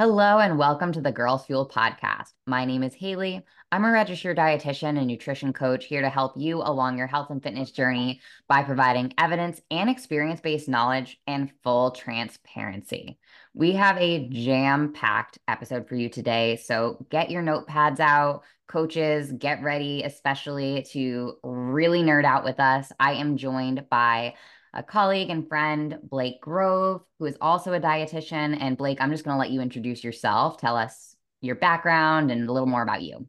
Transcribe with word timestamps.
Hello 0.00 0.38
and 0.38 0.56
welcome 0.56 0.92
to 0.92 1.02
the 1.02 1.12
Girls 1.12 1.44
Fuel 1.44 1.68
podcast. 1.68 2.32
My 2.46 2.64
name 2.64 2.82
is 2.82 2.94
Haley. 2.94 3.44
I'm 3.70 3.84
a 3.84 3.92
registered 3.92 4.38
dietitian 4.38 4.96
and 4.96 5.06
nutrition 5.06 5.52
coach 5.52 5.84
here 5.84 6.00
to 6.00 6.08
help 6.08 6.32
you 6.38 6.62
along 6.62 6.96
your 6.96 7.06
health 7.06 7.28
and 7.28 7.42
fitness 7.42 7.70
journey 7.70 8.22
by 8.48 8.62
providing 8.62 9.12
evidence 9.18 9.60
and 9.70 9.90
experience 9.90 10.40
based 10.40 10.70
knowledge 10.70 11.20
and 11.26 11.52
full 11.62 11.90
transparency. 11.90 13.18
We 13.52 13.72
have 13.72 13.98
a 13.98 14.26
jam 14.30 14.94
packed 14.94 15.38
episode 15.46 15.86
for 15.86 15.96
you 15.96 16.08
today. 16.08 16.56
So 16.56 17.04
get 17.10 17.30
your 17.30 17.42
notepads 17.42 18.00
out. 18.00 18.44
Coaches, 18.68 19.30
get 19.32 19.62
ready, 19.62 20.02
especially 20.04 20.86
to 20.92 21.34
really 21.42 22.02
nerd 22.02 22.24
out 22.24 22.44
with 22.44 22.58
us. 22.58 22.90
I 22.98 23.16
am 23.16 23.36
joined 23.36 23.84
by 23.90 24.32
a 24.72 24.82
colleague 24.82 25.30
and 25.30 25.48
friend, 25.48 25.98
Blake 26.02 26.40
Grove, 26.40 27.02
who 27.18 27.26
is 27.26 27.36
also 27.40 27.72
a 27.72 27.80
dietitian. 27.80 28.56
And 28.60 28.76
Blake, 28.76 29.00
I'm 29.00 29.10
just 29.10 29.24
going 29.24 29.34
to 29.34 29.38
let 29.38 29.50
you 29.50 29.60
introduce 29.60 30.04
yourself. 30.04 30.58
Tell 30.58 30.76
us 30.76 31.16
your 31.40 31.56
background 31.56 32.30
and 32.30 32.48
a 32.48 32.52
little 32.52 32.68
more 32.68 32.82
about 32.82 33.02
you. 33.02 33.26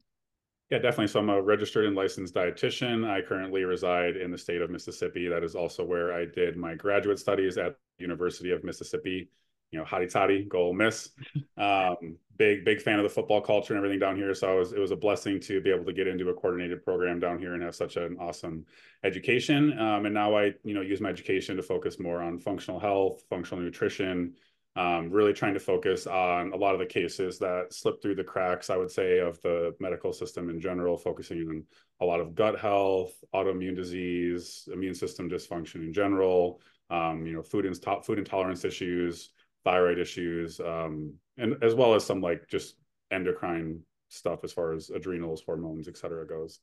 Yeah, 0.69 0.77
definitely. 0.77 1.07
So 1.07 1.19
I'm 1.19 1.29
a 1.29 1.41
registered 1.41 1.85
and 1.85 1.95
licensed 1.95 2.33
dietitian. 2.33 3.09
I 3.09 3.21
currently 3.21 3.63
reside 3.65 4.15
in 4.15 4.31
the 4.31 4.37
state 4.37 4.61
of 4.61 4.69
Mississippi. 4.69 5.27
That 5.27 5.43
is 5.43 5.55
also 5.55 5.83
where 5.83 6.13
I 6.13 6.25
did 6.25 6.55
my 6.55 6.75
graduate 6.75 7.19
studies 7.19 7.57
at 7.57 7.75
the 7.97 8.03
University 8.03 8.51
of 8.51 8.63
Mississippi 8.63 9.29
you 9.71 9.79
know, 9.79 9.85
hotty 9.85 10.09
toddy, 10.09 10.43
go 10.43 10.63
Ole 10.63 10.73
Miss. 10.73 11.09
Um, 11.57 12.17
big, 12.37 12.65
big 12.65 12.81
fan 12.81 12.97
of 12.97 13.03
the 13.03 13.09
football 13.09 13.39
culture 13.39 13.73
and 13.73 13.77
everything 13.77 13.99
down 13.99 14.15
here. 14.15 14.33
So 14.33 14.55
it 14.55 14.59
was, 14.59 14.73
it 14.73 14.79
was 14.79 14.91
a 14.91 14.95
blessing 14.95 15.39
to 15.41 15.61
be 15.61 15.69
able 15.69 15.85
to 15.85 15.93
get 15.93 16.07
into 16.07 16.29
a 16.29 16.33
coordinated 16.33 16.83
program 16.83 17.19
down 17.19 17.37
here 17.37 17.53
and 17.53 17.61
have 17.61 17.75
such 17.75 17.97
an 17.97 18.17
awesome 18.19 18.65
education. 19.03 19.77
Um, 19.77 20.05
and 20.05 20.13
now 20.13 20.35
I, 20.35 20.53
you 20.63 20.73
know, 20.73 20.81
use 20.81 21.01
my 21.01 21.09
education 21.09 21.55
to 21.57 21.63
focus 21.63 21.99
more 21.99 22.21
on 22.21 22.39
functional 22.39 22.79
health, 22.79 23.23
functional 23.29 23.63
nutrition, 23.63 24.33
um, 24.75 25.11
really 25.11 25.33
trying 25.33 25.53
to 25.53 25.59
focus 25.59 26.07
on 26.07 26.51
a 26.53 26.55
lot 26.55 26.73
of 26.73 26.79
the 26.79 26.85
cases 26.85 27.37
that 27.39 27.67
slip 27.71 28.01
through 28.01 28.15
the 28.15 28.23
cracks, 28.23 28.69
I 28.69 28.77
would 28.77 28.89
say, 28.89 29.19
of 29.19 29.39
the 29.41 29.75
medical 29.79 30.11
system 30.11 30.49
in 30.49 30.59
general, 30.59 30.97
focusing 30.97 31.47
on 31.47 31.63
a 31.99 32.05
lot 32.05 32.21
of 32.21 32.33
gut 32.33 32.59
health, 32.59 33.13
autoimmune 33.35 33.75
disease, 33.75 34.67
immune 34.73 34.95
system 34.95 35.29
dysfunction 35.29 35.75
in 35.75 35.93
general, 35.93 36.61
um, 36.89 37.25
you 37.25 37.33
know, 37.33 37.43
food, 37.43 37.65
and 37.65 37.77
food 38.03 38.17
intolerance 38.17 38.65
issues, 38.65 39.29
thyroid 39.63 39.99
issues, 39.99 40.59
um, 40.59 41.13
and 41.37 41.63
as 41.63 41.73
well 41.75 41.93
as 41.93 42.05
some 42.05 42.21
like 42.21 42.47
just 42.47 42.75
endocrine 43.11 43.81
stuff 44.09 44.43
as 44.43 44.51
far 44.51 44.73
as 44.73 44.89
adrenals, 44.89 45.41
hormones, 45.45 45.87
et 45.87 45.97
cetera 45.97 46.25
goes. 46.25 46.59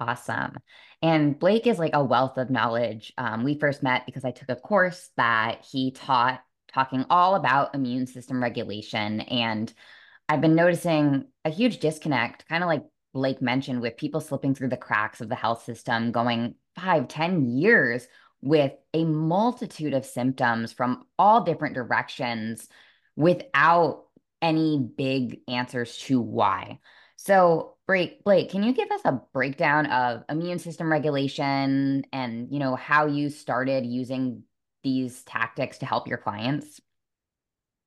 Awesome. 0.00 0.56
And 1.00 1.38
Blake 1.38 1.66
is 1.66 1.78
like 1.78 1.94
a 1.94 2.02
wealth 2.02 2.36
of 2.36 2.50
knowledge. 2.50 3.12
Um, 3.16 3.44
we 3.44 3.58
first 3.58 3.82
met 3.82 4.04
because 4.06 4.24
I 4.24 4.32
took 4.32 4.48
a 4.48 4.56
course 4.56 5.10
that 5.16 5.64
he 5.70 5.92
taught 5.92 6.40
talking 6.72 7.04
all 7.10 7.36
about 7.36 7.74
immune 7.74 8.06
system 8.06 8.42
regulation. 8.42 9.20
And 9.20 9.72
I've 10.28 10.40
been 10.40 10.54
noticing 10.54 11.26
a 11.44 11.50
huge 11.50 11.78
disconnect, 11.78 12.48
kind 12.48 12.64
of 12.64 12.68
like 12.68 12.82
Blake 13.12 13.42
mentioned, 13.42 13.80
with 13.80 13.96
people 13.96 14.20
slipping 14.20 14.54
through 14.54 14.70
the 14.70 14.76
cracks 14.76 15.20
of 15.20 15.28
the 15.28 15.34
health 15.34 15.64
system, 15.64 16.10
going 16.10 16.54
five, 16.74 17.06
ten 17.08 17.46
years 17.46 18.08
with 18.42 18.72
a 18.92 19.04
multitude 19.04 19.94
of 19.94 20.04
symptoms 20.04 20.72
from 20.72 21.06
all 21.18 21.44
different 21.44 21.74
directions 21.74 22.68
without 23.16 24.04
any 24.42 24.78
big 24.78 25.40
answers 25.48 25.96
to 25.98 26.20
why. 26.20 26.80
So, 27.16 27.76
Blake, 27.86 28.50
can 28.50 28.62
you 28.62 28.72
give 28.72 28.90
us 28.90 29.02
a 29.04 29.20
breakdown 29.32 29.86
of 29.86 30.24
immune 30.28 30.58
system 30.58 30.90
regulation 30.90 32.04
and, 32.12 32.48
you 32.50 32.58
know, 32.58 32.74
how 32.74 33.06
you 33.06 33.30
started 33.30 33.86
using 33.86 34.42
these 34.82 35.22
tactics 35.22 35.78
to 35.78 35.86
help 35.86 36.08
your 36.08 36.18
clients? 36.18 36.80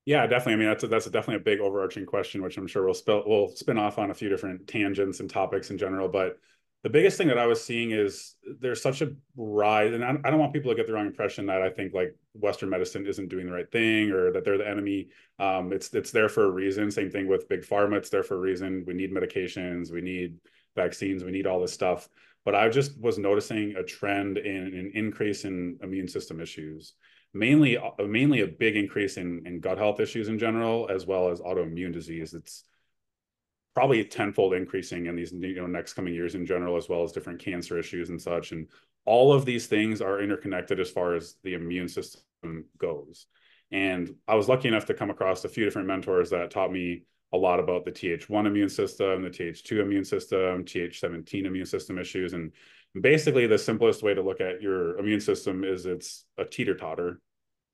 Yeah, 0.06 0.28
definitely. 0.28 0.54
I 0.54 0.56
mean, 0.58 0.68
that's 0.68 0.84
a, 0.84 0.88
that's 0.88 1.08
a 1.08 1.10
definitely 1.10 1.42
a 1.42 1.56
big 1.56 1.60
overarching 1.60 2.06
question, 2.06 2.44
which 2.44 2.58
I'm 2.58 2.68
sure 2.68 2.86
we'll 2.86 2.94
spill 2.94 3.24
we'll 3.26 3.50
spin 3.50 3.80
off 3.80 3.98
on 3.98 4.12
a 4.12 4.14
few 4.14 4.30
different 4.30 4.68
tangents 4.68 5.20
and 5.20 5.30
topics 5.30 5.72
in 5.72 5.78
general. 5.80 6.08
But 6.08 6.38
the 6.86 6.90
biggest 6.92 7.18
thing 7.18 7.30
that 7.30 7.40
I 7.40 7.48
was 7.48 7.64
seeing 7.64 7.90
is 7.90 8.36
there's 8.60 8.80
such 8.80 9.02
a 9.02 9.12
rise, 9.36 9.92
and 9.92 10.06
I, 10.06 10.18
I, 10.24 10.30
don't 10.30 10.38
want 10.38 10.54
people 10.54 10.70
to 10.70 10.76
get 10.76 10.86
the 10.86 10.94
wrong 10.94 11.08
impression 11.08 11.48
that 11.48 11.64
I 11.64 11.72
think 11.72 11.96
like 11.96 12.16
Western 12.34 12.70
medicine 12.70 13.08
isn't 13.08 13.28
doing 13.28 13.48
the 13.48 13.52
right 13.52 13.72
thing 13.72 14.12
or 14.12 14.32
that 14.32 14.46
they're 14.46 14.60
the 14.60 14.70
enemy. 14.70 15.08
Um, 15.40 15.74
it's 15.74 15.92
it's 15.96 16.12
there 16.12 16.30
for 16.30 16.44
a 16.44 16.52
reason. 16.52 16.92
Same 16.92 17.10
thing 17.10 17.28
with 17.28 17.50
big 17.50 17.62
pharma; 17.62 17.98
it's 17.98 18.12
there 18.12 18.22
for 18.22 18.36
a 18.36 18.40
reason. 18.40 18.84
We 18.86 18.94
need 18.94 19.12
medications, 19.12 19.92
we 19.92 20.02
need 20.02 20.38
vaccines, 20.76 21.24
we 21.24 21.32
need 21.32 21.48
all 21.48 21.60
this 21.60 21.74
stuff. 21.74 22.08
But 22.44 22.54
I 22.54 22.70
just 22.70 23.02
was 23.02 23.18
noticing 23.18 23.76
a 23.76 23.82
trend 23.82 24.38
in 24.38 24.56
an 24.56 24.92
increase 24.94 25.44
in 25.44 25.80
immune 25.82 26.08
system 26.08 26.40
issues, 26.40 26.94
mainly 27.34 27.80
mainly 27.98 28.42
a 28.42 28.48
big 28.48 28.76
increase 28.76 29.18
in 29.18 29.42
in 29.48 29.60
gut 29.60 29.80
health 29.80 30.00
issues 30.00 30.28
in 30.28 30.38
general, 30.38 30.88
as 30.92 31.08
well 31.08 31.30
as 31.30 31.42
autoimmune 31.42 31.94
disease. 31.94 32.36
It's 32.36 32.64
probably 33.76 34.04
tenfold 34.06 34.54
increasing 34.54 35.06
in 35.06 35.16
these 35.16 35.34
you 35.34 35.56
know 35.56 35.68
next 35.68 35.94
coming 35.94 36.14
years 36.14 36.34
in 36.34 36.46
general 36.46 36.78
as 36.78 36.88
well 36.88 37.04
as 37.04 37.12
different 37.12 37.40
cancer 37.40 37.78
issues 37.78 38.10
and 38.10 38.20
such. 38.20 38.54
And 38.54 38.68
all 39.04 39.34
of 39.34 39.46
these 39.46 39.68
things 39.68 40.02
are 40.02 40.22
interconnected 40.22 40.80
as 40.80 40.90
far 40.90 41.14
as 41.14 41.36
the 41.44 41.54
immune 41.54 41.90
system 41.90 42.66
goes. 42.78 43.28
And 43.72 44.16
i 44.28 44.36
was 44.36 44.48
lucky 44.48 44.68
enough 44.68 44.86
to 44.86 44.94
come 44.94 45.10
across 45.10 45.44
a 45.44 45.50
few 45.50 45.66
different 45.66 45.88
mentors 45.88 46.30
that 46.30 46.52
taught 46.52 46.72
me 46.72 47.04
a 47.34 47.38
lot 47.38 47.60
about 47.60 47.84
the 47.84 47.92
th1 47.92 48.48
immune 48.48 48.70
system 48.70 49.24
the 49.24 49.30
th2 49.30 49.82
immune 49.82 50.06
system 50.06 50.64
th17 50.64 51.46
immune 51.46 51.66
system 51.66 52.00
issues. 52.00 52.34
And 52.34 52.54
basically 53.00 53.46
the 53.46 53.58
simplest 53.58 54.04
way 54.04 54.14
to 54.14 54.22
look 54.22 54.40
at 54.40 54.62
your 54.62 54.98
immune 54.98 55.20
system 55.20 55.66
is 55.66 55.86
it's 55.86 56.26
a 56.38 56.46
teeter 56.46 56.76
totter 56.76 57.20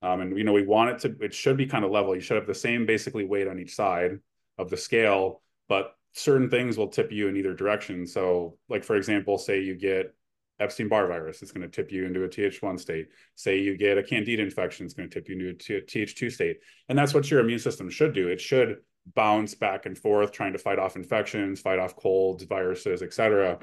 um, 0.02 0.22
and 0.22 0.36
you 0.36 0.44
know 0.44 0.54
we 0.54 0.66
want 0.66 0.90
it 0.90 1.00
to 1.00 1.24
it 1.24 1.34
should 1.34 1.58
be 1.58 1.68
kind 1.68 1.86
of 1.86 1.92
level. 1.92 2.16
You 2.16 2.22
should 2.22 2.38
have 2.38 2.48
the 2.48 2.56
same 2.56 2.88
basically 2.88 3.26
weight 3.26 3.48
on 3.48 3.60
each 3.60 3.76
side 3.76 4.20
of 4.58 4.72
the 4.72 4.78
scale 4.78 5.42
but 5.72 5.96
certain 6.12 6.50
things 6.50 6.78
will 6.78 6.90
tip 6.90 7.14
you 7.14 7.30
in 7.30 7.38
either 7.38 7.54
direction. 7.54 8.06
So, 8.06 8.58
like 8.68 8.84
for 8.84 8.98
example, 8.98 9.38
say 9.38 9.62
you 9.62 9.74
get 9.74 10.14
Epstein 10.60 10.90
Barr 10.90 11.08
virus, 11.08 11.42
it's 11.42 11.54
going 11.54 11.62
to 11.62 11.74
tip 11.74 11.94
you 11.94 12.06
into 12.06 12.26
a 12.26 12.28
Th1 12.28 12.78
state. 12.78 13.08
Say 13.36 13.62
you 13.62 13.78
get 13.78 13.98
a 13.98 14.04
Candida 14.04 14.44
infection, 14.44 14.86
it's 14.86 14.94
going 14.94 15.10
to 15.10 15.14
tip 15.14 15.30
you 15.30 15.48
into 15.48 15.78
a 15.78 15.82
Th2 15.82 16.30
state. 16.30 16.60
And 16.90 17.00
that's 17.00 17.14
what 17.14 17.32
your 17.32 17.40
immune 17.40 17.60
system 17.60 17.90
should 17.90 18.12
do. 18.14 18.28
It 18.28 18.42
should 18.42 18.80
bounce 19.16 19.56
back 19.56 19.86
and 19.86 19.98
forth, 19.98 20.34
trying 20.34 20.52
to 20.52 20.60
fight 20.60 20.78
off 20.78 20.98
infections, 20.98 21.62
fight 21.62 21.80
off 21.80 21.96
colds, 21.96 22.44
viruses, 22.44 23.02
etc. 23.02 23.58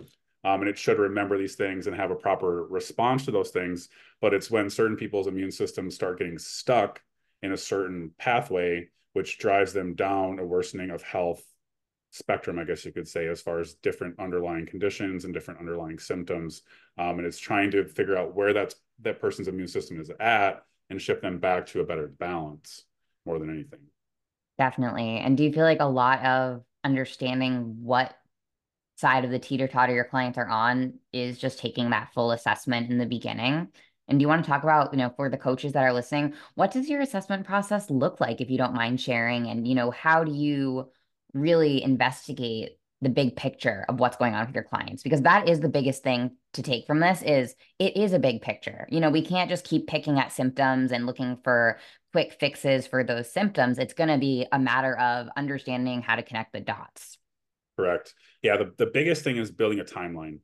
Um, 0.44 0.62
and 0.62 0.70
it 0.70 0.78
should 0.78 0.98
remember 0.98 1.36
these 1.36 1.56
things 1.56 1.88
and 1.88 1.94
have 1.94 2.10
a 2.10 2.16
proper 2.16 2.64
response 2.68 3.26
to 3.26 3.32
those 3.32 3.50
things. 3.50 3.90
But 4.22 4.32
it's 4.32 4.50
when 4.50 4.70
certain 4.70 4.96
people's 4.96 5.26
immune 5.26 5.52
systems 5.52 5.94
start 5.94 6.20
getting 6.20 6.38
stuck 6.38 7.02
in 7.42 7.52
a 7.52 7.58
certain 7.58 8.12
pathway, 8.16 8.88
which 9.12 9.36
drives 9.36 9.74
them 9.74 9.94
down 9.94 10.38
a 10.38 10.46
worsening 10.46 10.88
of 10.88 11.02
health 11.02 11.44
spectrum, 12.10 12.58
I 12.58 12.64
guess 12.64 12.84
you 12.84 12.92
could 12.92 13.08
say, 13.08 13.28
as 13.28 13.40
far 13.40 13.60
as 13.60 13.74
different 13.74 14.18
underlying 14.18 14.66
conditions 14.66 15.24
and 15.24 15.34
different 15.34 15.60
underlying 15.60 15.98
symptoms. 15.98 16.62
Um, 16.96 17.18
and 17.18 17.26
it's 17.26 17.38
trying 17.38 17.70
to 17.72 17.84
figure 17.84 18.16
out 18.16 18.34
where 18.34 18.52
that's 18.52 18.76
that 19.02 19.20
person's 19.20 19.48
immune 19.48 19.68
system 19.68 20.00
is 20.00 20.10
at 20.18 20.64
and 20.90 21.00
shift 21.00 21.22
them 21.22 21.38
back 21.38 21.66
to 21.66 21.80
a 21.80 21.84
better 21.84 22.08
balance 22.08 22.84
more 23.26 23.38
than 23.38 23.50
anything. 23.50 23.80
Definitely. 24.56 25.18
And 25.18 25.36
do 25.36 25.44
you 25.44 25.52
feel 25.52 25.64
like 25.64 25.80
a 25.80 25.84
lot 25.84 26.24
of 26.24 26.62
understanding 26.82 27.76
what 27.82 28.16
side 28.96 29.24
of 29.24 29.30
the 29.30 29.38
teeter 29.38 29.68
totter 29.68 29.94
your 29.94 30.04
clients 30.04 30.38
are 30.38 30.48
on 30.48 30.94
is 31.12 31.38
just 31.38 31.60
taking 31.60 31.90
that 31.90 32.12
full 32.12 32.32
assessment 32.32 32.90
in 32.90 32.98
the 32.98 33.06
beginning? 33.06 33.68
And 34.08 34.18
do 34.18 34.22
you 34.22 34.28
want 34.28 34.44
to 34.44 34.50
talk 34.50 34.62
about, 34.62 34.92
you 34.92 34.98
know, 34.98 35.12
for 35.14 35.28
the 35.28 35.36
coaches 35.36 35.74
that 35.74 35.84
are 35.84 35.92
listening, 35.92 36.34
what 36.54 36.72
does 36.72 36.88
your 36.88 37.02
assessment 37.02 37.46
process 37.46 37.90
look 37.90 38.20
like 38.20 38.40
if 38.40 38.50
you 38.50 38.58
don't 38.58 38.74
mind 38.74 39.00
sharing? 39.00 39.46
And, 39.48 39.68
you 39.68 39.74
know, 39.74 39.90
how 39.90 40.24
do 40.24 40.32
you 40.32 40.88
really 41.40 41.82
investigate 41.82 42.78
the 43.00 43.08
big 43.08 43.36
picture 43.36 43.84
of 43.88 44.00
what's 44.00 44.16
going 44.16 44.34
on 44.34 44.46
with 44.46 44.54
your 44.54 44.64
clients 44.64 45.02
because 45.02 45.22
that 45.22 45.48
is 45.48 45.60
the 45.60 45.68
biggest 45.68 46.02
thing 46.02 46.32
to 46.52 46.62
take 46.62 46.86
from 46.86 46.98
this 46.98 47.22
is 47.22 47.54
it 47.78 47.96
is 47.96 48.12
a 48.12 48.18
big 48.18 48.42
picture. 48.42 48.88
You 48.90 49.00
know 49.00 49.10
we 49.10 49.24
can't 49.24 49.48
just 49.48 49.64
keep 49.64 49.86
picking 49.86 50.18
at 50.18 50.32
symptoms 50.32 50.90
and 50.90 51.06
looking 51.06 51.38
for 51.44 51.78
quick 52.12 52.32
fixes 52.40 52.86
for 52.86 53.04
those 53.04 53.32
symptoms. 53.32 53.78
It's 53.78 53.94
going 53.94 54.08
to 54.08 54.18
be 54.18 54.46
a 54.50 54.58
matter 54.58 54.98
of 54.98 55.28
understanding 55.36 56.02
how 56.02 56.16
to 56.16 56.22
connect 56.22 56.52
the 56.52 56.60
dots. 56.60 57.18
Correct. 57.76 58.14
Yeah 58.42 58.56
the, 58.56 58.72
the 58.76 58.90
biggest 58.92 59.22
thing 59.22 59.36
is 59.36 59.50
building 59.50 59.78
a 59.78 59.84
timeline. 59.84 60.40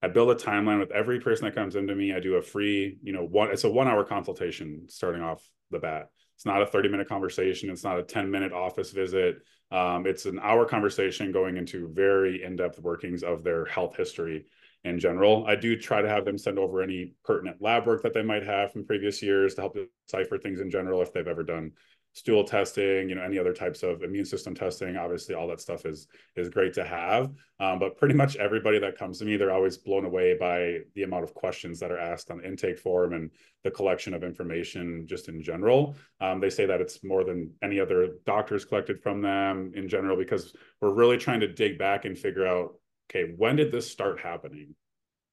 I 0.00 0.06
build 0.06 0.30
a 0.30 0.36
timeline 0.36 0.78
with 0.78 0.92
every 0.92 1.18
person 1.18 1.46
that 1.46 1.56
comes 1.56 1.74
into 1.74 1.96
me. 1.96 2.12
I 2.12 2.20
do 2.20 2.36
a 2.36 2.42
free 2.42 2.98
you 3.02 3.12
know 3.12 3.24
one 3.24 3.50
it's 3.50 3.64
a 3.64 3.70
one 3.70 3.88
hour 3.88 4.04
consultation 4.04 4.84
starting 4.88 5.22
off 5.22 5.42
the 5.72 5.80
bat 5.80 6.10
it's 6.38 6.46
not 6.46 6.62
a 6.62 6.66
30 6.66 6.88
minute 6.88 7.08
conversation 7.08 7.68
it's 7.68 7.84
not 7.84 7.98
a 7.98 8.02
10 8.02 8.30
minute 8.30 8.52
office 8.52 8.92
visit 8.92 9.42
um, 9.70 10.06
it's 10.06 10.24
an 10.24 10.38
hour 10.42 10.64
conversation 10.64 11.30
going 11.32 11.56
into 11.56 11.88
very 11.88 12.42
in-depth 12.42 12.78
workings 12.78 13.22
of 13.22 13.44
their 13.44 13.66
health 13.66 13.96
history 13.96 14.46
in 14.84 14.98
general. 14.98 15.44
I 15.46 15.56
do 15.56 15.76
try 15.76 16.00
to 16.00 16.08
have 16.08 16.24
them 16.24 16.38
send 16.38 16.58
over 16.58 16.82
any 16.82 17.12
pertinent 17.24 17.60
lab 17.60 17.86
work 17.86 18.02
that 18.02 18.14
they 18.14 18.22
might 18.22 18.44
have 18.44 18.72
from 18.72 18.86
previous 18.86 19.22
years 19.22 19.54
to 19.54 19.62
help 19.62 19.76
decipher 20.06 20.38
things 20.38 20.60
in 20.60 20.70
general 20.70 21.02
if 21.02 21.12
they've 21.12 21.26
ever 21.26 21.42
done 21.42 21.72
stool 22.14 22.42
testing, 22.42 23.08
you 23.08 23.14
know, 23.14 23.22
any 23.22 23.38
other 23.38 23.52
types 23.52 23.82
of 23.82 24.02
immune 24.02 24.24
system 24.24 24.54
testing. 24.54 24.96
Obviously, 24.96 25.34
all 25.34 25.46
that 25.48 25.60
stuff 25.60 25.86
is 25.86 26.08
is 26.36 26.48
great 26.48 26.72
to 26.74 26.84
have. 26.84 27.30
Um, 27.60 27.78
but 27.78 27.96
pretty 27.96 28.14
much 28.14 28.36
everybody 28.36 28.78
that 28.80 28.98
comes 28.98 29.18
to 29.18 29.24
me, 29.24 29.36
they're 29.36 29.52
always 29.52 29.76
blown 29.76 30.04
away 30.04 30.36
by 30.38 30.78
the 30.94 31.04
amount 31.04 31.24
of 31.24 31.34
questions 31.34 31.78
that 31.80 31.90
are 31.90 31.98
asked 31.98 32.30
on 32.30 32.38
the 32.38 32.46
intake 32.46 32.78
form 32.78 33.12
and 33.12 33.30
the 33.64 33.70
collection 33.70 34.14
of 34.14 34.24
information 34.24 35.06
just 35.06 35.28
in 35.28 35.42
general. 35.42 35.96
Um, 36.20 36.40
they 36.40 36.50
say 36.50 36.66
that 36.66 36.80
it's 36.80 37.04
more 37.04 37.24
than 37.24 37.52
any 37.62 37.80
other 37.80 38.14
doctors 38.26 38.64
collected 38.64 39.00
from 39.02 39.22
them 39.22 39.72
in 39.74 39.88
general 39.88 40.16
because 40.16 40.54
we're 40.80 40.94
really 40.94 41.18
trying 41.18 41.40
to 41.40 41.48
dig 41.48 41.78
back 41.78 42.04
and 42.04 42.18
figure 42.18 42.46
out, 42.46 42.74
okay, 43.10 43.32
when 43.36 43.56
did 43.56 43.72
this 43.72 43.90
start 43.90 44.20
happening? 44.20 44.74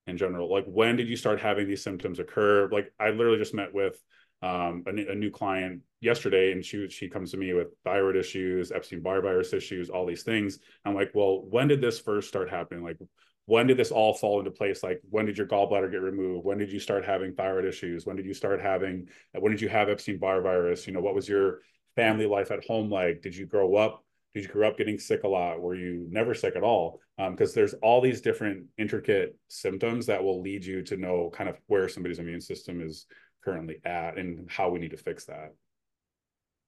in 0.08 0.16
general 0.16 0.48
like 0.48 0.64
when 0.66 0.94
did 0.94 1.08
you 1.08 1.16
start 1.16 1.40
having 1.40 1.66
these 1.66 1.82
symptoms 1.82 2.18
occur 2.18 2.68
like 2.70 2.92
i 3.00 3.10
literally 3.10 3.38
just 3.38 3.54
met 3.54 3.74
with 3.74 4.00
um, 4.42 4.84
a, 4.86 5.12
a, 5.12 5.14
new 5.14 5.30
client 5.30 5.80
yesterday, 6.00 6.52
and 6.52 6.64
she 6.64 6.88
she 6.88 7.08
comes 7.08 7.30
to 7.30 7.36
me 7.36 7.52
with 7.54 7.68
thyroid 7.84 8.16
issues, 8.16 8.70
Epstein 8.70 9.00
Barr 9.00 9.22
virus 9.22 9.52
issues, 9.52 9.88
all 9.88 10.06
these 10.06 10.22
things. 10.24 10.58
I'm 10.84 10.94
like, 10.94 11.10
well, 11.14 11.42
when 11.48 11.68
did 11.68 11.80
this 11.80 11.98
first 11.98 12.28
start 12.28 12.50
happening? 12.50 12.84
Like, 12.84 12.98
when 13.46 13.66
did 13.66 13.78
this 13.78 13.92
all 13.92 14.12
fall 14.12 14.38
into 14.38 14.50
place? 14.50 14.82
Like, 14.82 15.00
when 15.08 15.24
did 15.24 15.38
your 15.38 15.46
gallbladder 15.46 15.90
get 15.90 16.02
removed? 16.02 16.44
When 16.44 16.58
did 16.58 16.70
you 16.70 16.80
start 16.80 17.04
having 17.04 17.34
thyroid 17.34 17.64
issues? 17.64 18.04
When 18.04 18.16
did 18.16 18.26
you 18.26 18.34
start 18.34 18.60
having? 18.60 19.08
When 19.32 19.52
did 19.52 19.60
you 19.60 19.68
have 19.68 19.88
Epstein 19.88 20.18
Barr 20.18 20.42
virus? 20.42 20.86
You 20.86 20.92
know, 20.92 21.00
what 21.00 21.14
was 21.14 21.28
your 21.28 21.60
family 21.94 22.26
life 22.26 22.50
at 22.50 22.64
home 22.64 22.90
like? 22.90 23.22
Did 23.22 23.34
you 23.34 23.46
grow 23.46 23.76
up? 23.76 24.04
Did 24.34 24.42
you 24.44 24.50
grow 24.50 24.68
up 24.68 24.76
getting 24.76 24.98
sick 24.98 25.22
a 25.24 25.28
lot? 25.28 25.62
Were 25.62 25.74
you 25.74 26.06
never 26.10 26.34
sick 26.34 26.56
at 26.56 26.62
all? 26.62 27.00
Because 27.16 27.50
um, 27.50 27.54
there's 27.54 27.72
all 27.82 28.02
these 28.02 28.20
different 28.20 28.66
intricate 28.76 29.34
symptoms 29.48 30.04
that 30.06 30.22
will 30.22 30.42
lead 30.42 30.62
you 30.62 30.82
to 30.82 30.98
know 30.98 31.30
kind 31.32 31.48
of 31.48 31.56
where 31.68 31.88
somebody's 31.88 32.18
immune 32.18 32.42
system 32.42 32.82
is 32.82 33.06
currently 33.46 33.80
at 33.84 34.18
and 34.18 34.50
how 34.50 34.68
we 34.68 34.80
need 34.80 34.90
to 34.90 34.96
fix 34.96 35.24
that. 35.26 35.54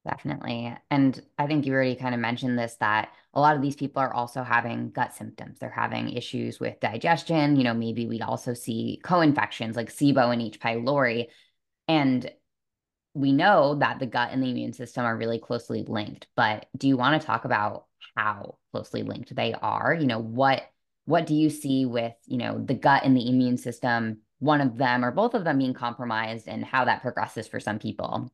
Definitely. 0.09 0.75
And 0.91 1.21
I 1.39 1.47
think 1.47 1.67
you 1.67 1.75
already 1.75 1.97
kind 1.97 2.15
of 2.15 2.21
mentioned 2.21 2.59
this 2.59 2.77
that 2.77 3.11
a 3.35 3.41
lot 3.41 3.57
of 3.57 3.63
these 3.63 3.77
people 3.77 4.01
are 4.01 4.15
also 4.15 4.43
having 4.43 4.91
gut 4.91 5.13
symptoms. 5.13 5.59
They're 5.59 5.71
having 5.71 6.11
issues 6.11 6.61
with 6.61 6.81
digestion. 6.81 7.57
You 7.57 7.65
know, 7.65 7.75
maybe 7.75 8.07
we'd 8.07 8.23
also 8.23 8.55
see 8.55 9.01
co 9.03 9.21
infections 9.21 9.77
like 9.77 9.91
SIBO 9.91 10.33
and 10.33 10.41
H. 10.41 10.61
pylori. 10.61 11.27
And 11.89 12.31
we 13.13 13.33
know 13.33 13.75
that 13.75 13.99
the 13.99 14.07
gut 14.07 14.31
and 14.33 14.43
the 14.43 14.51
immune 14.51 14.73
system 14.73 15.05
are 15.05 15.17
really 15.17 15.41
closely 15.41 15.83
linked. 15.83 16.29
But 16.37 16.67
do 16.77 16.87
you 16.87 16.97
want 16.97 17.21
to 17.21 17.27
talk 17.27 17.45
about 17.45 17.87
how 18.17 18.59
closely 18.73 19.03
linked 19.03 19.35
they 19.35 19.53
are? 19.53 19.95
You 19.99 20.07
know, 20.07 20.21
what 20.21 20.63
what 21.07 21.27
do 21.27 21.35
you 21.35 21.51
see 21.51 21.87
with, 21.87 22.15
you 22.27 22.37
know, 22.37 22.63
the 22.63 22.75
gut 22.75 23.03
and 23.05 23.17
the 23.17 23.29
immune 23.29 23.57
system 23.57 24.19
one 24.38 24.61
of 24.61 24.76
them 24.76 25.05
or 25.05 25.11
both 25.11 25.35
of 25.35 25.44
them 25.44 25.58
being 25.58 25.75
compromised 25.75 26.49
and 26.49 26.64
how 26.64 26.85
that 26.85 27.02
progresses 27.02 27.49
for 27.49 27.61
some 27.61 27.79
people. 27.79 28.31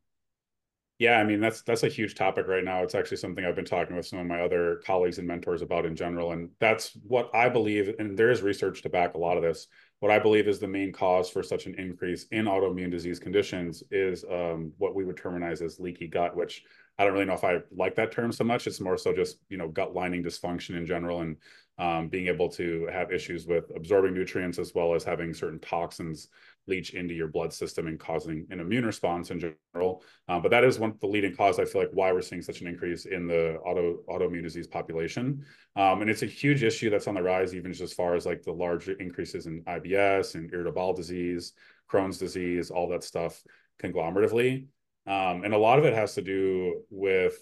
Yeah, 0.99 1.19
I 1.19 1.25
mean 1.25 1.41
that's 1.41 1.63
that's 1.63 1.83
a 1.83 1.89
huge 1.89 2.15
topic 2.15 2.47
right 2.47 2.63
now. 2.63 2.85
It's 2.85 2.95
actually 2.95 3.17
something 3.17 3.45
I've 3.45 3.57
been 3.57 3.65
talking 3.65 3.97
with 3.97 4.07
some 4.07 4.21
of 4.21 4.27
my 4.27 4.41
other 4.41 4.81
colleagues 4.87 5.19
and 5.19 5.27
mentors 5.27 5.61
about 5.61 5.87
in 5.87 5.97
general, 5.97 6.31
and 6.33 6.51
that's 6.61 6.97
what 7.03 7.35
I 7.35 7.49
believe. 7.49 7.93
And 7.99 8.17
there 8.17 8.31
is 8.31 8.43
research 8.43 8.81
to 8.83 8.89
back 8.89 9.15
a 9.15 9.19
lot 9.19 9.37
of 9.37 9.43
this. 9.43 9.67
What 9.99 10.13
I 10.13 10.21
believe 10.21 10.47
is 10.47 10.61
the 10.61 10.69
main 10.69 10.93
cause 10.93 11.29
for 11.29 11.43
such 11.43 11.67
an 11.67 11.75
increase 11.79 12.27
in 12.31 12.45
autoimmune 12.45 12.93
disease 12.93 13.19
conditions 13.19 13.83
is 13.91 14.25
um, 14.31 14.73
what 14.79 14.95
we 14.95 15.05
would 15.05 15.17
terminize 15.17 15.63
as 15.63 15.81
leaky 15.81 16.07
gut, 16.07 16.37
which 16.37 16.63
I 16.97 17.03
don't 17.03 17.13
really 17.13 17.25
know 17.25 17.35
if 17.35 17.43
I 17.43 17.59
like 17.77 17.97
that 17.97 18.13
term 18.13 18.31
so 18.31 18.45
much. 18.45 18.69
It's 18.69 18.81
more 18.81 18.97
so 18.97 19.13
just 19.13 19.39
you 19.49 19.57
know 19.57 19.67
gut 19.67 19.95
lining 19.95 20.23
dysfunction 20.23 20.77
in 20.77 20.87
general, 20.87 21.23
and 21.23 21.37
um, 21.79 22.09
being 22.09 22.29
able 22.29 22.49
to 22.49 22.89
have 22.93 23.11
issues 23.11 23.47
with 23.47 23.71
absorbing 23.75 24.15
nutrients 24.15 24.59
as 24.59 24.73
well 24.75 24.95
as 24.95 25.03
having 25.03 25.35
certain 25.35 25.59
toxins 25.59 26.29
leach 26.67 26.95
into 26.95 27.15
your 27.15 27.29
blood 27.29 27.53
system 27.53 27.89
and 27.89 27.99
causing 27.99 28.47
an 28.51 28.61
immune 28.61 28.87
response 28.87 29.31
in 29.31 29.41
general. 29.41 30.03
Um, 30.29 30.41
but 30.41 30.51
that 30.51 30.65
is 30.65 30.79
one 30.79 30.91
of 30.91 31.01
the 31.01 31.07
leading 31.07 31.35
cause, 31.35 31.59
I 31.59 31.65
feel 31.65 31.83
like, 31.83 31.91
why 31.93 32.13
we're 32.13 32.23
seeing 32.23 32.43
such 32.43 32.61
an 32.61 32.69
increase 32.69 33.07
in 33.07 33.27
the 33.27 33.57
auto 33.59 33.99
autoimmune 34.09 34.43
disease 34.43 34.67
population. 34.67 35.45
Um, 35.77 36.01
and 36.01 36.11
it's 36.11 36.23
a 36.23 36.27
huge 36.27 36.63
issue 36.63 36.91
that's 36.91 37.09
on 37.09 37.15
the 37.15 37.23
rise, 37.23 37.55
even 37.55 37.73
just 37.73 37.83
as 37.83 37.93
far 37.93 38.15
as 38.15 38.25
like 38.25 38.43
the 38.43 38.53
large 38.53 38.89
increases 38.89 39.47
in 39.47 39.63
IBS 39.65 40.37
and 40.37 40.51
irritable 40.53 40.81
bowel 40.81 40.93
disease, 40.95 41.53
Crohn's 41.91 42.19
disease, 42.19 42.71
all 42.71 42.89
that 42.89 43.05
stuff 43.05 43.43
conglomeratively. 43.83 44.67
Um, 45.07 45.45
and 45.45 45.53
a 45.53 45.59
lot 45.59 45.79
of 45.79 45.85
it 45.85 45.93
has 45.93 46.15
to 46.15 46.23
do 46.23 46.83
with 46.89 47.37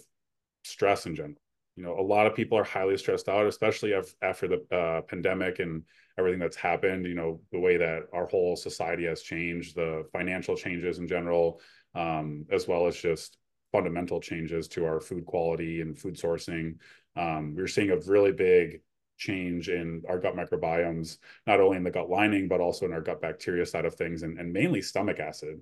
stress 0.64 1.06
in 1.06 1.14
general 1.14 1.41
you 1.76 1.82
know 1.82 1.98
a 1.98 2.02
lot 2.02 2.26
of 2.26 2.34
people 2.34 2.58
are 2.58 2.64
highly 2.64 2.96
stressed 2.96 3.28
out 3.28 3.46
especially 3.46 3.94
after 4.22 4.48
the 4.48 4.76
uh, 4.76 5.00
pandemic 5.02 5.58
and 5.58 5.82
everything 6.18 6.38
that's 6.38 6.56
happened 6.56 7.06
you 7.06 7.14
know 7.14 7.40
the 7.50 7.58
way 7.58 7.76
that 7.76 8.02
our 8.12 8.26
whole 8.26 8.56
society 8.56 9.04
has 9.04 9.22
changed 9.22 9.74
the 9.74 10.04
financial 10.12 10.56
changes 10.56 10.98
in 10.98 11.08
general 11.08 11.60
um, 11.94 12.44
as 12.50 12.66
well 12.66 12.86
as 12.86 12.96
just 12.96 13.38
fundamental 13.72 14.20
changes 14.20 14.68
to 14.68 14.84
our 14.84 15.00
food 15.00 15.24
quality 15.24 15.80
and 15.80 15.98
food 15.98 16.14
sourcing. 16.14 16.76
Um, 17.16 17.54
we're 17.56 17.66
seeing 17.66 17.90
a 17.90 17.96
really 17.96 18.32
big 18.32 18.82
change 19.16 19.68
in 19.68 20.02
our 20.08 20.18
gut 20.18 20.36
microbiomes 20.36 21.18
not 21.46 21.60
only 21.60 21.76
in 21.76 21.84
the 21.84 21.90
gut 21.90 22.10
lining 22.10 22.48
but 22.48 22.60
also 22.60 22.86
in 22.86 22.92
our 22.92 23.00
gut 23.00 23.20
bacteria 23.20 23.64
side 23.64 23.84
of 23.84 23.94
things 23.94 24.22
and, 24.22 24.38
and 24.38 24.52
mainly 24.52 24.82
stomach 24.82 25.20
acid 25.20 25.60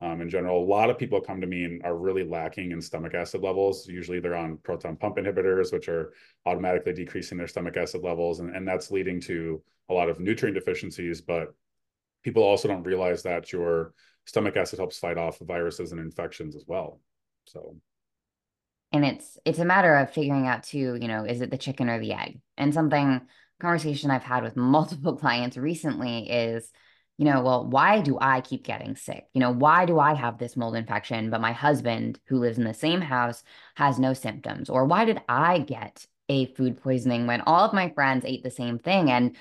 um, 0.00 0.20
in 0.20 0.28
general. 0.28 0.62
A 0.62 0.66
lot 0.66 0.90
of 0.90 0.98
people 0.98 1.20
come 1.20 1.40
to 1.40 1.46
me 1.46 1.64
and 1.64 1.82
are 1.82 1.96
really 1.96 2.24
lacking 2.24 2.72
in 2.72 2.80
stomach 2.80 3.14
acid 3.14 3.42
levels. 3.42 3.86
Usually 3.86 4.20
they're 4.20 4.34
on 4.34 4.58
proton 4.58 4.96
pump 4.96 5.16
inhibitors, 5.16 5.72
which 5.72 5.88
are 5.88 6.12
automatically 6.44 6.92
decreasing 6.92 7.38
their 7.38 7.48
stomach 7.48 7.76
acid 7.76 8.02
levels. 8.02 8.40
And, 8.40 8.54
and 8.54 8.66
that's 8.66 8.90
leading 8.90 9.20
to 9.22 9.62
a 9.88 9.94
lot 9.94 10.08
of 10.08 10.20
nutrient 10.20 10.54
deficiencies. 10.54 11.20
But 11.20 11.54
people 12.22 12.42
also 12.42 12.68
don't 12.68 12.82
realize 12.82 13.22
that 13.22 13.52
your 13.52 13.94
stomach 14.26 14.56
acid 14.56 14.78
helps 14.78 14.98
fight 14.98 15.18
off 15.18 15.38
viruses 15.38 15.92
and 15.92 16.00
infections 16.00 16.56
as 16.56 16.64
well. 16.66 17.00
So 17.46 17.76
and 18.92 19.04
it's 19.04 19.38
it's 19.44 19.58
a 19.58 19.64
matter 19.64 19.96
of 19.96 20.12
figuring 20.12 20.46
out 20.46 20.62
too, 20.62 20.96
you 21.00 21.08
know, 21.08 21.24
is 21.24 21.40
it 21.40 21.50
the 21.50 21.58
chicken 21.58 21.88
or 21.88 22.00
the 22.00 22.12
egg? 22.12 22.40
And 22.56 22.72
something 22.72 23.20
conversation 23.60 24.10
I've 24.10 24.22
had 24.22 24.42
with 24.42 24.56
multiple 24.56 25.16
clients 25.18 25.56
recently 25.56 26.30
is 26.30 26.70
you 27.18 27.24
know, 27.24 27.40
well, 27.40 27.66
why 27.66 28.00
do 28.00 28.18
I 28.20 28.40
keep 28.42 28.64
getting 28.64 28.94
sick? 28.94 29.26
You 29.32 29.40
know, 29.40 29.50
why 29.50 29.86
do 29.86 29.98
I 29.98 30.14
have 30.14 30.38
this 30.38 30.56
mold 30.56 30.76
infection, 30.76 31.30
but 31.30 31.40
my 31.40 31.52
husband, 31.52 32.20
who 32.26 32.38
lives 32.38 32.58
in 32.58 32.64
the 32.64 32.74
same 32.74 33.00
house, 33.00 33.42
has 33.76 33.98
no 33.98 34.12
symptoms? 34.12 34.68
Or 34.68 34.84
why 34.84 35.04
did 35.06 35.20
I 35.28 35.60
get 35.60 36.06
a 36.28 36.46
food 36.54 36.82
poisoning 36.82 37.26
when 37.26 37.40
all 37.42 37.64
of 37.64 37.72
my 37.72 37.90
friends 37.90 38.24
ate 38.26 38.42
the 38.42 38.50
same 38.50 38.78
thing? 38.78 39.10
And 39.10 39.36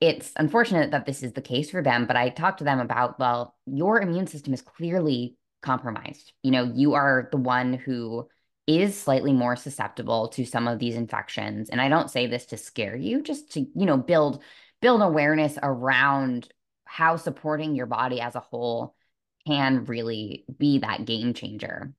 it's 0.00 0.32
unfortunate 0.36 0.90
that 0.90 1.06
this 1.06 1.22
is 1.22 1.32
the 1.32 1.40
case 1.40 1.70
for 1.70 1.82
them, 1.82 2.06
but 2.06 2.16
I 2.16 2.30
talked 2.30 2.58
to 2.58 2.64
them 2.64 2.80
about, 2.80 3.18
well, 3.18 3.54
your 3.64 4.00
immune 4.00 4.26
system 4.26 4.52
is 4.52 4.60
clearly 4.60 5.36
compromised. 5.62 6.32
You 6.42 6.50
know, 6.50 6.72
you 6.74 6.94
are 6.94 7.28
the 7.30 7.38
one 7.38 7.74
who 7.74 8.28
is 8.66 8.98
slightly 8.98 9.32
more 9.32 9.56
susceptible 9.56 10.28
to 10.28 10.44
some 10.44 10.66
of 10.66 10.78
these 10.78 10.96
infections. 10.96 11.70
And 11.70 11.80
I 11.80 11.88
don't 11.88 12.10
say 12.10 12.26
this 12.26 12.46
to 12.46 12.56
scare 12.56 12.96
you, 12.96 13.22
just 13.22 13.52
to, 13.52 13.60
you 13.60 13.86
know, 13.86 13.96
build 13.96 14.42
build 14.80 15.00
awareness 15.00 15.58
around 15.62 16.48
how 16.94 17.16
supporting 17.16 17.74
your 17.74 17.86
body 17.86 18.20
as 18.20 18.36
a 18.36 18.40
whole 18.40 18.94
can 19.48 19.84
really 19.86 20.44
be 20.58 20.78
that 20.78 21.04
game 21.04 21.34
changer. 21.34 21.92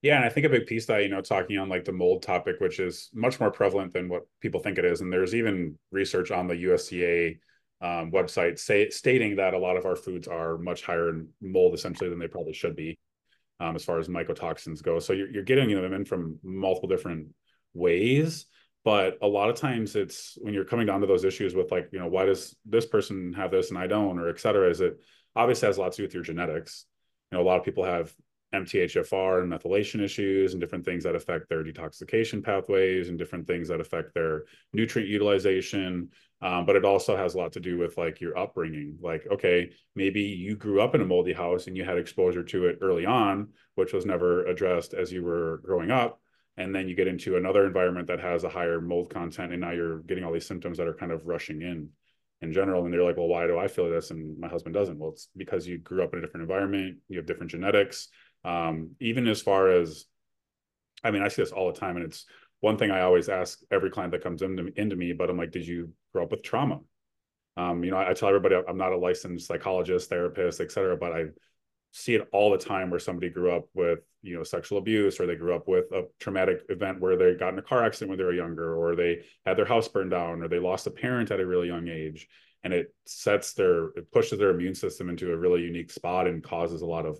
Yeah, 0.00 0.14
and 0.14 0.24
I 0.24 0.28
think 0.28 0.46
a 0.46 0.48
big 0.48 0.66
piece 0.66 0.86
that 0.86 1.02
you 1.02 1.08
know 1.08 1.20
talking 1.20 1.58
on 1.58 1.68
like 1.68 1.84
the 1.84 1.92
mold 1.92 2.22
topic, 2.22 2.60
which 2.60 2.78
is 2.78 3.10
much 3.12 3.40
more 3.40 3.50
prevalent 3.50 3.92
than 3.92 4.08
what 4.08 4.22
people 4.40 4.60
think 4.60 4.78
it 4.78 4.84
is, 4.84 5.00
and 5.00 5.12
there's 5.12 5.34
even 5.34 5.76
research 5.90 6.30
on 6.30 6.46
the 6.46 6.54
USDA 6.54 7.38
um, 7.80 8.12
website 8.12 8.60
say, 8.60 8.90
stating 8.90 9.34
that 9.36 9.54
a 9.54 9.58
lot 9.58 9.76
of 9.76 9.86
our 9.86 9.96
foods 9.96 10.28
are 10.28 10.56
much 10.56 10.84
higher 10.84 11.08
in 11.08 11.28
mold 11.40 11.74
essentially 11.74 12.08
than 12.08 12.20
they 12.20 12.28
probably 12.28 12.52
should 12.52 12.76
be, 12.76 12.96
um, 13.58 13.74
as 13.74 13.84
far 13.84 13.98
as 13.98 14.06
mycotoxins 14.06 14.84
go. 14.84 15.00
So 15.00 15.14
you're, 15.14 15.30
you're 15.30 15.42
getting 15.42 15.68
them 15.68 15.92
in 15.92 16.04
from 16.04 16.38
multiple 16.44 16.88
different 16.88 17.30
ways 17.74 18.46
but 18.86 19.18
a 19.20 19.26
lot 19.26 19.50
of 19.50 19.56
times 19.56 19.96
it's 19.96 20.38
when 20.40 20.54
you're 20.54 20.64
coming 20.64 20.86
down 20.86 21.02
to 21.02 21.06
those 21.06 21.24
issues 21.24 21.54
with 21.54 21.70
like 21.70 21.88
you 21.92 21.98
know 21.98 22.06
why 22.06 22.24
does 22.24 22.56
this 22.64 22.86
person 22.86 23.34
have 23.34 23.50
this 23.50 23.68
and 23.68 23.78
i 23.78 23.86
don't 23.86 24.18
or 24.18 24.28
et 24.30 24.40
cetera 24.40 24.70
is 24.70 24.80
it 24.80 24.98
obviously 25.36 25.66
has 25.66 25.76
a 25.76 25.80
lot 25.80 25.92
to 25.92 25.98
do 25.98 26.02
with 26.02 26.14
your 26.14 26.22
genetics. 26.22 26.86
You 27.30 27.38
know 27.38 27.44
a 27.44 27.46
lot 27.46 27.58
of 27.58 27.64
people 27.64 27.84
have 27.84 28.12
mthfr 28.54 29.42
and 29.42 29.52
methylation 29.52 30.00
issues 30.00 30.52
and 30.52 30.60
different 30.60 30.84
things 30.84 31.04
that 31.04 31.14
affect 31.14 31.48
their 31.48 31.62
detoxification 31.62 32.42
pathways 32.42 33.08
and 33.08 33.18
different 33.18 33.46
things 33.46 33.68
that 33.68 33.80
affect 33.80 34.14
their 34.14 34.44
nutrient 34.72 35.10
utilization. 35.10 36.10
Um, 36.40 36.64
but 36.64 36.76
it 36.76 36.84
also 36.84 37.16
has 37.16 37.34
a 37.34 37.38
lot 37.38 37.52
to 37.52 37.60
do 37.60 37.78
with 37.78 37.98
like 37.98 38.20
your 38.20 38.38
upbringing. 38.38 38.98
Like 39.00 39.26
okay 39.30 39.72
maybe 39.94 40.22
you 40.22 40.56
grew 40.56 40.80
up 40.80 40.94
in 40.94 41.02
a 41.02 41.06
moldy 41.06 41.32
house 41.32 41.66
and 41.66 41.76
you 41.76 41.84
had 41.84 41.98
exposure 41.98 42.44
to 42.44 42.66
it 42.66 42.78
early 42.80 43.04
on 43.04 43.48
which 43.74 43.92
was 43.92 44.06
never 44.06 44.46
addressed 44.46 44.94
as 44.94 45.12
you 45.12 45.22
were 45.22 45.60
growing 45.64 45.90
up 45.90 46.20
and 46.56 46.74
then 46.74 46.88
you 46.88 46.94
get 46.94 47.06
into 47.06 47.36
another 47.36 47.66
environment 47.66 48.08
that 48.08 48.20
has 48.20 48.44
a 48.44 48.48
higher 48.48 48.80
mold 48.80 49.10
content 49.10 49.52
and 49.52 49.60
now 49.60 49.72
you're 49.72 50.00
getting 50.00 50.24
all 50.24 50.32
these 50.32 50.46
symptoms 50.46 50.78
that 50.78 50.88
are 50.88 50.94
kind 50.94 51.12
of 51.12 51.26
rushing 51.26 51.62
in 51.62 51.88
in 52.42 52.52
general 52.52 52.84
and 52.84 52.92
they're 52.92 53.02
like 53.02 53.16
well 53.16 53.28
why 53.28 53.46
do 53.46 53.58
i 53.58 53.66
feel 53.66 53.88
this 53.90 54.10
and 54.10 54.38
my 54.38 54.48
husband 54.48 54.74
doesn't? 54.74 54.98
Well 54.98 55.10
it's 55.10 55.28
because 55.36 55.66
you 55.66 55.78
grew 55.78 56.02
up 56.02 56.12
in 56.12 56.18
a 56.18 56.22
different 56.22 56.42
environment 56.42 56.98
you 57.08 57.18
have 57.18 57.26
different 57.26 57.50
genetics 57.50 58.08
um, 58.44 58.90
even 59.00 59.26
as 59.26 59.42
far 59.42 59.70
as 59.70 60.04
i 61.02 61.10
mean 61.10 61.22
i 61.22 61.28
see 61.28 61.42
this 61.42 61.52
all 61.52 61.72
the 61.72 61.78
time 61.78 61.96
and 61.96 62.04
it's 62.04 62.26
one 62.60 62.76
thing 62.78 62.90
i 62.90 63.00
always 63.00 63.28
ask 63.28 63.60
every 63.70 63.90
client 63.90 64.12
that 64.12 64.22
comes 64.22 64.42
into, 64.42 64.70
into 64.76 64.96
me 64.96 65.12
but 65.12 65.30
i'm 65.30 65.38
like 65.38 65.50
did 65.50 65.66
you 65.66 65.90
grow 66.12 66.24
up 66.24 66.30
with 66.30 66.42
trauma? 66.42 66.80
Um, 67.58 67.82
you 67.84 67.90
know 67.90 67.96
I, 67.96 68.10
I 68.10 68.14
tell 68.14 68.28
everybody 68.28 68.56
i'm 68.68 68.76
not 68.76 68.92
a 68.92 68.98
licensed 68.98 69.46
psychologist 69.46 70.10
therapist 70.10 70.60
et 70.60 70.70
cetera 70.70 70.96
but 70.96 71.12
i 71.12 71.24
see 71.96 72.14
it 72.14 72.28
all 72.30 72.50
the 72.50 72.58
time 72.58 72.90
where 72.90 73.00
somebody 73.00 73.30
grew 73.30 73.50
up 73.50 73.64
with 73.72 74.00
you 74.20 74.36
know 74.36 74.42
sexual 74.42 74.76
abuse 74.76 75.18
or 75.18 75.26
they 75.26 75.34
grew 75.34 75.54
up 75.54 75.66
with 75.66 75.90
a 75.92 76.04
traumatic 76.20 76.58
event 76.68 77.00
where 77.00 77.16
they 77.16 77.34
got 77.34 77.54
in 77.54 77.58
a 77.58 77.62
car 77.62 77.82
accident 77.82 78.10
when 78.10 78.18
they 78.18 78.24
were 78.24 78.34
younger 78.34 78.76
or 78.76 78.94
they 78.94 79.22
had 79.46 79.56
their 79.56 79.64
house 79.64 79.88
burned 79.88 80.10
down 80.10 80.42
or 80.42 80.48
they 80.48 80.58
lost 80.58 80.86
a 80.86 80.90
parent 80.90 81.30
at 81.30 81.40
a 81.40 81.46
really 81.46 81.68
young 81.68 81.88
age. 81.88 82.28
And 82.64 82.74
it 82.74 82.94
sets 83.06 83.54
their 83.54 83.86
it 83.96 84.12
pushes 84.12 84.38
their 84.38 84.50
immune 84.50 84.74
system 84.74 85.08
into 85.08 85.32
a 85.32 85.36
really 85.36 85.62
unique 85.62 85.90
spot 85.90 86.26
and 86.26 86.42
causes 86.42 86.82
a 86.82 86.86
lot 86.86 87.06
of 87.06 87.18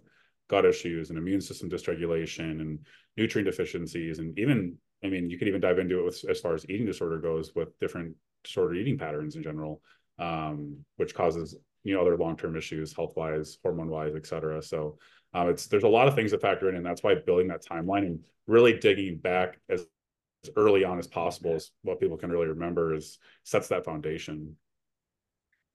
gut 0.49 0.67
issues 0.67 1.09
and 1.09 1.19
immune 1.19 1.41
system 1.41 1.71
dysregulation 1.71 2.61
and 2.61 2.81
nutrient 3.17 3.47
deficiencies. 3.47 4.19
And 4.19 4.39
even 4.39 4.77
i 5.03 5.09
mean 5.09 5.31
you 5.31 5.39
could 5.39 5.49
even 5.49 5.61
dive 5.61 5.79
into 5.79 6.01
it 6.01 6.05
with, 6.05 6.25
as 6.29 6.41
far 6.41 6.55
as 6.55 6.69
eating 6.69 6.87
disorder 6.87 7.19
goes 7.19 7.53
with 7.55 7.79
different 7.79 8.15
disordered 8.45 8.79
eating 8.79 8.99
patterns 8.99 9.37
in 9.37 9.43
general 9.43 9.83
um, 10.19 10.79
which 10.97 11.15
causes 11.15 11.55
you 11.87 11.95
know 11.95 12.01
other 12.01 12.17
long-term 12.17 12.57
issues 12.57 12.95
health 12.95 13.15
wise 13.17 13.59
hormone 13.63 13.89
wise 13.89 14.15
et 14.17 14.27
cetera 14.27 14.61
so 14.61 14.99
um, 15.35 15.49
it's 15.49 15.67
there's 15.67 15.85
a 15.85 15.89
lot 15.89 16.09
of 16.09 16.15
things 16.15 16.33
that 16.33 16.41
factor 16.41 16.69
in 16.69 16.77
and 16.77 16.85
that's 16.85 17.03
why 17.03 17.15
building 17.15 17.49
that 17.49 17.65
timeline 17.65 18.07
and 18.07 18.19
really 18.47 18.79
digging 18.79 19.19
back 19.19 19.59
as, 19.69 19.87
as 20.45 20.51
early 20.57 20.85
on 20.85 20.99
as 20.99 21.07
possible 21.07 21.55
is 21.55 21.71
what 21.83 22.01
people 22.01 22.17
can 22.17 22.31
really 22.31 22.49
remember 22.49 22.95
is 22.95 23.19
sets 23.45 23.69
that 23.69 23.85
foundation 23.85 24.57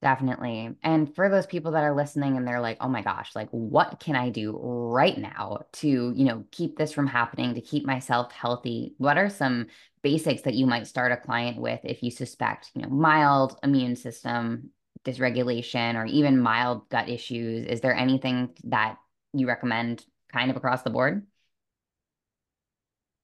Definitely. 0.02 0.76
And 0.82 1.14
for 1.14 1.30
those 1.30 1.46
people 1.46 1.74
that 1.74 1.84
are 1.84 1.96
listening 1.96 2.36
and 2.36 2.48
they're 2.48 2.60
like, 2.60 2.78
oh 2.82 2.88
my 2.88 3.04
gosh, 3.04 3.36
like 3.36 3.50
what 3.52 4.00
can 4.00 4.16
I 4.16 4.30
do 4.30 4.58
right 4.60 5.16
now 5.16 5.66
to, 5.74 5.88
you 5.88 6.26
know, 6.26 6.44
keep 6.50 6.76
this 6.76 6.92
from 6.92 7.06
happening, 7.06 7.54
to 7.54 7.62
keep 7.62 7.86
myself 7.86 8.32
healthy? 8.32 8.96
What 8.98 9.20
are 9.20 9.30
some 9.30 9.68
basics 10.02 10.42
that 10.42 10.56
you 10.56 10.66
might 10.66 10.88
start 10.88 11.12
a 11.12 11.18
client 11.18 11.62
with 11.62 11.82
if 11.84 12.02
you 12.02 12.10
suspect, 12.10 12.72
you 12.74 12.82
know, 12.82 12.90
mild 12.90 13.60
immune 13.62 13.96
system 13.96 14.72
dysregulation 15.06 15.96
or 15.96 16.06
even 16.06 16.40
mild 16.40 16.90
gut 16.90 17.10
issues? 17.10 17.66
Is 17.68 17.82
there 17.82 17.96
anything 17.96 18.50
that 18.66 18.98
you 19.34 19.48
recommend 19.48 20.06
kind 20.32 20.52
of 20.52 20.58
across 20.58 20.84
the 20.84 20.90
board? 20.90 21.26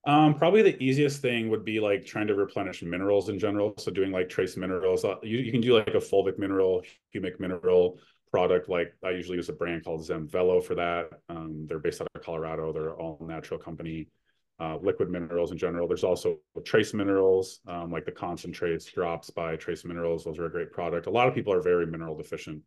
Um, 0.05 0.36
probably 0.36 0.62
the 0.62 0.81
easiest 0.81 1.22
thing 1.22 1.50
would 1.50 1.65
be 1.65 1.81
like 1.81 2.05
trying 2.05 2.27
to 2.27 2.36
replenish 2.36 2.81
minerals 2.81 3.27
in 3.27 3.38
general. 3.38 3.74
So 3.77 3.91
doing 3.91 4.12
like 4.12 4.29
trace 4.29 4.55
minerals. 4.55 5.03
Uh, 5.03 5.15
you, 5.22 5.39
you 5.39 5.51
can 5.51 5.60
do 5.60 5.75
like 5.75 5.89
a 5.89 5.98
fulvic 5.98 6.39
mineral, 6.39 6.81
humic 7.13 7.41
mineral 7.41 8.00
product. 8.31 8.69
Like 8.69 8.93
I 9.03 9.10
usually 9.10 9.36
use 9.36 9.50
a 9.50 9.53
brand 9.53 9.84
called 9.84 10.07
Zemvelo 10.07 10.63
for 10.63 10.75
that. 10.75 11.10
Um, 11.27 11.65
they're 11.67 11.79
based 11.79 12.01
out 12.01 12.07
of 12.15 12.22
Colorado. 12.22 12.72
They're 12.72 12.96
all 12.96 13.17
natural 13.27 13.60
company. 13.60 14.07
Uh, 14.60 14.76
liquid 14.82 15.08
minerals 15.12 15.52
in 15.52 15.58
general. 15.58 15.88
There's 15.88 16.04
also 16.04 16.40
trace 16.66 16.92
minerals, 16.92 17.60
um, 17.68 17.92
like 17.92 18.06
the 18.06 18.12
concentrates 18.12 18.86
drops 18.86 19.30
by 19.30 19.56
trace 19.56 19.86
minerals. 19.86 20.24
Those 20.24 20.40
are 20.40 20.48
a 20.48 20.52
great 20.52 20.72
product. 20.72 21.06
A 21.06 21.12
lot 21.12 21.28
of 21.28 21.36
people 21.36 21.54
are 21.54 21.62
very 21.62 21.86
mineral 21.86 22.18
deficient, 22.18 22.64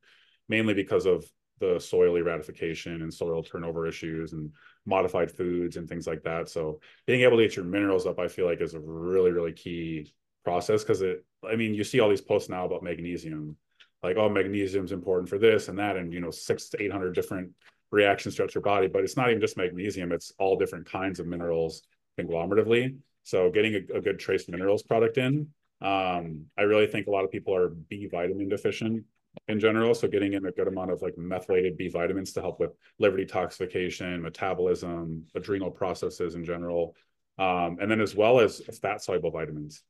mainly 0.48 0.72
because 0.72 1.04
of 1.04 1.24
the 1.60 1.78
soil 1.78 2.16
eradication 2.16 3.02
and 3.02 3.12
soil 3.12 3.42
turnover 3.42 3.86
issues 3.86 4.32
and 4.32 4.50
modified 4.86 5.30
foods 5.30 5.76
and 5.76 5.88
things 5.88 6.06
like 6.06 6.22
that. 6.22 6.48
So 6.48 6.80
being 7.06 7.20
able 7.20 7.36
to 7.36 7.44
get 7.44 7.56
your 7.56 7.64
minerals 7.64 8.06
up, 8.06 8.18
I 8.18 8.28
feel 8.28 8.46
like 8.46 8.60
is 8.60 8.74
a 8.74 8.80
really, 8.80 9.30
really 9.30 9.52
key 9.52 10.12
process 10.42 10.82
because 10.82 11.02
it, 11.02 11.24
I 11.48 11.56
mean, 11.56 11.74
you 11.74 11.84
see 11.84 12.00
all 12.00 12.08
these 12.08 12.20
posts 12.20 12.48
now 12.48 12.64
about 12.64 12.82
magnesium, 12.82 13.56
like, 14.02 14.16
oh, 14.16 14.28
magnesium 14.28 14.84
is 14.84 14.92
important 14.92 15.28
for 15.28 15.38
this 15.38 15.68
and 15.68 15.78
that, 15.78 15.96
and, 15.96 16.12
you 16.12 16.20
know, 16.20 16.30
six 16.30 16.70
to 16.70 16.82
800 16.82 17.14
different 17.14 17.50
reactions 17.90 18.36
throughout 18.36 18.54
your 18.54 18.62
body, 18.62 18.88
but 18.88 19.02
it's 19.02 19.16
not 19.16 19.30
even 19.30 19.40
just 19.40 19.56
magnesium, 19.56 20.12
it's 20.12 20.32
all 20.38 20.56
different 20.56 20.86
kinds 20.86 21.20
of 21.20 21.26
minerals 21.26 21.82
conglomeratively. 22.18 22.96
So 23.24 23.50
getting 23.50 23.74
a, 23.74 23.98
a 23.98 24.00
good 24.00 24.18
trace 24.18 24.48
minerals 24.48 24.82
product 24.82 25.18
in, 25.18 25.48
um, 25.82 26.46
I 26.58 26.62
really 26.62 26.86
think 26.86 27.06
a 27.06 27.10
lot 27.10 27.24
of 27.24 27.30
people 27.30 27.54
are 27.54 27.68
B 27.68 28.06
vitamin 28.06 28.48
deficient 28.48 29.04
in 29.48 29.60
general. 29.60 29.94
So 29.94 30.08
getting 30.08 30.34
in 30.34 30.46
a 30.46 30.52
good 30.52 30.68
amount 30.68 30.90
of 30.90 31.02
like 31.02 31.16
methylated 31.16 31.76
B 31.76 31.88
vitamins 31.88 32.32
to 32.32 32.40
help 32.40 32.60
with 32.60 32.72
liver 32.98 33.18
detoxification, 33.18 34.20
metabolism, 34.20 35.24
adrenal 35.34 35.70
processes 35.70 36.34
in 36.34 36.44
general. 36.44 36.94
Um, 37.38 37.78
and 37.80 37.90
then 37.90 38.00
as 38.00 38.14
well 38.14 38.40
as 38.40 38.60
fat 38.82 39.02
soluble 39.02 39.30
vitamins. 39.30 39.82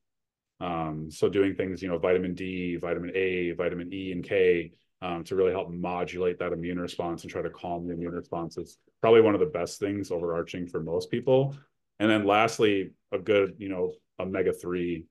Um, 0.61 1.11
so 1.11 1.29
doing 1.29 1.55
things, 1.55 1.83
you 1.83 1.89
know, 1.89 1.99
vitamin 1.99 2.35
D, 2.35 2.77
vitamin 2.77 3.13
A, 3.15 3.53
vitamin 3.53 3.93
E 3.93 4.13
and 4.13 4.23
K 4.23 4.73
um, 5.03 5.25
to 5.25 5.35
really 5.35 5.53
help 5.53 5.71
modulate 5.71 6.39
that 6.39 6.53
immune 6.53 6.79
response 6.79 7.23
and 7.23 7.31
try 7.31 7.43
to 7.43 7.51
calm 7.51 7.87
the 7.87 7.95
immune 7.95 8.13
response 8.13 8.59
is 8.59 8.79
probably 9.01 9.21
one 9.21 9.35
of 9.35 9.41
the 9.41 9.47
best 9.47 9.79
things 9.81 10.11
overarching 10.11 10.67
for 10.67 10.81
most 10.81 11.11
people. 11.11 11.57
And 11.99 12.11
then 12.11 12.27
lastly, 12.27 12.91
a 13.13 13.19
good, 13.19 13.55
you 13.59 13.69
know, 13.69 13.93
omega 14.19 14.53
3 14.53 15.05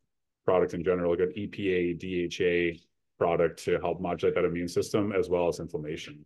product 0.45 0.73
in 0.73 0.83
general, 0.83 1.13
a 1.13 1.17
good 1.17 1.35
EPA, 1.35 1.99
DHA, 1.99 2.79
product 3.19 3.63
to 3.65 3.79
help 3.79 4.01
modulate 4.01 4.33
that 4.35 4.45
immune 4.45 4.67
system 4.67 5.11
as 5.11 5.29
well 5.29 5.47
as 5.47 5.59
inflammation 5.59 6.25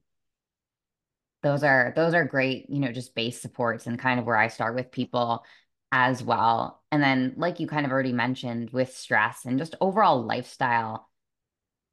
those 1.42 1.64
are 1.64 1.92
those 1.96 2.14
are 2.14 2.24
great 2.24 2.70
you 2.70 2.80
know 2.80 2.92
just 2.92 3.14
base 3.14 3.42
supports 3.42 3.86
and 3.86 4.00
kind 4.00 4.20
of 4.20 4.26
where 4.26 4.38
i 4.38 4.48
start 4.48 4.76
with 4.76 4.92
people 4.92 5.44
as 5.92 6.24
well 6.24 6.82
and 6.92 7.04
then 7.04 7.34
like 7.36 7.60
you 7.60 7.68
kind 7.68 7.86
of 7.86 7.92
already 7.92 8.14
mentioned 8.14 8.70
with 8.72 8.96
stress 8.96 9.46
and 9.46 9.60
just 9.60 9.76
overall 9.82 10.24
lifestyle 10.24 11.10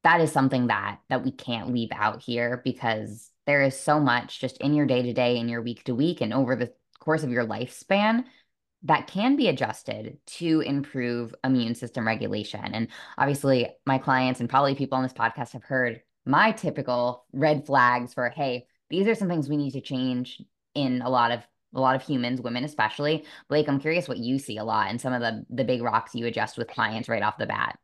that 0.03 0.21
is 0.21 0.31
something 0.31 0.67
that 0.67 0.99
that 1.09 1.23
we 1.23 1.31
can't 1.31 1.73
leave 1.73 1.91
out 1.93 2.21
here 2.21 2.61
because 2.63 3.29
there 3.45 3.61
is 3.61 3.79
so 3.79 3.99
much 3.99 4.39
just 4.39 4.57
in 4.57 4.73
your 4.73 4.85
day 4.85 5.01
to 5.01 5.13
day 5.13 5.37
in 5.37 5.49
your 5.49 5.61
week 5.61 5.83
to 5.85 5.95
week 5.95 6.21
and 6.21 6.33
over 6.33 6.55
the 6.55 6.71
course 6.99 7.23
of 7.23 7.31
your 7.31 7.45
lifespan 7.45 8.23
that 8.83 9.07
can 9.07 9.35
be 9.35 9.47
adjusted 9.47 10.17
to 10.25 10.61
improve 10.61 11.35
immune 11.43 11.75
system 11.75 12.05
regulation. 12.05 12.63
And 12.73 12.87
obviously, 13.17 13.69
my 13.85 13.97
clients 13.97 14.39
and 14.39 14.49
probably 14.49 14.75
people 14.75 14.97
on 14.97 15.03
this 15.03 15.13
podcast 15.13 15.51
have 15.51 15.63
heard 15.63 16.01
my 16.25 16.51
typical 16.51 17.25
red 17.31 17.65
flags 17.65 18.13
for, 18.13 18.29
hey, 18.29 18.65
these 18.89 19.07
are 19.07 19.15
some 19.15 19.27
things 19.27 19.49
we 19.49 19.57
need 19.57 19.71
to 19.71 19.81
change 19.81 20.41
in 20.73 21.01
a 21.01 21.09
lot 21.09 21.31
of 21.31 21.41
a 21.73 21.79
lot 21.79 21.95
of 21.95 22.03
humans, 22.03 22.41
women 22.41 22.65
especially. 22.65 23.23
Blake, 23.47 23.69
I'm 23.69 23.79
curious 23.79 24.07
what 24.07 24.17
you 24.17 24.39
see 24.39 24.57
a 24.57 24.63
lot 24.63 24.89
and 24.89 24.99
some 24.99 25.13
of 25.13 25.21
the 25.21 25.45
the 25.49 25.63
big 25.63 25.81
rocks 25.81 26.15
you 26.15 26.25
adjust 26.25 26.57
with 26.57 26.67
clients 26.67 27.07
right 27.07 27.23
off 27.23 27.37
the 27.37 27.45
bat. 27.45 27.77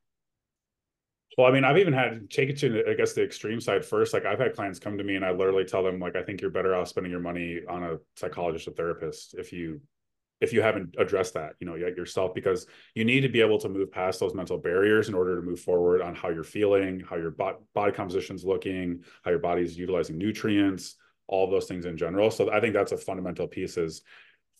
Well, 1.38 1.46
I 1.48 1.52
mean, 1.52 1.64
I've 1.64 1.78
even 1.78 1.94
had 1.94 2.30
take 2.32 2.50
it 2.50 2.58
to 2.60 2.84
I 2.90 2.96
guess 2.96 3.14
the 3.14 3.24
extreme 3.24 3.62
side 3.62 3.86
first. 3.86 4.14
Like 4.14 4.26
I've 4.26 4.40
had 4.40 4.56
clients 4.56 4.80
come 4.80 4.98
to 4.98 5.04
me 5.04 5.16
and 5.16 5.24
I 5.24 5.32
literally 5.32 5.66
tell 5.66 5.84
them 5.84 6.00
like 6.00 6.16
I 6.16 6.24
think 6.24 6.42
you're 6.42 6.50
better 6.50 6.76
off 6.76 6.88
spending 6.88 7.12
your 7.12 7.22
money 7.22 7.60
on 7.70 7.84
a 7.84 7.98
psychologist 8.16 8.68
or 8.68 8.72
therapist 8.72 9.36
if 9.38 9.54
you 9.54 9.80
if 10.40 10.54
you 10.54 10.62
haven't 10.62 10.96
addressed 11.00 11.34
that 11.34 11.54
you 11.60 11.66
know 11.66 11.76
yourself 11.76 12.34
because 12.34 12.68
you 12.96 13.06
need 13.06 13.22
to 13.22 13.30
be 13.30 13.42
able 13.42 13.58
to 13.60 13.70
move 13.70 13.92
past 13.92 14.20
those 14.20 14.34
mental 14.36 14.58
barriers 14.58 15.10
in 15.10 15.16
order 15.16 15.36
to 15.36 15.42
move 15.42 15.60
forward 15.60 16.02
on 16.02 16.14
how 16.14 16.30
you're 16.30 16.44
feeling 16.44 17.00
how 17.00 17.16
your 17.16 17.32
body 17.32 17.92
composition's 17.92 18.46
looking 18.46 19.04
how 19.24 19.32
your 19.32 19.40
body's 19.40 19.76
utilizing 19.76 20.16
nutrients 20.16 20.96
all 21.28 21.50
those 21.50 21.66
things 21.66 21.86
in 21.86 21.98
general 21.98 22.30
so 22.30 22.52
i 22.52 22.60
think 22.60 22.74
that's 22.76 22.92
a 22.92 22.98
fundamental 22.98 23.48
piece 23.48 23.78
is 23.78 24.04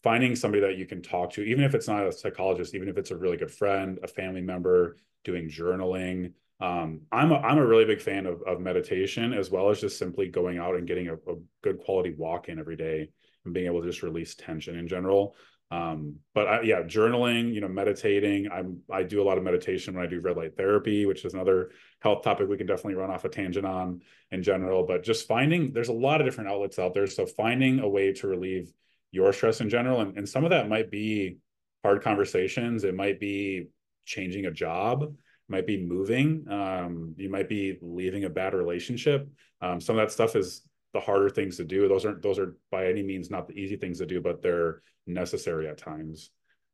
finding 0.02 0.36
somebody 0.36 0.62
that 0.62 0.78
you 0.78 0.88
can 0.88 1.04
talk 1.04 1.32
to 1.32 1.44
even 1.44 1.64
if 1.64 1.76
it's 1.76 1.88
not 1.88 2.08
a 2.08 2.12
psychologist 2.12 2.74
even 2.74 2.90
if 2.90 2.98
it's 2.98 3.12
a 3.12 3.16
really 3.16 3.38
good 3.38 3.52
friend 3.52 4.00
a 4.02 4.08
family 4.08 4.42
member 4.42 4.98
doing 5.24 5.48
journaling 5.48 6.32
um, 6.60 7.02
I'm 7.12 7.32
a, 7.32 7.36
I'm 7.36 7.58
a 7.60 7.66
really 7.66 7.86
big 7.86 8.02
fan 8.02 8.26
of, 8.26 8.42
of 8.42 8.60
meditation 8.60 9.34
as 9.34 9.52
well 9.52 9.70
as 9.70 9.80
just 9.80 10.00
simply 10.00 10.28
going 10.28 10.58
out 10.58 10.76
and 10.76 10.88
getting 10.88 11.10
a, 11.10 11.14
a 11.14 11.36
good 11.62 11.80
quality 11.80 12.14
walk 12.18 12.50
in 12.50 12.60
every 12.60 12.76
day 12.76 13.10
and 13.46 13.54
being 13.54 13.68
able 13.68 13.82
to 13.82 13.88
just 13.88 14.04
release 14.04 14.36
tension 14.36 14.78
in 14.78 14.88
general. 14.88 15.36
Um 15.70 16.16
but 16.34 16.48
I, 16.48 16.62
yeah 16.62 16.82
journaling 16.82 17.54
you 17.54 17.60
know 17.60 17.68
meditating. 17.68 18.50
I'm 18.50 18.80
i 18.90 19.04
do 19.04 19.22
a 19.22 19.26
lot 19.26 19.38
of 19.38 19.44
meditation 19.44 19.94
when 19.94 20.06
i 20.06 20.08
do 20.08 20.22
red 20.22 20.38
light 20.38 20.56
therapy 20.56 21.06
which 21.06 21.26
is 21.26 21.34
another 21.34 21.72
health 22.00 22.24
topic 22.24 22.48
we 22.48 22.56
can 22.56 22.68
definitely 22.68 22.96
run 22.96 23.12
off 23.12 23.26
a 23.26 23.30
tangent 23.30 23.66
on 23.66 24.02
in 24.32 24.42
general. 24.42 24.86
But 24.88 25.04
just 25.04 25.28
finding 25.28 25.74
there's 25.74 25.90
a 25.90 25.94
lot 25.94 26.22
of 26.22 26.28
different 26.28 26.50
outlets 26.50 26.80
out 26.80 26.94
there. 26.94 27.06
So 27.06 27.26
finding 27.26 27.80
a 27.80 27.90
way 27.90 28.14
to 28.14 28.28
relieve 28.28 28.72
your 29.12 29.34
stress 29.34 29.62
in 29.62 29.70
general. 29.70 30.02
And, 30.02 30.18
and 30.18 30.28
some 30.28 30.44
of 30.44 30.52
that 30.52 30.70
might 30.70 30.90
be 30.90 31.38
hard 31.84 32.02
conversations. 32.02 32.84
It 32.84 32.96
might 32.96 33.20
be 33.20 33.68
changing 34.06 34.46
a 34.46 34.52
job 34.52 35.14
might 35.50 35.68
be 35.68 35.78
moving 35.78 36.46
um, 36.50 37.14
you 37.18 37.30
might 37.30 37.50
be 37.50 37.78
leaving 37.82 38.26
a 38.26 38.30
bad 38.30 38.54
relationship 38.54 39.30
um, 39.62 39.80
some 39.80 39.98
of 39.98 40.06
that 40.06 40.12
stuff 40.12 40.36
is 40.36 40.64
the 40.94 41.00
harder 41.00 41.30
things 41.30 41.58
to 41.58 41.64
do. 41.64 41.88
Those 41.88 42.06
aren't 42.06 42.22
those 42.22 42.40
are 42.40 42.58
by 42.72 42.88
any 42.88 43.04
means 43.04 43.30
not 43.30 43.48
the 43.48 43.54
easy 43.54 43.76
things 43.76 44.00
to 44.00 44.06
do, 44.06 44.22
but 44.22 44.42
they're 44.42 44.82
necessary 45.06 45.68
at 45.68 45.78
times 45.78 46.32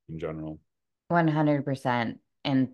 in 0.10 0.20
general. 0.20 0.60
100%. 1.12 2.18
And 2.46 2.70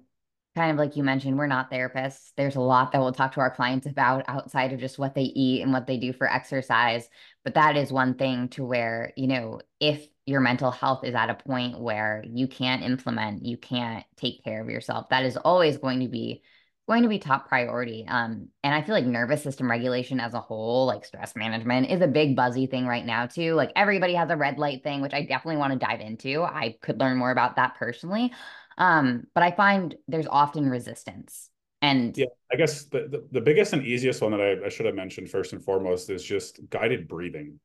kind 0.56 0.72
of 0.72 0.78
like 0.78 0.96
you 0.96 1.04
mentioned, 1.04 1.38
we're 1.38 1.48
not 1.48 1.72
therapists. 1.72 2.32
There's 2.38 2.56
a 2.56 2.62
lot 2.62 2.92
that 2.92 3.00
we'll 3.00 3.14
talk 3.14 3.34
to 3.34 3.40
our 3.40 3.50
clients 3.50 3.88
about 3.88 4.26
outside 4.28 4.74
of 4.74 4.80
just 4.80 5.00
what 5.00 5.16
they 5.16 5.24
eat 5.24 5.62
and 5.62 5.72
what 5.72 5.88
they 5.88 5.98
do 5.98 6.14
for 6.14 6.32
exercise. 6.32 7.10
But 7.44 7.56
that 7.56 7.78
is 7.78 7.92
one 7.92 8.16
thing 8.16 8.50
to 8.50 8.64
where, 8.66 9.14
you 9.16 9.28
know, 9.28 9.62
if 9.80 10.08
your 10.30 10.42
mental 10.42 10.72
health 10.72 11.04
is 11.04 11.16
at 11.16 11.30
a 11.30 11.34
point 11.34 11.80
where 11.80 12.24
you 12.26 12.48
can't 12.48 12.84
implement, 12.84 13.46
you 13.46 13.58
can't 13.58 14.06
take 14.16 14.44
care 14.44 14.62
of 14.62 14.70
yourself, 14.70 15.10
that 15.10 15.26
is 15.26 15.38
always 15.38 15.78
going 15.78 16.02
to 16.02 16.08
be 16.08 16.42
going 16.88 17.04
to 17.04 17.10
be 17.10 17.20
top 17.20 17.48
priority. 17.48 18.04
Um, 18.08 18.48
and 18.64 18.74
I 18.74 18.82
feel 18.82 18.96
like 18.96 19.06
nervous 19.06 19.44
system 19.44 19.70
regulation 19.70 20.20
as 20.20 20.34
a 20.34 20.40
whole, 20.40 20.88
like 20.88 21.06
stress 21.06 21.36
management, 21.36 21.92
is 21.92 22.02
a 22.02 22.08
big 22.08 22.36
buzzy 22.36 22.66
thing 22.66 22.88
right 22.88 23.06
now 23.06 23.28
too. 23.28 23.54
Like 23.54 23.72
everybody 23.76 24.16
has 24.16 24.32
a 24.32 24.36
red 24.36 24.58
light 24.58 24.82
thing, 24.82 25.02
which 25.02 25.14
I 25.14 25.22
definitely 25.22 25.58
want 25.58 25.74
to 25.74 25.86
dive 25.86 26.00
into. 26.00 26.42
I 26.42 26.78
could 26.82 27.00
learn 27.00 27.18
more 27.18 27.30
about 27.30 27.58
that 27.58 27.76
personally. 27.76 28.34
Um, 28.80 29.26
but 29.36 29.44
I 29.44 29.52
find 29.52 29.96
there's 30.08 30.26
often 30.26 30.68
resistance. 30.68 31.52
And 31.82 32.18
yeah, 32.18 32.26
I 32.52 32.56
guess 32.56 32.86
the, 32.86 33.08
the, 33.08 33.28
the 33.34 33.42
biggest 33.42 33.74
and 33.74 33.86
easiest 33.86 34.22
one 34.22 34.32
that 34.32 34.42
I, 34.42 34.66
I 34.66 34.70
should 34.70 34.88
have 34.88 34.96
mentioned 34.96 35.30
first 35.30 35.54
and 35.54 35.64
foremost 35.64 36.10
is 36.10 36.24
just 36.24 36.60
guided 36.70 37.08
breathing. 37.08 37.60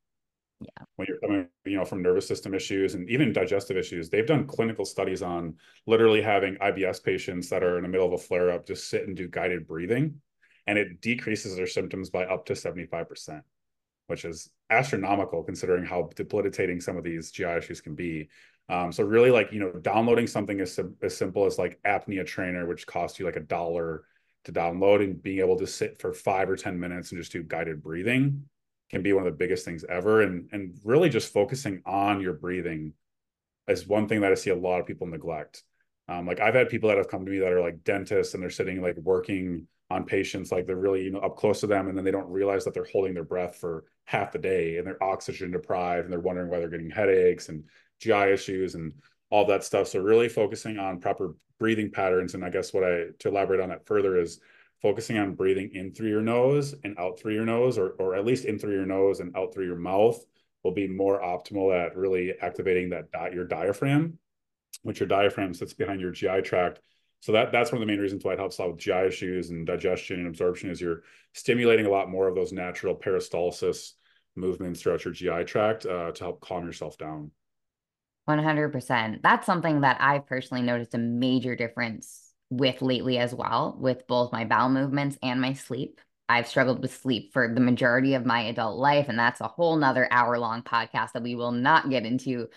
Yeah. 0.61 0.85
When 0.95 1.07
you're 1.07 1.19
coming, 1.19 1.47
you 1.65 1.77
know, 1.77 1.85
from 1.85 2.01
nervous 2.01 2.27
system 2.27 2.53
issues 2.53 2.95
and 2.95 3.09
even 3.09 3.33
digestive 3.33 3.75
issues, 3.75 4.09
they've 4.09 4.25
done 4.25 4.47
clinical 4.47 4.85
studies 4.85 5.21
on 5.21 5.55
literally 5.85 6.21
having 6.21 6.55
IBS 6.55 7.03
patients 7.03 7.49
that 7.49 7.63
are 7.63 7.77
in 7.77 7.83
the 7.83 7.89
middle 7.89 8.07
of 8.07 8.13
a 8.13 8.17
flare 8.17 8.51
up 8.51 8.65
just 8.65 8.89
sit 8.89 9.07
and 9.07 9.17
do 9.17 9.27
guided 9.27 9.67
breathing, 9.67 10.21
and 10.65 10.77
it 10.77 11.01
decreases 11.01 11.55
their 11.55 11.67
symptoms 11.67 12.09
by 12.09 12.25
up 12.25 12.45
to 12.45 12.53
75%, 12.53 13.41
which 14.07 14.23
is 14.23 14.49
astronomical 14.69 15.43
considering 15.43 15.83
how 15.83 16.09
debilitating 16.15 16.79
some 16.79 16.95
of 16.95 17.03
these 17.03 17.31
GI 17.31 17.57
issues 17.57 17.81
can 17.81 17.95
be. 17.95 18.29
Um, 18.69 18.91
so 18.91 19.03
really 19.03 19.31
like, 19.31 19.51
you 19.51 19.59
know, 19.59 19.71
downloading 19.73 20.25
something 20.25 20.61
as, 20.61 20.79
as 21.01 21.17
simple 21.17 21.45
as 21.45 21.59
like 21.59 21.79
apnea 21.85 22.25
trainer, 22.25 22.65
which 22.65 22.87
costs 22.87 23.19
you 23.19 23.25
like 23.25 23.35
a 23.35 23.41
dollar 23.41 24.05
to 24.45 24.53
download 24.53 25.03
and 25.03 25.21
being 25.21 25.39
able 25.39 25.57
to 25.57 25.67
sit 25.67 25.99
for 25.99 26.13
five 26.13 26.49
or 26.49 26.55
10 26.55 26.79
minutes 26.79 27.11
and 27.11 27.19
just 27.19 27.31
do 27.33 27.43
guided 27.43 27.83
breathing 27.83 28.45
can 28.89 29.01
be 29.01 29.13
one 29.13 29.25
of 29.25 29.31
the 29.31 29.37
biggest 29.37 29.65
things 29.65 29.83
ever. 29.87 30.21
And, 30.21 30.49
and 30.51 30.77
really 30.83 31.09
just 31.09 31.33
focusing 31.33 31.81
on 31.85 32.21
your 32.21 32.33
breathing 32.33 32.93
is 33.67 33.87
one 33.87 34.07
thing 34.07 34.21
that 34.21 34.31
I 34.31 34.35
see 34.35 34.51
a 34.51 34.55
lot 34.55 34.79
of 34.79 34.85
people 34.85 35.07
neglect. 35.07 35.63
Um, 36.07 36.27
like 36.27 36.39
I've 36.39 36.53
had 36.53 36.69
people 36.69 36.89
that 36.89 36.97
have 36.97 37.07
come 37.07 37.25
to 37.25 37.31
me 37.31 37.39
that 37.39 37.51
are 37.51 37.61
like 37.61 37.83
dentists 37.83 38.33
and 38.33 38.43
they're 38.43 38.49
sitting 38.49 38.81
like 38.81 38.95
working 38.97 39.67
on 39.89 40.05
patients, 40.05 40.51
like 40.51 40.65
they're 40.67 40.75
really, 40.75 41.03
you 41.03 41.11
know, 41.11 41.19
up 41.19 41.35
close 41.35 41.61
to 41.61 41.67
them. 41.67 41.87
And 41.87 41.97
then 41.97 42.05
they 42.05 42.11
don't 42.11 42.29
realize 42.29 42.63
that 42.65 42.73
they're 42.73 42.87
holding 42.91 43.13
their 43.13 43.23
breath 43.23 43.55
for 43.55 43.85
half 44.05 44.31
the 44.31 44.39
day 44.39 44.77
and 44.77 44.85
they're 44.85 45.01
oxygen 45.03 45.51
deprived 45.51 46.03
and 46.05 46.11
they're 46.11 46.19
wondering 46.19 46.49
why 46.49 46.59
they're 46.59 46.69
getting 46.69 46.91
headaches 46.91 47.49
and 47.49 47.63
GI 47.99 48.31
issues 48.31 48.75
and 48.75 48.93
all 49.31 49.45
that 49.45 49.63
stuff. 49.63 49.87
So 49.87 49.99
really 49.99 50.29
focusing 50.29 50.77
on 50.77 50.99
proper 50.99 51.35
breathing 51.59 51.91
patterns. 51.91 52.35
And 52.35 52.45
I 52.45 52.49
guess 52.49 52.73
what 52.73 52.83
I 52.83 53.05
to 53.19 53.29
elaborate 53.29 53.61
on 53.61 53.69
that 53.69 53.87
further 53.87 54.19
is 54.19 54.39
focusing 54.81 55.17
on 55.17 55.35
breathing 55.35 55.71
in 55.73 55.93
through 55.93 56.09
your 56.09 56.21
nose 56.21 56.75
and 56.83 56.97
out 56.97 57.19
through 57.19 57.33
your 57.33 57.45
nose, 57.45 57.77
or 57.77 57.91
or 57.99 58.15
at 58.15 58.25
least 58.25 58.45
in 58.45 58.59
through 58.59 58.73
your 58.73 58.85
nose 58.85 59.19
and 59.19 59.35
out 59.35 59.53
through 59.53 59.65
your 59.65 59.75
mouth 59.75 60.23
will 60.63 60.73
be 60.73 60.87
more 60.87 61.21
optimal 61.21 61.73
at 61.75 61.95
really 61.95 62.33
activating 62.41 62.89
that 62.89 63.33
your 63.33 63.45
diaphragm, 63.45 64.17
which 64.81 64.99
your 64.99 65.07
diaphragm 65.07 65.53
sits 65.53 65.73
behind 65.73 66.01
your 66.01 66.11
GI 66.11 66.41
tract. 66.41 66.79
So 67.21 67.31
that 67.31 67.51
that's 67.51 67.71
one 67.71 67.81
of 67.81 67.87
the 67.87 67.91
main 67.91 68.01
reasons 68.01 68.23
why 68.23 68.33
it 68.33 68.39
helps 68.39 68.59
out 68.59 68.71
with 68.71 68.79
GI 68.79 69.07
issues 69.07 69.49
and 69.49 69.65
digestion 69.65 70.19
and 70.19 70.27
absorption 70.27 70.69
is 70.69 70.81
you're 70.81 71.03
stimulating 71.33 71.85
a 71.85 71.89
lot 71.89 72.09
more 72.09 72.27
of 72.27 72.35
those 72.35 72.51
natural 72.51 72.95
peristalsis 72.95 73.93
movements 74.35 74.81
throughout 74.81 75.05
your 75.05 75.13
GI 75.13 75.45
tract 75.45 75.85
uh, 75.85 76.11
to 76.11 76.23
help 76.23 76.41
calm 76.41 76.65
yourself 76.65 76.97
down. 76.97 77.31
100%. 78.29 79.21
That's 79.21 79.45
something 79.45 79.81
that 79.81 79.97
I've 79.99 80.25
personally 80.25 80.63
noticed 80.63 80.95
a 80.95 80.97
major 80.97 81.55
difference 81.55 82.24
with 82.49 82.81
lately 82.81 83.17
as 83.17 83.33
well, 83.33 83.75
with 83.79 84.07
both 84.07 84.31
my 84.31 84.45
bowel 84.45 84.69
movements 84.69 85.17
and 85.23 85.41
my 85.41 85.53
sleep. 85.53 85.99
I've 86.27 86.47
struggled 86.47 86.81
with 86.81 86.95
sleep 86.95 87.33
for 87.33 87.53
the 87.53 87.61
majority 87.61 88.15
of 88.15 88.25
my 88.25 88.41
adult 88.41 88.77
life, 88.79 89.09
and 89.09 89.17
that's 89.17 89.41
a 89.41 89.47
whole 89.47 89.75
nother 89.75 90.07
hour 90.11 90.39
long 90.39 90.63
podcast 90.63 91.11
that 91.13 91.23
we 91.23 91.35
will 91.35 91.51
not 91.51 91.89
get 91.89 92.05
into 92.05 92.47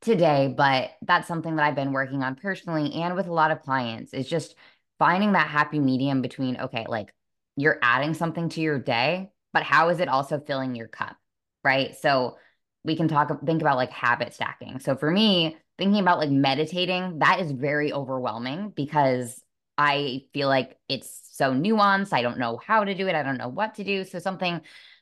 today. 0.00 0.52
But 0.56 0.90
that's 1.02 1.28
something 1.28 1.56
that 1.56 1.64
I've 1.64 1.76
been 1.76 1.92
working 1.92 2.22
on 2.22 2.34
personally 2.34 2.92
and 2.94 3.14
with 3.14 3.26
a 3.26 3.32
lot 3.32 3.50
of 3.50 3.62
clients 3.62 4.12
is 4.12 4.28
just 4.28 4.56
finding 4.98 5.32
that 5.32 5.48
happy 5.48 5.78
medium 5.78 6.22
between, 6.22 6.56
okay, 6.60 6.86
like 6.88 7.12
you're 7.56 7.78
adding 7.82 8.14
something 8.14 8.48
to 8.50 8.60
your 8.60 8.78
day, 8.78 9.30
but 9.52 9.62
how 9.62 9.88
is 9.90 10.00
it 10.00 10.08
also 10.08 10.40
filling 10.40 10.74
your 10.74 10.88
cup? 10.88 11.16
Right. 11.62 11.94
So 11.96 12.38
we 12.84 12.96
can 12.96 13.06
talk 13.08 13.28
think 13.44 13.60
about 13.60 13.76
like 13.76 13.90
habit 13.90 14.34
stacking. 14.34 14.80
So 14.80 14.96
for 14.96 15.10
me, 15.10 15.56
thinking 15.82 16.00
about 16.00 16.18
like 16.18 16.30
meditating, 16.30 17.18
that 17.18 17.40
is 17.40 17.50
very 17.50 17.92
overwhelming 17.92 18.72
because 18.76 19.42
I 19.76 20.26
feel 20.32 20.46
like 20.46 20.78
it's 20.88 21.22
so 21.32 21.52
nuanced. 21.52 22.12
I 22.12 22.22
don't 22.22 22.38
know 22.38 22.60
how 22.64 22.84
to 22.84 22.94
do 22.94 23.08
it. 23.08 23.16
I 23.16 23.24
don't 23.24 23.36
know 23.36 23.48
what 23.48 23.74
to 23.74 23.84
do. 23.84 24.04
So 24.04 24.20
something 24.20 24.60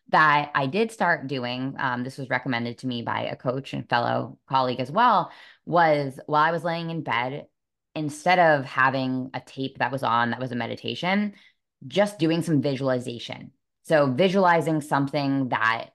that 0.08 0.50
I 0.54 0.66
did 0.66 0.90
start 0.90 1.26
doing, 1.26 1.74
um, 1.78 2.02
this 2.02 2.16
was 2.16 2.30
recommended 2.30 2.78
to 2.78 2.86
me 2.86 3.02
by 3.02 3.24
a 3.24 3.36
coach 3.36 3.74
and 3.74 3.86
fellow 3.90 4.38
colleague 4.48 4.80
as 4.80 4.90
well, 4.90 5.30
was 5.66 6.18
while 6.24 6.42
I 6.42 6.50
was 6.50 6.64
laying 6.64 6.88
in 6.88 7.02
bed, 7.02 7.44
instead 7.94 8.38
of 8.38 8.64
having 8.64 9.30
a 9.34 9.40
tape 9.40 9.78
that 9.80 9.92
was 9.92 10.02
on 10.02 10.30
that 10.30 10.40
was 10.40 10.52
a 10.52 10.56
meditation, 10.56 11.34
just 11.88 12.18
doing 12.18 12.40
some 12.40 12.62
visualization. 12.62 13.50
So 13.82 14.10
visualizing 14.10 14.80
something 14.80 15.50
that 15.50 15.90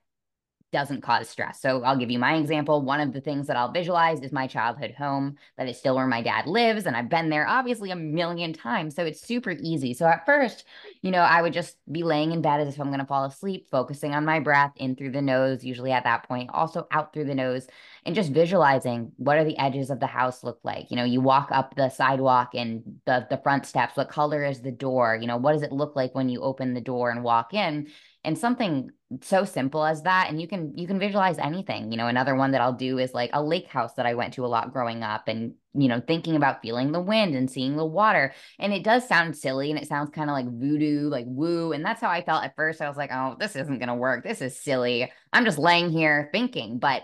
doesn't 0.76 1.00
cause 1.00 1.30
stress. 1.30 1.62
So 1.62 1.82
I'll 1.84 1.96
give 1.96 2.12
you 2.12 2.20
my 2.20 2.36
example. 2.36 2.82
One 2.82 3.00
of 3.00 3.14
the 3.14 3.22
things 3.22 3.48
that 3.48 3.56
I'll 3.56 3.72
visualize 3.72 4.20
is 4.20 4.34
my 4.34 4.46
childhood 4.46 4.94
home 4.98 5.38
that 5.58 5.70
is 5.70 5.78
still 5.78 5.96
where 5.96 6.06
my 6.06 6.22
dad 6.22 6.48
lives. 6.48 6.86
And 6.86 6.98
I've 6.98 7.08
been 7.08 7.30
there 7.30 7.48
obviously 7.48 7.92
a 7.92 7.96
million 7.96 8.52
times. 8.52 8.94
So 8.94 9.06
it's 9.06 9.26
super 9.26 9.52
easy. 9.52 9.94
So 9.94 10.06
at 10.06 10.26
first, 10.26 10.66
you 11.02 11.12
know, 11.12 11.22
I 11.22 11.42
would 11.42 11.54
just 11.54 11.78
be 11.90 12.04
laying 12.04 12.34
in 12.34 12.42
bed 12.42 12.60
as 12.60 12.68
if 12.68 12.82
I'm 12.82 12.90
going 12.90 13.00
to 13.00 13.06
fall 13.06 13.24
asleep, 13.24 13.70
focusing 13.72 14.14
on 14.14 14.26
my 14.26 14.42
breath 14.42 14.74
in 14.76 14.98
through 14.98 15.12
the 15.12 15.22
nose, 15.22 15.64
usually 15.64 15.94
at 15.94 16.04
that 16.04 16.28
point, 16.28 16.50
also 16.54 16.88
out 16.92 17.14
through 17.14 17.26
the 17.26 17.36
nose, 17.36 17.68
and 18.06 18.14
just 18.14 18.34
visualizing 18.34 19.14
what 19.16 19.38
are 19.38 19.46
the 19.46 19.58
edges 19.58 19.90
of 19.90 20.02
the 20.02 20.08
house 20.08 20.44
look 20.44 20.60
like. 20.64 20.92
You 20.92 20.98
know, 20.98 21.06
you 21.06 21.22
walk 21.22 21.48
up 21.54 21.74
the 21.76 21.88
sidewalk 21.88 22.50
and 22.54 23.00
the, 23.06 23.26
the 23.30 23.38
front 23.38 23.66
steps, 23.66 23.96
what 23.96 24.10
color 24.10 24.44
is 24.44 24.60
the 24.60 24.74
door? 24.74 25.18
You 25.22 25.28
know, 25.28 25.38
what 25.38 25.54
does 25.54 25.64
it 25.64 25.72
look 25.72 25.96
like 25.96 26.14
when 26.14 26.28
you 26.28 26.42
open 26.42 26.74
the 26.74 26.82
door 26.82 27.12
and 27.12 27.24
walk 27.24 27.54
in? 27.54 27.88
And 28.26 28.38
something 28.38 28.90
so 29.22 29.46
simple 29.46 29.86
as 29.86 30.02
that 30.02 30.30
and 30.30 30.42
you 30.42 30.48
can 30.48 30.76
you 30.76 30.88
can 30.88 31.00
visualize 31.00 31.38
anything. 31.38 31.92
You 31.92 31.98
know 31.98 32.08
another 32.08 32.36
one 32.36 32.52
that 32.52 32.62
i'll 32.62 32.74
do 32.74 32.98
is 32.98 33.14
like 33.14 33.30
a 33.34 33.44
lake 33.44 33.68
house 33.68 33.94
that 33.94 34.06
i 34.06 34.16
went 34.16 34.34
to 34.34 34.46
a 34.46 34.48
lot 34.48 34.74
growing 34.74 35.04
up 35.04 35.28
and 35.28 35.54
you 35.74 35.88
know 35.88 36.02
thinking 36.02 36.36
about 36.36 36.62
feeling 36.62 36.92
the 36.92 37.00
wind 37.00 37.36
and 37.36 37.50
seeing 37.50 37.78
the 37.78 37.86
water. 37.86 38.34
And 38.60 38.74
it 38.74 38.84
does 38.84 39.08
sound 39.08 39.38
silly 39.38 39.70
and 39.70 39.80
it 39.80 39.88
sounds 39.88 40.10
kind 40.10 40.30
of 40.30 40.34
like 40.34 40.52
voodoo 40.52 41.10
like 41.10 41.26
woo 41.28 41.72
and 41.72 41.86
that's 41.86 42.02
how 42.02 42.10
i 42.10 42.24
felt 42.24 42.44
at 42.44 42.56
first. 42.56 42.82
I 42.82 42.90
was 42.90 42.98
like 42.98 43.12
oh 43.14 43.36
this 43.40 43.56
isn't 43.56 43.80
going 43.80 43.90
to 43.90 43.96
work. 43.96 44.24
This 44.24 44.42
is 44.42 44.60
silly. 44.60 45.12
I'm 45.32 45.46
just 45.46 45.60
laying 45.60 45.92
here 45.92 46.30
thinking. 46.32 46.80
But 46.80 47.04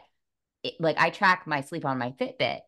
it, 0.64 0.74
like 0.80 0.98
i 1.00 1.10
track 1.10 1.44
my 1.46 1.62
sleep 1.62 1.86
on 1.86 1.98
my 1.98 2.12
fitbit 2.20 2.60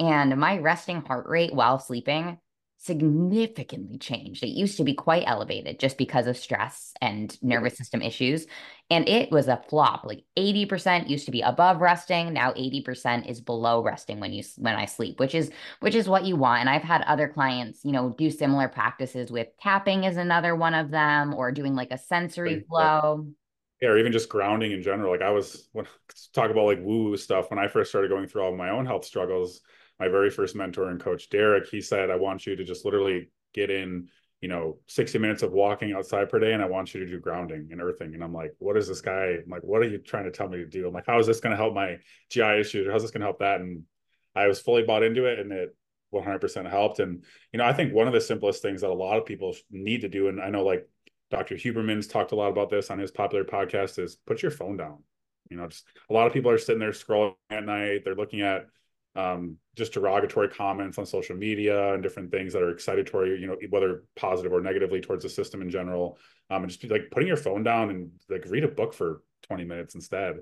and 0.00 0.36
my 0.36 0.58
resting 0.58 1.02
heart 1.02 1.26
rate 1.28 1.54
while 1.54 1.78
sleeping 1.78 2.38
significantly 2.84 3.96
changed. 3.96 4.42
It 4.42 4.48
used 4.48 4.76
to 4.78 4.84
be 4.84 4.92
quite 4.92 5.22
elevated 5.26 5.78
just 5.78 5.96
because 5.96 6.26
of 6.26 6.36
stress 6.36 6.92
and 7.00 7.36
nervous 7.40 7.76
system 7.76 8.02
issues. 8.02 8.46
And 8.90 9.08
it 9.08 9.30
was 9.30 9.46
a 9.46 9.62
flop. 9.68 10.04
Like 10.04 10.24
80% 10.36 11.08
used 11.08 11.26
to 11.26 11.30
be 11.30 11.42
above 11.42 11.80
resting. 11.80 12.32
Now 12.32 12.52
80% 12.52 13.28
is 13.28 13.40
below 13.40 13.82
resting 13.82 14.18
when 14.18 14.32
you 14.32 14.42
when 14.56 14.74
I 14.74 14.86
sleep, 14.86 15.20
which 15.20 15.34
is 15.34 15.52
which 15.78 15.94
is 15.94 16.08
what 16.08 16.24
you 16.24 16.34
want. 16.34 16.60
And 16.60 16.68
I've 16.68 16.82
had 16.82 17.02
other 17.02 17.28
clients, 17.28 17.84
you 17.84 17.92
know, 17.92 18.14
do 18.18 18.30
similar 18.30 18.66
practices 18.66 19.30
with 19.30 19.46
tapping 19.60 20.02
is 20.02 20.16
another 20.16 20.56
one 20.56 20.74
of 20.74 20.90
them, 20.90 21.34
or 21.34 21.52
doing 21.52 21.76
like 21.76 21.92
a 21.92 21.98
sensory 21.98 22.64
flow. 22.68 23.28
Yeah, 23.80 23.90
or 23.90 23.98
even 23.98 24.12
just 24.12 24.28
grounding 24.28 24.72
in 24.72 24.82
general. 24.82 25.12
Like 25.12 25.22
I 25.22 25.30
was 25.30 25.68
when 25.70 25.86
talk 26.34 26.50
about 26.50 26.66
like 26.66 26.80
woo 26.80 27.04
woo 27.04 27.16
stuff 27.16 27.48
when 27.48 27.60
I 27.60 27.68
first 27.68 27.90
started 27.90 28.10
going 28.10 28.26
through 28.26 28.42
all 28.42 28.56
my 28.56 28.70
own 28.70 28.86
health 28.86 29.04
struggles 29.04 29.60
my 29.98 30.08
very 30.08 30.30
first 30.30 30.56
mentor 30.56 30.88
and 30.88 31.00
coach, 31.00 31.28
Derek, 31.30 31.68
he 31.68 31.80
said, 31.80 32.10
I 32.10 32.16
want 32.16 32.46
you 32.46 32.56
to 32.56 32.64
just 32.64 32.84
literally 32.84 33.30
get 33.54 33.70
in, 33.70 34.08
you 34.40 34.48
know, 34.48 34.78
60 34.86 35.18
minutes 35.18 35.42
of 35.42 35.52
walking 35.52 35.92
outside 35.92 36.28
per 36.28 36.38
day. 36.38 36.52
And 36.52 36.62
I 36.62 36.66
want 36.66 36.94
you 36.94 37.00
to 37.00 37.10
do 37.10 37.20
grounding 37.20 37.68
and 37.70 37.80
earthing. 37.80 38.14
And 38.14 38.24
I'm 38.24 38.32
like, 38.32 38.54
what 38.58 38.76
is 38.76 38.88
this 38.88 39.00
guy? 39.00 39.36
I'm 39.42 39.50
like, 39.50 39.62
what 39.62 39.82
are 39.82 39.88
you 39.88 39.98
trying 39.98 40.24
to 40.24 40.30
tell 40.30 40.48
me 40.48 40.58
to 40.58 40.66
do? 40.66 40.88
I'm 40.88 40.94
like, 40.94 41.06
how 41.06 41.18
is 41.18 41.26
this 41.26 41.40
going 41.40 41.52
to 41.52 41.56
help 41.56 41.74
my 41.74 41.98
GI 42.30 42.60
issues? 42.60 42.88
How's 42.90 43.02
this 43.02 43.10
going 43.10 43.20
to 43.20 43.26
help 43.26 43.38
that? 43.40 43.60
And 43.60 43.82
I 44.34 44.46
was 44.46 44.60
fully 44.60 44.82
bought 44.82 45.02
into 45.02 45.26
it 45.26 45.38
and 45.38 45.52
it 45.52 45.76
100% 46.12 46.70
helped. 46.70 46.98
And, 46.98 47.24
you 47.52 47.58
know, 47.58 47.64
I 47.64 47.72
think 47.72 47.92
one 47.92 48.06
of 48.06 48.12
the 48.12 48.20
simplest 48.20 48.62
things 48.62 48.80
that 48.80 48.90
a 48.90 48.94
lot 48.94 49.18
of 49.18 49.26
people 49.26 49.54
need 49.70 50.02
to 50.02 50.08
do, 50.08 50.28
and 50.28 50.40
I 50.40 50.50
know 50.50 50.64
like 50.64 50.88
Dr. 51.30 51.54
Huberman's 51.54 52.06
talked 52.06 52.32
a 52.32 52.36
lot 52.36 52.50
about 52.50 52.70
this 52.70 52.90
on 52.90 52.98
his 52.98 53.10
popular 53.10 53.44
podcast, 53.44 53.98
is 53.98 54.16
put 54.26 54.42
your 54.42 54.50
phone 54.50 54.76
down. 54.76 55.02
You 55.50 55.56
know, 55.56 55.66
just 55.66 55.84
a 56.08 56.12
lot 56.12 56.26
of 56.26 56.32
people 56.32 56.50
are 56.50 56.58
sitting 56.58 56.80
there 56.80 56.90
scrolling 56.90 57.34
at 57.50 57.64
night. 57.64 58.02
They're 58.04 58.14
looking 58.14 58.42
at 58.42 58.66
um, 59.14 59.56
just 59.76 59.92
derogatory 59.92 60.48
comments 60.48 60.98
on 60.98 61.06
social 61.06 61.36
media 61.36 61.94
and 61.94 62.02
different 62.02 62.30
things 62.30 62.52
that 62.52 62.62
are 62.62 62.74
excitatory, 62.74 63.38
you 63.40 63.46
know, 63.46 63.56
whether 63.70 64.04
positive 64.16 64.52
or 64.52 64.60
negatively 64.60 65.00
towards 65.00 65.22
the 65.22 65.28
system 65.28 65.62
in 65.62 65.70
general. 65.70 66.18
Um, 66.50 66.62
and 66.62 66.70
just 66.72 66.90
like 66.90 67.10
putting 67.10 67.28
your 67.28 67.36
phone 67.36 67.62
down 67.62 67.90
and 67.90 68.10
like 68.28 68.44
read 68.48 68.64
a 68.64 68.68
book 68.68 68.94
for 68.94 69.22
20 69.42 69.64
minutes 69.64 69.94
instead. 69.94 70.36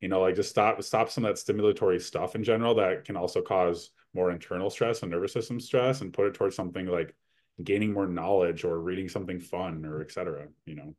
You 0.00 0.08
know, 0.08 0.20
like 0.20 0.36
just 0.36 0.50
stop 0.50 0.82
stop 0.82 1.10
some 1.10 1.24
of 1.24 1.34
that 1.34 1.42
stimulatory 1.42 2.00
stuff 2.00 2.34
in 2.34 2.44
general 2.44 2.74
that 2.74 3.04
can 3.04 3.16
also 3.16 3.40
cause 3.40 3.90
more 4.14 4.30
internal 4.30 4.70
stress 4.70 5.02
and 5.02 5.10
nervous 5.10 5.32
system 5.32 5.58
stress 5.58 6.00
and 6.00 6.12
put 6.12 6.26
it 6.26 6.34
towards 6.34 6.54
something 6.54 6.86
like 6.86 7.14
gaining 7.62 7.92
more 7.92 8.06
knowledge 8.06 8.64
or 8.64 8.78
reading 8.78 9.08
something 9.08 9.40
fun 9.40 9.84
or 9.86 10.02
etc. 10.02 10.48
You 10.66 10.76
know. 10.76 10.94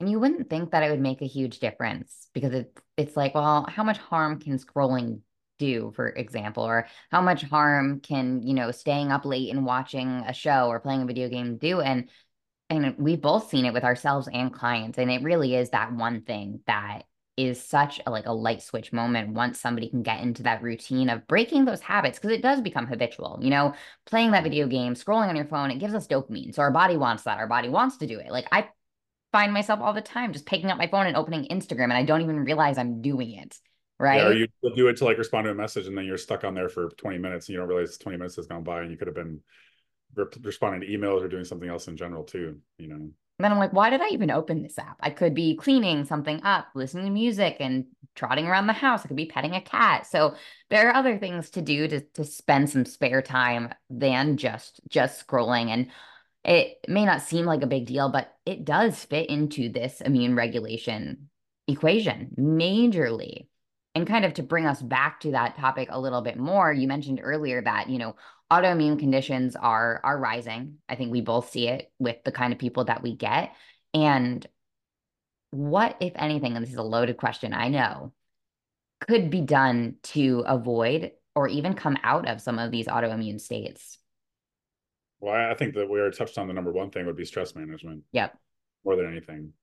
And 0.00 0.08
you 0.08 0.20
wouldn't 0.20 0.48
think 0.48 0.70
that 0.70 0.84
it 0.84 0.90
would 0.90 1.00
make 1.00 1.22
a 1.22 1.26
huge 1.26 1.58
difference 1.58 2.28
because 2.32 2.54
it's 2.54 2.80
it's 2.96 3.16
like, 3.16 3.34
well, 3.34 3.66
how 3.68 3.82
much 3.82 3.98
harm 3.98 4.38
can 4.38 4.58
scrolling 4.58 5.20
do 5.58 5.92
for 5.94 6.08
example 6.08 6.62
or 6.62 6.86
how 7.10 7.20
much 7.20 7.42
harm 7.42 8.00
can 8.00 8.42
you 8.42 8.54
know 8.54 8.70
staying 8.70 9.10
up 9.12 9.24
late 9.24 9.50
and 9.50 9.66
watching 9.66 10.08
a 10.26 10.32
show 10.32 10.68
or 10.68 10.80
playing 10.80 11.02
a 11.02 11.06
video 11.06 11.28
game 11.28 11.56
do 11.56 11.80
and 11.80 12.08
and 12.70 12.96
we've 12.98 13.20
both 13.20 13.48
seen 13.48 13.64
it 13.64 13.72
with 13.72 13.84
ourselves 13.84 14.28
and 14.32 14.52
clients 14.52 14.98
and 14.98 15.10
it 15.10 15.22
really 15.22 15.54
is 15.54 15.70
that 15.70 15.92
one 15.92 16.22
thing 16.22 16.60
that 16.66 17.02
is 17.36 17.62
such 17.64 18.00
a 18.04 18.10
like 18.10 18.26
a 18.26 18.32
light 18.32 18.62
switch 18.62 18.92
moment 18.92 19.32
once 19.32 19.60
somebody 19.60 19.88
can 19.88 20.02
get 20.02 20.20
into 20.20 20.42
that 20.42 20.62
routine 20.62 21.08
of 21.08 21.26
breaking 21.28 21.64
those 21.64 21.80
habits 21.80 22.18
because 22.18 22.32
it 22.32 22.42
does 22.42 22.60
become 22.60 22.86
habitual 22.86 23.38
you 23.40 23.50
know? 23.50 23.72
Playing 24.06 24.32
that 24.32 24.42
video 24.42 24.66
game 24.66 24.94
scrolling 24.94 25.28
on 25.28 25.36
your 25.36 25.44
phone 25.44 25.70
it 25.70 25.78
gives 25.78 25.94
us 25.94 26.06
dopamine 26.06 26.54
so 26.54 26.62
our 26.62 26.70
body 26.70 26.96
wants 26.96 27.22
that 27.24 27.38
our 27.38 27.46
body 27.46 27.68
wants 27.68 27.98
to 27.98 28.06
do 28.06 28.18
it 28.18 28.30
like 28.30 28.46
i 28.52 28.68
find 29.32 29.52
myself 29.52 29.80
all 29.80 29.92
the 29.92 30.00
time 30.00 30.32
just 30.32 30.46
picking 30.46 30.70
up 30.70 30.78
my 30.78 30.88
phone 30.88 31.06
and 31.06 31.16
opening 31.16 31.46
instagram 31.50 31.84
and 31.84 31.94
i 31.94 32.02
don't 32.02 32.22
even 32.22 32.44
realize 32.44 32.78
i'm 32.78 33.02
doing 33.02 33.32
it 33.32 33.58
right? 33.98 34.18
Yeah, 34.18 34.28
or 34.28 34.32
you 34.32 34.48
do 34.76 34.88
it 34.88 34.96
to 34.98 35.04
like 35.04 35.18
respond 35.18 35.44
to 35.44 35.50
a 35.50 35.54
message 35.54 35.86
and 35.86 35.96
then 35.96 36.04
you're 36.04 36.18
stuck 36.18 36.44
on 36.44 36.54
there 36.54 36.68
for 36.68 36.90
20 36.90 37.18
minutes 37.18 37.48
and 37.48 37.54
you 37.54 37.58
don't 37.58 37.68
realize 37.68 37.98
20 37.98 38.18
minutes 38.18 38.36
has 38.36 38.46
gone 38.46 38.62
by 38.62 38.82
and 38.82 38.90
you 38.90 38.96
could 38.96 39.08
have 39.08 39.16
been 39.16 39.40
re 40.14 40.24
responding 40.42 40.80
to 40.80 40.86
emails 40.86 41.22
or 41.22 41.28
doing 41.28 41.44
something 41.44 41.68
else 41.68 41.88
in 41.88 41.96
general 41.96 42.24
too, 42.24 42.58
you 42.78 42.88
know. 42.88 43.10
And 43.38 43.44
then 43.44 43.52
I'm 43.52 43.58
like, 43.58 43.72
why 43.72 43.90
did 43.90 44.00
I 44.00 44.08
even 44.08 44.32
open 44.32 44.62
this 44.62 44.78
app? 44.78 44.96
I 44.98 45.10
could 45.10 45.32
be 45.32 45.54
cleaning 45.54 46.04
something 46.04 46.42
up, 46.42 46.66
listening 46.74 47.04
to 47.04 47.10
music 47.10 47.58
and 47.60 47.86
trotting 48.16 48.48
around 48.48 48.66
the 48.66 48.72
house. 48.72 49.04
I 49.04 49.08
could 49.08 49.16
be 49.16 49.26
petting 49.26 49.54
a 49.54 49.60
cat. 49.60 50.08
So 50.08 50.34
there 50.70 50.88
are 50.88 50.94
other 50.94 51.18
things 51.18 51.50
to 51.50 51.62
do 51.62 51.86
to 51.86 52.00
to 52.00 52.24
spend 52.24 52.68
some 52.68 52.84
spare 52.84 53.22
time 53.22 53.72
than 53.90 54.36
just 54.36 54.80
just 54.88 55.24
scrolling. 55.24 55.68
And 55.68 55.90
it 56.44 56.78
may 56.88 57.04
not 57.04 57.22
seem 57.22 57.44
like 57.44 57.62
a 57.62 57.68
big 57.68 57.86
deal, 57.86 58.10
but 58.10 58.34
it 58.44 58.64
does 58.64 59.04
fit 59.04 59.28
into 59.30 59.68
this 59.68 60.00
immune 60.00 60.34
regulation 60.34 61.28
equation 61.68 62.34
majorly. 62.38 63.46
And 63.98 64.06
kind 64.06 64.24
of 64.24 64.34
to 64.34 64.44
bring 64.44 64.64
us 64.64 64.80
back 64.80 65.18
to 65.22 65.32
that 65.32 65.56
topic 65.56 65.88
a 65.90 66.00
little 66.00 66.22
bit 66.22 66.38
more, 66.38 66.72
you 66.72 66.86
mentioned 66.86 67.18
earlier 67.20 67.60
that, 67.60 67.90
you 67.90 67.98
know, 67.98 68.14
autoimmune 68.48 68.96
conditions 68.96 69.56
are 69.56 70.00
are 70.04 70.16
rising. 70.16 70.76
I 70.88 70.94
think 70.94 71.10
we 71.10 71.20
both 71.20 71.50
see 71.50 71.66
it 71.66 71.90
with 71.98 72.22
the 72.24 72.30
kind 72.30 72.52
of 72.52 72.60
people 72.60 72.84
that 72.84 73.02
we 73.02 73.16
get. 73.16 73.52
And 73.92 74.46
what, 75.50 75.96
if 75.98 76.12
anything, 76.14 76.54
and 76.54 76.64
this 76.64 76.70
is 76.70 76.78
a 76.78 76.82
loaded 76.84 77.16
question, 77.16 77.52
I 77.52 77.70
know, 77.70 78.12
could 79.00 79.30
be 79.30 79.40
done 79.40 79.96
to 80.04 80.44
avoid 80.46 81.10
or 81.34 81.48
even 81.48 81.74
come 81.74 81.96
out 82.04 82.28
of 82.28 82.40
some 82.40 82.60
of 82.60 82.70
these 82.70 82.86
autoimmune 82.86 83.40
states? 83.40 83.98
Well, 85.18 85.34
I 85.34 85.54
think 85.54 85.74
that 85.74 85.90
we 85.90 85.98
already 85.98 86.16
touched 86.16 86.38
on 86.38 86.46
the 86.46 86.54
number 86.54 86.70
one 86.70 86.90
thing 86.90 87.04
would 87.06 87.16
be 87.16 87.24
stress 87.24 87.56
management. 87.56 88.04
Yep. 88.12 88.38
More 88.84 88.94
than 88.94 89.08
anything. 89.08 89.54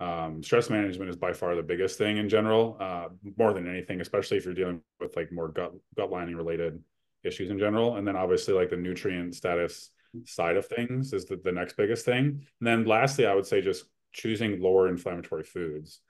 Um, 0.00 0.42
stress 0.42 0.68
management 0.68 1.10
is 1.10 1.16
by 1.16 1.32
far 1.32 1.54
the 1.54 1.62
biggest 1.62 1.96
thing 1.96 2.16
in 2.16 2.28
general, 2.28 2.76
uh, 2.80 3.08
more 3.38 3.52
than 3.52 3.68
anything, 3.68 4.00
especially 4.00 4.36
if 4.36 4.44
you're 4.44 4.54
dealing 4.54 4.80
with 5.00 5.14
like 5.16 5.30
more 5.30 5.48
gut 5.48 5.72
gut 5.96 6.10
lining 6.10 6.36
related 6.36 6.82
issues 7.24 7.50
in 7.50 7.58
general. 7.58 7.96
And 7.96 8.06
then 8.06 8.16
obviously 8.16 8.54
like 8.54 8.70
the 8.70 8.76
nutrient 8.76 9.34
status 9.34 9.90
side 10.24 10.56
of 10.56 10.66
things 10.66 11.12
is 11.12 11.24
the, 11.26 11.36
the 11.36 11.52
next 11.52 11.76
biggest 11.76 12.04
thing. 12.04 12.24
And 12.60 12.66
then 12.66 12.84
lastly, 12.84 13.26
I 13.26 13.34
would 13.34 13.46
say 13.46 13.60
just 13.60 13.84
choosing 14.12 14.60
lower 14.60 14.88
inflammatory 14.88 15.44
foods, 15.44 16.00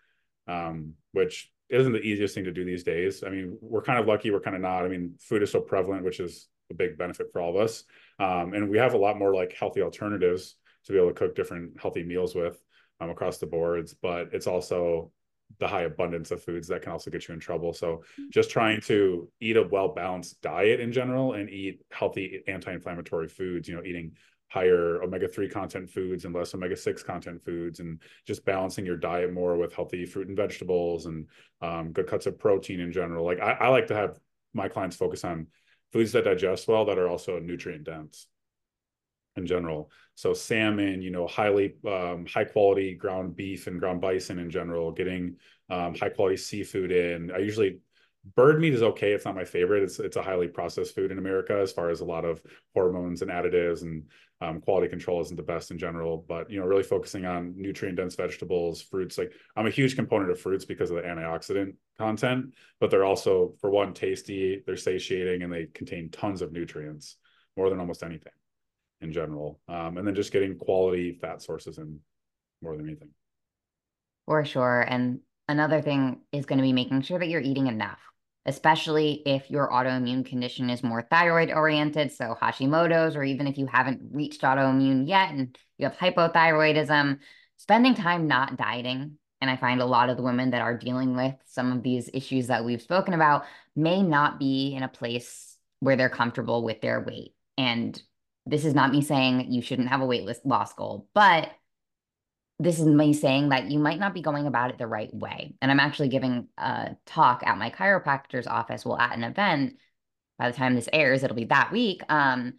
um, 0.49 0.95
which 1.13 1.53
isn't 1.69 1.93
the 1.93 2.01
easiest 2.01 2.35
thing 2.35 2.45
to 2.45 2.53
do 2.53 2.65
these 2.65 2.83
days. 2.85 3.23
I 3.25 3.31
mean, 3.31 3.57
we're 3.61 3.83
kind 3.83 3.99
of 3.99 4.07
lucky, 4.07 4.31
we're 4.31 4.41
kind 4.41 4.57
of 4.57 4.63
not. 4.63 4.85
I 4.85 4.89
mean, 4.89 5.15
food 5.21 5.43
is 5.43 5.51
so 5.51 5.61
prevalent, 5.61 6.05
which 6.05 6.21
is 6.21 6.49
a 6.71 6.75
big 6.75 6.99
benefit 6.99 7.29
for 7.33 7.41
all 7.41 7.51
of 7.51 7.57
us. 7.57 7.85
Um, 8.19 8.55
and 8.55 8.69
we 8.69 8.79
have 8.79 8.95
a 8.95 8.99
lot 8.99 9.19
more 9.19 9.35
like 9.35 9.53
healthy 9.53 9.83
alternatives 9.83 10.57
to 10.85 10.93
be 10.93 10.99
able 10.99 11.09
to 11.09 11.15
cook 11.15 11.35
different 11.35 11.81
healthy 11.81 12.03
meals 12.03 12.35
with 12.35 12.61
um, 13.03 13.11
across 13.11 13.39
the 13.39 13.47
boards, 13.47 13.95
but 13.95 14.29
it's 14.33 14.47
also 14.47 15.11
the 15.59 15.69
high 15.69 15.83
abundance 15.83 16.31
of 16.31 16.43
foods 16.43 16.69
that 16.69 16.83
can 16.83 16.93
also 16.93 17.11
get 17.11 17.29
you 17.29 17.35
in 17.35 17.41
trouble. 17.41 17.73
So 17.73 18.05
just 18.31 18.51
trying 18.51 18.81
to 18.83 19.29
eat 19.41 19.57
a 19.57 19.63
well 19.63 19.89
balanced 19.89 20.41
diet 20.41 20.81
in 20.81 20.93
general 20.93 21.35
and 21.35 21.51
eat 21.51 21.81
healthy 21.91 22.43
anti-inflammatory 22.47 23.29
foods, 23.29 23.69
you 23.69 23.77
know, 23.77 23.85
eating 23.85 24.13
higher 24.49 25.03
omega-3 25.03 25.51
content 25.51 25.91
foods 25.91 26.25
and 26.25 26.35
less 26.35 26.55
omega-6 26.55 27.05
content 27.05 27.43
foods 27.43 27.81
and 27.81 28.03
just 28.27 28.45
balancing 28.45 28.85
your 28.85 28.99
diet 28.99 29.33
more 29.33 29.57
with 29.57 29.73
healthy 29.73 30.05
fruit 30.05 30.29
and 30.29 30.37
vegetables 30.37 31.07
and 31.07 31.27
um, 31.63 31.91
good 31.93 32.07
cuts 32.07 32.27
of 32.27 32.39
protein 32.39 32.81
in 32.81 32.93
general. 32.93 33.25
Like 33.25 33.41
I, 33.41 33.53
I 33.53 33.69
like 33.69 33.87
to 33.87 33.95
have 33.95 34.19
my 34.53 34.69
clients 34.69 34.97
focus 34.97 35.25
on 35.25 35.47
foods 35.93 36.13
that 36.13 36.25
digest 36.25 36.69
well 36.69 36.85
that 36.87 36.99
are 36.99 37.09
also 37.09 37.39
nutrient 37.39 37.85
dense 37.85 38.27
in 39.37 39.47
general. 39.47 39.91
So 40.15 40.35
salmon, 40.35 41.03
you 41.03 41.11
know, 41.11 41.27
highly 41.27 41.75
um, 41.87 42.27
high 42.27 42.45
quality 42.45 42.95
ground 42.95 43.35
beef 43.37 43.67
and 43.67 43.81
ground 43.81 44.01
bison 44.01 44.39
in 44.39 44.51
general, 44.51 44.93
getting 44.93 45.37
um, 45.71 45.95
high 45.95 46.11
quality 46.11 46.37
seafood 46.37 46.93
in. 46.93 47.31
I 47.31 47.39
usually 47.39 47.79
bird 48.37 48.61
meat 48.61 48.75
is 48.75 48.83
okay. 48.83 49.13
It's 49.13 49.25
not 49.25 49.35
my 49.35 49.45
favorite. 49.45 49.83
It's 49.83 49.99
it's 49.99 50.17
a 50.17 50.23
highly 50.23 50.49
processed 50.49 50.95
food 50.95 51.11
in 51.11 51.19
America 51.19 51.59
as 51.61 51.73
far 51.73 51.91
as 51.91 52.01
a 52.01 52.05
lot 52.05 52.25
of 52.25 52.43
hormones 52.75 53.23
and 53.23 53.31
additives 53.31 53.83
and 53.83 54.05
um, 54.41 54.61
quality 54.61 54.89
control 54.89 55.21
isn't 55.21 55.37
the 55.37 55.43
best 55.43 55.71
in 55.71 55.79
general. 55.79 56.25
But 56.29 56.51
you 56.51 56.61
know, 56.61 56.67
really 56.67 56.83
focusing 56.83 57.25
on 57.25 57.55
nutrient 57.57 57.97
dense 57.97 58.15
vegetables, 58.15 58.83
fruits. 58.83 59.17
Like 59.17 59.33
I'm 59.57 59.67
a 59.67 59.71
huge 59.71 59.97
component 59.97 60.31
of 60.31 60.41
fruits 60.41 60.65
because 60.65 60.91
of 60.91 60.97
the 60.97 61.03
antioxidant 61.03 61.75
content, 61.99 62.55
but 62.81 62.91
they're 62.91 63.05
also 63.05 63.55
for 63.61 63.71
one 63.71 63.95
tasty, 63.95 64.63
they're 64.67 64.77
satiating, 64.77 65.43
and 65.43 65.53
they 65.53 65.67
contain 65.73 66.11
tons 66.11 66.43
of 66.43 66.53
nutrients 66.53 67.17
more 67.57 67.71
than 67.71 67.81
almost 67.81 68.03
anything 68.03 68.33
in 69.03 69.13
general. 69.13 69.61
Um, 69.69 69.99
and 69.99 70.07
then 70.07 70.15
just 70.15 70.33
getting 70.33 70.57
quality 70.57 71.19
fat 71.21 71.43
sources 71.43 71.79
in 71.79 71.99
more 72.63 72.77
than 72.77 72.87
anything. 72.87 73.11
For 74.27 74.45
sure. 74.45 74.81
And 74.81 75.21
another 75.49 75.83
thing 75.83 76.21
is 76.33 76.47
going 76.47 76.59
to 76.59 76.63
be 76.63 76.73
making 76.73 77.03
sure 77.03 77.19
that 77.19 77.29
you're 77.29 77.41
eating 77.41 77.67
enough, 77.67 77.99
especially 78.47 79.23
if 79.27 79.51
your 79.51 79.69
autoimmune 79.69 80.25
condition 80.25 80.71
is 80.71 80.83
more 80.83 81.03
thyroid 81.11 81.51
oriented. 81.51 82.13
So 82.13 82.37
Hashimoto's, 82.41 83.17
or 83.17 83.25
even 83.25 83.47
if 83.47 83.59
you 83.59 83.67
haven't 83.67 84.01
reached 84.13 84.43
autoimmune 84.43 85.09
yet 85.09 85.31
and 85.31 85.59
you 85.79 85.89
have 85.89 85.99
hypothyroidism, 85.99 87.19
spending 87.57 87.95
time 87.95 88.29
not 88.29 88.57
dieting. 88.57 89.19
And 89.41 89.51
I 89.51 89.57
find 89.57 89.81
a 89.81 89.87
lot 89.87 90.09
of 90.09 90.17
the 90.17 90.23
women 90.23 90.51
that 90.51 90.63
are 90.63 90.79
dealing 90.79 91.17
with 91.17 91.35
some 91.47 91.73
of 91.73 91.83
these 91.83 92.09
issues 92.15 92.47
that 92.47 92.65
we've 92.65 92.81
spoken 92.81 93.13
about 93.13 93.45
may 93.75 94.01
not 94.01 94.39
be 94.39 94.75
in 94.77 94.85
a 94.85 94.89
place 94.89 95.57
where 95.81 95.97
they're 95.97 96.09
comfortable 96.09 96.63
with 96.63 96.81
their 96.81 97.01
weight. 97.01 97.35
And 97.59 98.01
this 98.47 98.65
is 98.65 98.75
not 98.75 98.91
me 98.91 99.03
saying 99.03 99.53
you 99.53 99.63
shouldn't 99.63 99.89
have 99.89 100.01
a 100.01 100.07
weight 100.07 100.29
loss 100.45 100.73
goal, 100.73 101.09
but 101.15 101.51
this 102.59 102.79
is 102.79 102.87
me 102.87 103.13
saying 103.13 103.49
that 103.49 103.71
you 103.71 103.79
might 103.79 103.99
not 103.99 104.15
be 104.15 104.23
going 104.23 104.47
about 104.47 104.71
it 104.71 104.79
the 104.79 104.87
right 104.87 105.13
way. 105.13 105.55
And 105.61 105.71
I'm 105.71 105.81
actually 105.81 106.09
giving 106.09 106.49
a 106.57 106.97
talk 107.07 107.43
at 107.45 107.59
my 107.59 107.71
chiropractor's 107.71 108.47
office. 108.47 108.85
Well, 108.85 108.99
at 108.99 109.17
an 109.17 109.25
event, 109.25 109.75
by 110.39 110.51
the 110.51 110.57
time 110.57 110.75
this 110.75 110.89
airs, 110.93 111.23
it'll 111.23 111.37
be 111.37 111.47
that 111.47 111.73
week. 111.73 112.03
Um, 112.09 112.55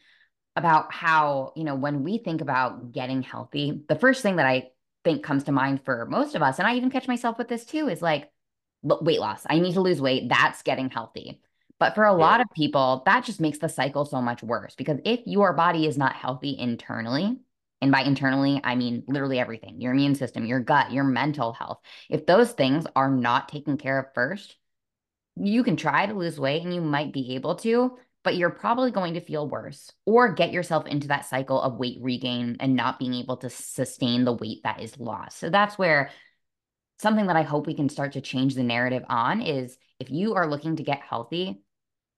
about 0.56 0.94
how, 0.94 1.52
you 1.56 1.64
know, 1.64 1.76
when 1.76 2.04
we 2.04 2.20
think 2.20 2.42
about 2.42 2.92
getting 2.92 3.24
healthy, 3.24 3.84
the 3.88 3.96
first 3.96 4.22
thing 4.22 4.36
that 4.36 4.46
I 4.46 4.70
think 5.04 5.24
comes 5.24 5.46
to 5.46 5.52
mind 5.52 5.84
for 5.84 6.06
most 6.06 6.36
of 6.36 6.42
us, 6.42 6.60
and 6.60 6.68
I 6.68 6.76
even 6.76 6.92
catch 6.92 7.08
myself 7.08 7.38
with 7.38 7.48
this 7.48 7.66
too, 7.66 7.88
is 7.88 8.02
like 8.02 8.30
weight 8.84 9.20
loss. 9.20 9.46
I 9.50 9.60
need 9.60 9.74
to 9.74 9.82
lose 9.82 10.02
weight. 10.02 10.30
That's 10.30 10.62
getting 10.62 10.90
healthy. 10.90 11.42
But 11.84 11.96
for 11.96 12.06
a 12.06 12.14
lot 12.14 12.40
of 12.40 12.48
people, 12.56 13.04
that 13.06 13.26
just 13.26 13.42
makes 13.42 13.58
the 13.58 13.68
cycle 13.68 14.06
so 14.06 14.22
much 14.22 14.42
worse 14.42 14.74
because 14.74 15.00
if 15.04 15.20
your 15.26 15.52
body 15.52 15.86
is 15.86 15.98
not 15.98 16.16
healthy 16.16 16.56
internally, 16.58 17.42
and 17.82 17.92
by 17.92 18.04
internally, 18.04 18.62
I 18.64 18.76
mean 18.76 19.04
literally 19.06 19.38
everything 19.38 19.82
your 19.82 19.92
immune 19.92 20.16
system, 20.16 20.46
your 20.46 20.62
gut, 20.62 20.94
your 20.94 21.04
mental 21.04 21.52
health. 21.52 21.82
If 22.10 22.26
those 22.26 22.54
things 22.54 22.86
are 22.96 23.12
not 23.12 23.50
taken 23.50 23.76
care 23.76 24.00
of 24.00 24.14
first, 24.16 24.56
you 25.36 25.62
can 25.66 25.76
try 25.76 26.06
to 26.06 26.14
lose 26.14 26.40
weight 26.40 26.64
and 26.64 26.74
you 26.74 26.80
might 26.80 27.12
be 27.12 27.36
able 27.36 27.56
to, 27.56 27.98
but 28.24 28.38
you're 28.38 28.50
probably 28.50 28.92
going 28.92 29.16
to 29.16 29.20
feel 29.20 29.50
worse 29.50 29.92
or 30.06 30.32
get 30.32 30.54
yourself 30.54 30.88
into 30.88 31.10
that 31.10 31.26
cycle 31.26 31.60
of 31.60 31.76
weight 31.76 31.98
regain 32.00 32.56
and 32.62 32.78
not 32.78 32.98
being 32.98 33.14
able 33.14 33.36
to 33.36 33.50
sustain 33.50 34.24
the 34.24 34.32
weight 34.32 34.62
that 34.64 34.82
is 34.82 34.98
lost. 34.98 35.38
So 35.38 35.50
that's 35.50 35.78
where 35.78 36.12
something 37.00 37.28
that 37.28 37.36
I 37.36 37.42
hope 37.42 37.68
we 37.68 37.76
can 37.76 37.90
start 37.90 38.14
to 38.14 38.22
change 38.22 38.56
the 38.56 38.64
narrative 38.64 39.04
on 39.10 39.42
is 39.42 39.78
if 40.00 40.10
you 40.10 40.36
are 40.36 40.50
looking 40.50 40.78
to 40.78 40.84
get 40.84 41.02
healthy, 41.02 41.62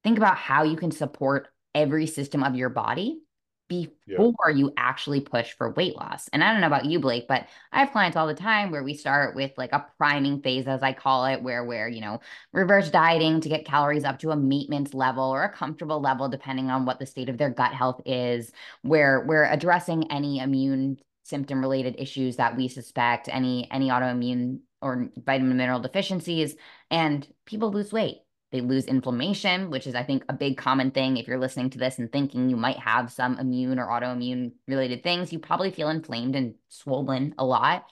think 0.05 0.17
about 0.19 0.37
how 0.37 0.61
you 0.61 0.77
can 0.77 0.91
support 0.91 1.47
every 1.73 2.05
system 2.05 2.43
of 2.43 2.55
your 2.55 2.69
body 2.69 3.19
before 3.67 4.35
yeah. 4.47 4.49
you 4.51 4.71
actually 4.77 5.19
push 5.19 5.53
for 5.53 5.71
weight 5.71 5.95
loss. 5.95 6.27
And 6.31 6.43
I 6.43 6.51
don't 6.51 6.61
know 6.61 6.67
about 6.67 6.85
you, 6.85 6.99
Blake, 6.99 7.27
but 7.27 7.47
I 7.71 7.79
have 7.79 7.91
clients 7.91 8.15
all 8.15 8.27
the 8.27 8.35
time 8.35 8.69
where 8.69 8.83
we 8.83 8.93
start 8.93 9.35
with 9.35 9.51
like 9.57 9.71
a 9.71 9.87
priming 9.97 10.43
phase, 10.43 10.67
as 10.67 10.83
I 10.83 10.93
call 10.93 11.25
it, 11.25 11.41
where 11.41 11.65
we're, 11.65 11.87
you 11.87 12.01
know, 12.01 12.19
reverse 12.53 12.91
dieting 12.91 13.41
to 13.41 13.49
get 13.49 13.65
calories 13.65 14.03
up 14.03 14.19
to 14.19 14.29
a 14.29 14.35
maintenance 14.35 14.93
level 14.93 15.23
or 15.23 15.41
a 15.41 15.51
comfortable 15.51 15.99
level, 15.99 16.29
depending 16.29 16.69
on 16.69 16.85
what 16.85 16.99
the 16.99 17.07
state 17.07 17.27
of 17.27 17.39
their 17.39 17.49
gut 17.49 17.73
health 17.73 17.99
is, 18.05 18.51
where 18.83 19.25
we're 19.25 19.51
addressing 19.51 20.11
any 20.11 20.37
immune 20.37 20.97
symptom 21.23 21.59
related 21.59 21.95
issues 21.97 22.35
that 22.35 22.55
we 22.55 22.67
suspect, 22.67 23.27
any 23.27 23.67
any 23.71 23.89
autoimmune 23.89 24.59
or 24.83 25.09
vitamin 25.17 25.57
mineral 25.57 25.79
deficiencies, 25.79 26.55
and 26.91 27.27
people 27.47 27.71
lose 27.71 27.91
weight 27.91 28.17
they 28.55 28.61
lose 28.61 28.85
inflammation, 28.85 29.69
which 29.69 29.85
is, 29.85 29.95
I 29.95 30.03
think, 30.03 30.23
a 30.29 30.33
big 30.33 30.55
common 30.55 30.91
thing. 30.91 31.17
If 31.17 31.27
you're 31.27 31.37
listening 31.37 31.71
to 31.71 31.77
this 31.77 31.99
and 31.99 32.09
thinking 32.09 32.49
you 32.49 32.55
might 32.55 32.79
have 32.79 33.11
some 33.11 33.37
immune 33.37 33.79
or 33.79 33.87
autoimmune 33.87 34.53
related 34.65 35.03
things, 35.03 35.33
you 35.33 35.39
probably 35.39 35.71
feel 35.71 35.89
inflamed 35.89 36.37
and 36.37 36.55
swollen 36.69 37.35
a 37.37 37.45
lot. 37.45 37.85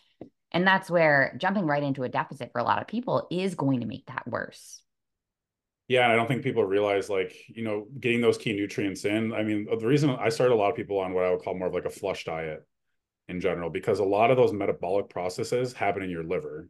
And 0.52 0.66
that's 0.66 0.90
where 0.90 1.36
jumping 1.38 1.66
right 1.66 1.84
into 1.84 2.04
a 2.04 2.10
deficit 2.10 2.54
for 2.54 2.60
a 2.60 2.64
lot 2.64 2.82
of 2.82 2.88
people 2.88 3.28
is 3.30 3.56
going 3.56 3.82
to 3.82 3.86
make 3.86 4.06
that 4.06 4.26
worse. 4.26 4.82
Yeah, 5.90 6.10
I 6.10 6.16
don't 6.16 6.28
think 6.28 6.44
people 6.44 6.64
realize 6.64 7.10
like, 7.10 7.36
you 7.50 7.66
know, 7.66 7.88
getting 8.00 8.22
those 8.22 8.38
key 8.38 8.54
nutrients 8.54 9.04
in. 9.04 9.34
I 9.34 9.44
mean, 9.44 9.68
the 9.78 9.86
reason 9.86 10.12
I 10.12 10.30
started 10.30 10.54
a 10.54 10.56
lot 10.56 10.70
of 10.70 10.78
people 10.78 10.98
on 10.98 11.14
what 11.14 11.26
I 11.26 11.32
would 11.32 11.42
call 11.42 11.58
more 11.58 11.68
of 11.68 11.74
like 11.74 11.84
a 11.84 11.90
flush 11.90 12.24
diet 12.24 12.66
in 13.28 13.42
general, 13.42 13.70
because 13.70 14.00
a 14.00 14.06
lot 14.06 14.32
of 14.32 14.38
those 14.38 14.54
metabolic 14.54 15.10
processes 15.10 15.74
happen 15.74 16.04
in 16.04 16.10
your 16.10 16.24
liver. 16.24 16.70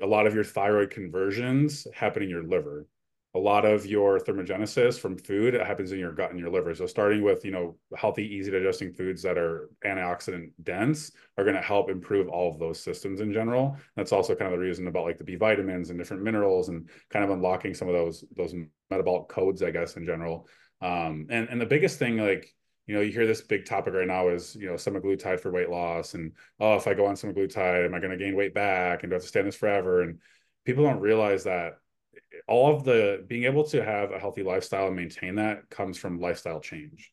A 0.00 0.06
lot 0.06 0.26
of 0.26 0.34
your 0.34 0.44
thyroid 0.44 0.90
conversions 0.90 1.86
happen 1.92 2.22
in 2.22 2.30
your 2.30 2.44
liver 2.44 2.86
a 3.34 3.38
lot 3.38 3.66
of 3.66 3.84
your 3.84 4.18
thermogenesis 4.18 4.98
from 4.98 5.18
food 5.18 5.54
happens 5.54 5.92
in 5.92 5.98
your 5.98 6.12
gut 6.12 6.30
and 6.30 6.40
your 6.40 6.50
liver. 6.50 6.74
So 6.74 6.86
starting 6.86 7.22
with, 7.22 7.44
you 7.44 7.50
know, 7.50 7.76
healthy, 7.94 8.26
easy 8.26 8.50
digesting 8.50 8.92
foods 8.92 9.22
that 9.22 9.36
are 9.36 9.68
antioxidant 9.84 10.50
dense 10.62 11.12
are 11.36 11.44
going 11.44 11.56
to 11.56 11.62
help 11.62 11.90
improve 11.90 12.28
all 12.28 12.50
of 12.50 12.58
those 12.58 12.80
systems 12.80 13.20
in 13.20 13.32
general. 13.32 13.76
That's 13.96 14.12
also 14.12 14.34
kind 14.34 14.52
of 14.52 14.58
the 14.58 14.64
reason 14.64 14.86
about 14.88 15.04
like 15.04 15.18
the 15.18 15.24
B 15.24 15.36
vitamins 15.36 15.90
and 15.90 15.98
different 15.98 16.22
minerals 16.22 16.70
and 16.70 16.88
kind 17.10 17.24
of 17.24 17.30
unlocking 17.30 17.74
some 17.74 17.88
of 17.88 17.94
those 17.94 18.24
those 18.34 18.54
metabolic 18.90 19.28
codes, 19.28 19.62
I 19.62 19.72
guess, 19.72 19.96
in 19.96 20.06
general. 20.06 20.48
Um, 20.80 21.26
and 21.28 21.48
and 21.50 21.60
the 21.60 21.66
biggest 21.66 21.98
thing, 21.98 22.16
like 22.16 22.54
you 22.86 22.94
know, 22.94 23.02
you 23.02 23.12
hear 23.12 23.26
this 23.26 23.42
big 23.42 23.66
topic 23.66 23.92
right 23.92 24.06
now 24.06 24.28
is, 24.30 24.56
you 24.56 24.66
know, 24.66 24.72
semaglutide 24.72 25.40
for 25.40 25.52
weight 25.52 25.68
loss. 25.68 26.14
And, 26.14 26.32
oh, 26.58 26.74
if 26.76 26.86
I 26.88 26.94
go 26.94 27.04
on 27.04 27.16
semaglutide, 27.16 27.84
am 27.84 27.92
I 27.92 28.00
going 28.00 28.12
to 28.12 28.16
gain 28.16 28.34
weight 28.34 28.54
back? 28.54 29.02
And 29.02 29.10
do 29.10 29.14
I 29.14 29.16
have 29.16 29.22
to 29.22 29.28
stay 29.28 29.40
on 29.40 29.46
this 29.46 29.56
forever? 29.56 30.00
And 30.00 30.20
people 30.64 30.84
don't 30.84 31.00
realize 31.00 31.44
that 31.44 31.74
all 32.48 32.74
of 32.74 32.84
the 32.84 33.24
being 33.26 33.44
able 33.44 33.64
to 33.64 33.84
have 33.84 34.10
a 34.10 34.18
healthy 34.18 34.42
lifestyle 34.42 34.86
and 34.86 34.96
maintain 34.96 35.36
that 35.36 35.68
comes 35.70 35.98
from 35.98 36.18
lifestyle 36.18 36.60
change, 36.60 37.12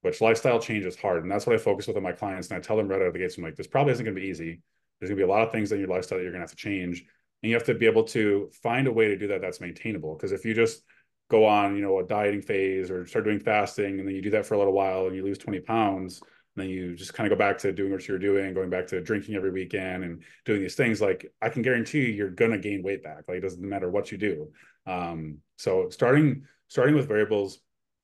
which 0.00 0.20
lifestyle 0.20 0.58
change 0.58 0.84
is 0.84 0.96
hard. 0.96 1.22
And 1.22 1.30
that's 1.30 1.46
what 1.46 1.54
I 1.54 1.58
focus 1.58 1.86
with 1.86 1.96
on 1.96 2.02
my 2.02 2.12
clients. 2.12 2.48
And 2.48 2.56
I 2.56 2.60
tell 2.60 2.76
them 2.76 2.88
right 2.88 3.00
out 3.00 3.08
of 3.08 3.12
the 3.12 3.18
gates, 3.18 3.36
I'm 3.36 3.44
like, 3.44 3.56
this 3.56 3.66
probably 3.66 3.92
isn't 3.92 4.04
going 4.04 4.16
to 4.16 4.20
be 4.20 4.28
easy. 4.28 4.60
There's 4.98 5.10
going 5.10 5.18
to 5.18 5.24
be 5.26 5.30
a 5.30 5.32
lot 5.32 5.42
of 5.42 5.52
things 5.52 5.72
in 5.72 5.78
your 5.78 5.88
lifestyle 5.88 6.18
that 6.18 6.22
you're 6.22 6.32
going 6.32 6.40
to 6.40 6.48
have 6.48 6.50
to 6.50 6.56
change. 6.56 7.04
And 7.42 7.50
you 7.50 7.54
have 7.54 7.66
to 7.66 7.74
be 7.74 7.86
able 7.86 8.04
to 8.04 8.50
find 8.62 8.86
a 8.86 8.92
way 8.92 9.08
to 9.08 9.16
do 9.16 9.28
that 9.28 9.40
that's 9.40 9.60
maintainable. 9.60 10.14
Because 10.14 10.32
if 10.32 10.44
you 10.44 10.54
just 10.54 10.82
go 11.28 11.44
on, 11.44 11.76
you 11.76 11.82
know, 11.82 11.98
a 11.98 12.06
dieting 12.06 12.42
phase 12.42 12.90
or 12.90 13.06
start 13.06 13.24
doing 13.24 13.40
fasting, 13.40 13.98
and 13.98 14.08
then 14.08 14.14
you 14.14 14.22
do 14.22 14.30
that 14.30 14.46
for 14.46 14.54
a 14.54 14.58
little 14.58 14.72
while 14.72 15.06
and 15.06 15.16
you 15.16 15.24
lose 15.24 15.38
20 15.38 15.60
pounds, 15.60 16.22
and 16.54 16.62
then 16.62 16.70
you 16.70 16.94
just 16.94 17.14
kind 17.14 17.30
of 17.30 17.36
go 17.36 17.38
back 17.38 17.58
to 17.58 17.72
doing 17.72 17.92
what 17.92 18.06
you're 18.06 18.18
doing, 18.18 18.52
going 18.52 18.70
back 18.70 18.86
to 18.88 19.00
drinking 19.00 19.34
every 19.34 19.50
weekend 19.50 20.04
and 20.04 20.22
doing 20.44 20.60
these 20.60 20.74
things, 20.74 21.00
like 21.00 21.32
I 21.40 21.48
can 21.48 21.62
guarantee 21.62 22.00
you 22.00 22.12
you're 22.12 22.30
gonna 22.30 22.58
gain 22.58 22.82
weight 22.82 23.02
back. 23.02 23.24
Like 23.28 23.38
it 23.38 23.42
doesn't 23.42 23.66
matter 23.66 23.90
what 23.90 24.12
you 24.12 24.18
do. 24.18 24.48
Um, 24.86 25.38
so 25.56 25.88
starting 25.88 26.44
starting 26.68 26.94
with 26.94 27.08
variables 27.08 27.60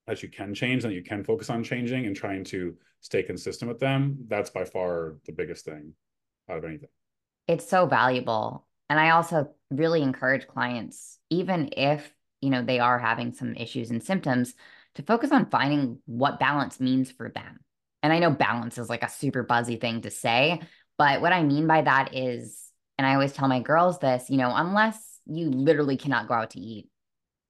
that 0.07 0.23
you 0.23 0.29
can 0.29 0.53
change 0.53 0.83
and 0.83 0.93
you 0.93 1.03
can 1.03 1.23
focus 1.23 1.49
on 1.49 1.63
changing 1.63 2.05
and 2.05 2.15
trying 2.15 2.43
to 2.45 2.75
stay 3.01 3.23
consistent 3.23 3.69
with 3.69 3.79
them, 3.79 4.17
that's 4.27 4.49
by 4.49 4.65
far 4.65 5.15
the 5.25 5.31
biggest 5.31 5.65
thing 5.65 5.93
out 6.49 6.57
of 6.57 6.65
anything. 6.65 6.89
It's 7.47 7.67
so 7.67 7.85
valuable. 7.85 8.65
And 8.89 8.99
I 8.99 9.11
also 9.11 9.51
really 9.69 10.01
encourage 10.01 10.47
clients, 10.47 11.19
even 11.29 11.69
if 11.77 12.11
you 12.41 12.49
know, 12.49 12.63
they 12.63 12.79
are 12.79 12.97
having 12.97 13.33
some 13.33 13.55
issues 13.55 13.91
and 13.91 14.03
symptoms 14.03 14.53
to 14.95 15.03
focus 15.03 15.31
on 15.31 15.49
finding 15.49 15.99
what 16.05 16.39
balance 16.39 16.79
means 16.79 17.11
for 17.11 17.29
them. 17.29 17.59
And 18.01 18.13
I 18.13 18.19
know 18.19 18.31
balance 18.31 18.77
is 18.77 18.89
like 18.89 19.03
a 19.03 19.09
super 19.09 19.43
buzzy 19.43 19.75
thing 19.75 20.01
to 20.01 20.11
say, 20.11 20.61
but 20.97 21.21
what 21.21 21.33
I 21.33 21.43
mean 21.43 21.67
by 21.67 21.81
that 21.81 22.15
is, 22.15 22.71
and 22.97 23.07
I 23.07 23.13
always 23.13 23.33
tell 23.33 23.47
my 23.47 23.61
girls 23.61 23.99
this, 23.99 24.29
you 24.29 24.37
know, 24.37 24.51
unless 24.53 24.97
you 25.25 25.49
literally 25.49 25.97
cannot 25.97 26.27
go 26.27 26.33
out 26.33 26.51
to 26.51 26.59
eat 26.59 26.89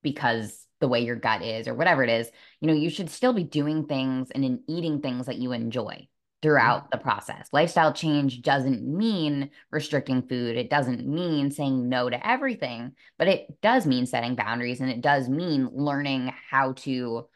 because 0.01 0.65
the 0.79 0.87
way 0.87 1.01
your 1.01 1.15
gut 1.15 1.41
is 1.41 1.67
or 1.67 1.73
whatever 1.73 2.03
it 2.03 2.09
is, 2.09 2.29
you 2.61 2.67
know, 2.67 2.73
you 2.73 2.89
should 2.89 3.09
still 3.09 3.33
be 3.33 3.43
doing 3.43 3.85
things 3.85 4.31
and 4.31 4.45
in 4.45 4.61
eating 4.67 5.01
things 5.01 5.25
that 5.25 5.37
you 5.37 5.51
enjoy 5.51 5.93
mm-hmm. 5.93 6.03
throughout 6.41 6.91
the 6.91 6.97
process. 6.97 7.49
Lifestyle 7.51 7.93
change 7.93 8.41
doesn't 8.41 8.83
mean 8.83 9.49
restricting 9.71 10.21
food. 10.21 10.55
It 10.55 10.69
doesn't 10.69 11.07
mean 11.07 11.51
saying 11.51 11.89
no 11.89 12.09
to 12.09 12.27
everything, 12.27 12.93
but 13.17 13.27
it 13.27 13.61
does 13.61 13.85
mean 13.85 14.05
setting 14.05 14.35
boundaries 14.35 14.79
and 14.79 14.89
it 14.89 15.01
does 15.01 15.27
mean 15.27 15.69
learning 15.71 16.33
how 16.49 16.73
to 16.73 17.27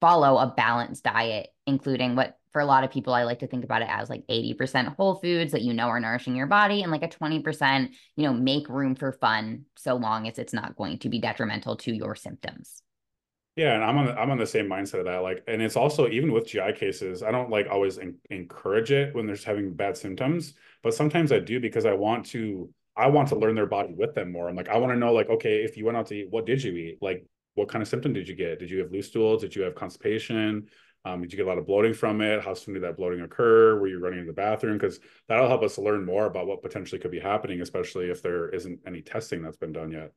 follow 0.00 0.38
a 0.38 0.52
balanced 0.56 1.04
diet, 1.04 1.48
including 1.66 2.16
what 2.16 2.38
for 2.52 2.60
a 2.60 2.66
lot 2.66 2.84
of 2.84 2.90
people, 2.90 3.12
I 3.12 3.24
like 3.24 3.40
to 3.40 3.46
think 3.46 3.64
about 3.64 3.82
it 3.82 3.88
as 3.90 4.08
like 4.08 4.26
80% 4.28 4.96
whole 4.96 5.16
foods 5.16 5.52
that 5.52 5.60
you 5.60 5.74
know 5.74 5.88
are 5.88 6.00
nourishing 6.00 6.34
your 6.34 6.46
body 6.46 6.82
and 6.82 6.90
like 6.90 7.02
a 7.02 7.08
20%, 7.08 7.90
you 8.16 8.24
know, 8.24 8.32
make 8.32 8.68
room 8.70 8.94
for 8.94 9.12
fun 9.12 9.66
so 9.76 9.94
long 9.94 10.26
as 10.26 10.38
it's 10.38 10.54
not 10.54 10.74
going 10.74 10.98
to 11.00 11.10
be 11.10 11.20
detrimental 11.20 11.76
to 11.76 11.94
your 11.94 12.14
symptoms. 12.14 12.82
Yeah, 13.56 13.74
and 13.74 13.84
I'm 13.84 13.98
on 13.98 14.06
the, 14.06 14.18
I'm 14.18 14.30
on 14.30 14.38
the 14.38 14.46
same 14.46 14.70
mindset 14.70 15.00
of 15.00 15.04
that. 15.04 15.18
Like, 15.18 15.44
and 15.46 15.60
it's 15.60 15.76
also 15.76 16.08
even 16.08 16.32
with 16.32 16.46
GI 16.46 16.72
cases, 16.76 17.22
I 17.22 17.30
don't 17.30 17.50
like 17.50 17.66
always 17.70 17.98
encourage 18.30 18.90
it 18.90 19.14
when 19.14 19.26
they're 19.26 19.36
having 19.36 19.74
bad 19.74 19.98
symptoms, 19.98 20.54
but 20.82 20.94
sometimes 20.94 21.32
I 21.32 21.40
do 21.40 21.60
because 21.60 21.84
I 21.84 21.92
want 21.92 22.24
to 22.26 22.70
I 22.96 23.08
want 23.08 23.28
to 23.28 23.36
learn 23.36 23.54
their 23.54 23.66
body 23.66 23.92
with 23.94 24.14
them 24.14 24.32
more. 24.32 24.48
I'm 24.48 24.56
like, 24.56 24.70
I 24.70 24.78
want 24.78 24.92
to 24.94 24.98
know, 24.98 25.12
like, 25.12 25.28
okay, 25.28 25.62
if 25.62 25.76
you 25.76 25.84
went 25.84 25.98
out 25.98 26.06
to 26.06 26.14
eat, 26.14 26.28
what 26.30 26.46
did 26.46 26.62
you 26.62 26.72
eat? 26.72 26.98
Like, 27.02 27.26
what 27.56 27.68
kind 27.68 27.82
of 27.82 27.88
symptom 27.88 28.12
did 28.12 28.28
you 28.28 28.36
get? 28.36 28.60
Did 28.60 28.70
you 28.70 28.78
have 28.78 28.92
loose 28.92 29.08
stools? 29.08 29.42
Did 29.42 29.56
you 29.56 29.62
have 29.62 29.74
constipation? 29.74 30.68
Um, 31.04 31.22
did 31.22 31.32
you 31.32 31.36
get 31.36 31.46
a 31.46 31.48
lot 31.48 31.58
of 31.58 31.66
bloating 31.66 31.94
from 31.94 32.20
it? 32.20 32.42
How 32.42 32.54
soon 32.54 32.74
did 32.74 32.82
that 32.82 32.96
bloating 32.96 33.22
occur? 33.22 33.78
Were 33.78 33.88
you 33.88 33.98
running 33.98 34.20
to 34.20 34.26
the 34.26 34.32
bathroom? 34.32 34.76
Because 34.76 35.00
that'll 35.28 35.48
help 35.48 35.62
us 35.62 35.78
learn 35.78 36.04
more 36.04 36.26
about 36.26 36.46
what 36.46 36.62
potentially 36.62 37.00
could 37.00 37.10
be 37.10 37.20
happening, 37.20 37.60
especially 37.60 38.10
if 38.10 38.22
there 38.22 38.48
isn't 38.50 38.80
any 38.86 39.02
testing 39.02 39.42
that's 39.42 39.56
been 39.56 39.72
done 39.72 39.92
yet 39.92 40.12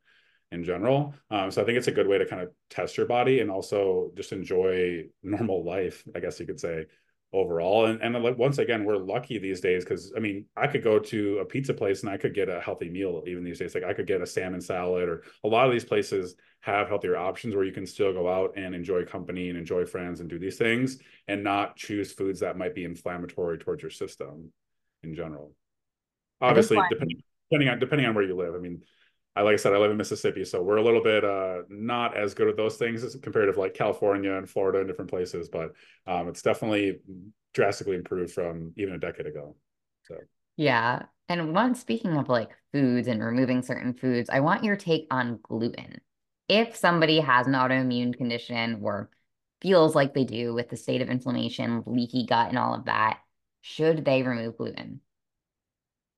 in 0.51 0.63
general. 0.63 1.13
Um, 1.29 1.51
so 1.51 1.61
I 1.61 1.65
think 1.65 1.77
it's 1.77 1.87
a 1.87 1.91
good 1.91 2.07
way 2.07 2.17
to 2.17 2.25
kind 2.25 2.41
of 2.41 2.49
test 2.69 2.97
your 2.97 3.05
body 3.05 3.39
and 3.39 3.51
also 3.51 4.11
just 4.15 4.31
enjoy 4.31 5.05
normal 5.23 5.63
life, 5.63 6.03
I 6.15 6.19
guess 6.19 6.39
you 6.39 6.45
could 6.45 6.59
say 6.59 6.85
overall. 7.33 7.85
And 7.85 8.01
and 8.01 8.37
once 8.37 8.57
again, 8.57 8.83
we're 8.85 8.97
lucky 8.97 9.37
these 9.37 9.61
days 9.61 9.83
because 9.83 10.11
I 10.15 10.19
mean, 10.19 10.45
I 10.57 10.67
could 10.67 10.83
go 10.83 10.99
to 10.99 11.39
a 11.39 11.45
pizza 11.45 11.73
place 11.73 12.01
and 12.01 12.09
I 12.09 12.17
could 12.17 12.33
get 12.33 12.49
a 12.49 12.59
healthy 12.59 12.89
meal 12.89 13.23
even 13.27 13.43
these 13.43 13.59
days. 13.59 13.75
Like 13.75 13.83
I 13.83 13.93
could 13.93 14.07
get 14.07 14.21
a 14.21 14.27
salmon 14.27 14.61
salad, 14.61 15.07
or 15.07 15.23
a 15.43 15.47
lot 15.47 15.67
of 15.67 15.71
these 15.71 15.85
places 15.85 16.35
have 16.61 16.89
healthier 16.89 17.15
options 17.15 17.55
where 17.55 17.63
you 17.63 17.71
can 17.71 17.85
still 17.85 18.11
go 18.11 18.27
out 18.27 18.53
and 18.57 18.75
enjoy 18.75 19.05
company 19.05 19.49
and 19.49 19.57
enjoy 19.57 19.85
friends 19.85 20.19
and 20.19 20.29
do 20.29 20.37
these 20.37 20.57
things 20.57 20.99
and 21.27 21.43
not 21.43 21.77
choose 21.77 22.11
foods 22.11 22.41
that 22.41 22.57
might 22.57 22.75
be 22.75 22.83
inflammatory 22.83 23.57
towards 23.57 23.81
your 23.81 23.91
system 23.91 24.51
in 25.03 25.15
general. 25.15 25.53
Obviously, 26.41 26.77
depending 26.89 27.21
depending 27.49 27.69
on 27.69 27.79
depending 27.79 28.07
on 28.07 28.15
where 28.15 28.23
you 28.23 28.35
live. 28.35 28.55
I 28.55 28.59
mean, 28.59 28.81
I 29.35 29.41
like 29.43 29.53
I 29.53 29.57
said, 29.57 29.73
I 29.73 29.77
live 29.77 29.91
in 29.91 29.97
Mississippi, 29.97 30.43
so 30.43 30.61
we're 30.61 30.77
a 30.77 30.83
little 30.83 31.03
bit 31.03 31.23
uh, 31.23 31.59
not 31.69 32.17
as 32.17 32.33
good 32.33 32.47
at 32.47 32.57
those 32.57 32.77
things 32.77 33.03
as 33.03 33.15
compared 33.15 33.53
to 33.53 33.59
like 33.59 33.73
California 33.73 34.33
and 34.33 34.49
Florida 34.49 34.79
and 34.79 34.87
different 34.87 35.09
places, 35.09 35.49
but 35.49 35.71
um, 36.07 36.27
it's 36.27 36.41
definitely 36.41 36.99
drastically 37.53 37.95
improved 37.95 38.33
from 38.33 38.73
even 38.75 38.95
a 38.95 38.99
decade 38.99 39.27
ago. 39.27 39.55
So 40.03 40.15
yeah, 40.57 41.03
and 41.29 41.53
one 41.53 41.75
speaking 41.75 42.17
of 42.17 42.27
like 42.27 42.49
foods 42.73 43.07
and 43.07 43.23
removing 43.23 43.61
certain 43.61 43.93
foods, 43.93 44.29
I 44.29 44.39
want 44.41 44.63
your 44.63 44.75
take 44.75 45.07
on 45.11 45.39
gluten. 45.41 46.01
If 46.47 46.75
somebody 46.75 47.19
has 47.19 47.47
an 47.47 47.53
autoimmune 47.53 48.17
condition 48.17 48.79
or 48.81 49.09
feels 49.61 49.95
like 49.95 50.13
they 50.13 50.25
do 50.25 50.53
with 50.53 50.69
the 50.69 50.77
state 50.77 51.01
of 51.01 51.09
inflammation, 51.09 51.83
leaky 51.85 52.25
gut, 52.25 52.49
and 52.49 52.57
all 52.57 52.73
of 52.73 52.85
that, 52.85 53.19
should 53.61 54.03
they 54.05 54.23
remove 54.23 54.57
gluten? 54.57 55.01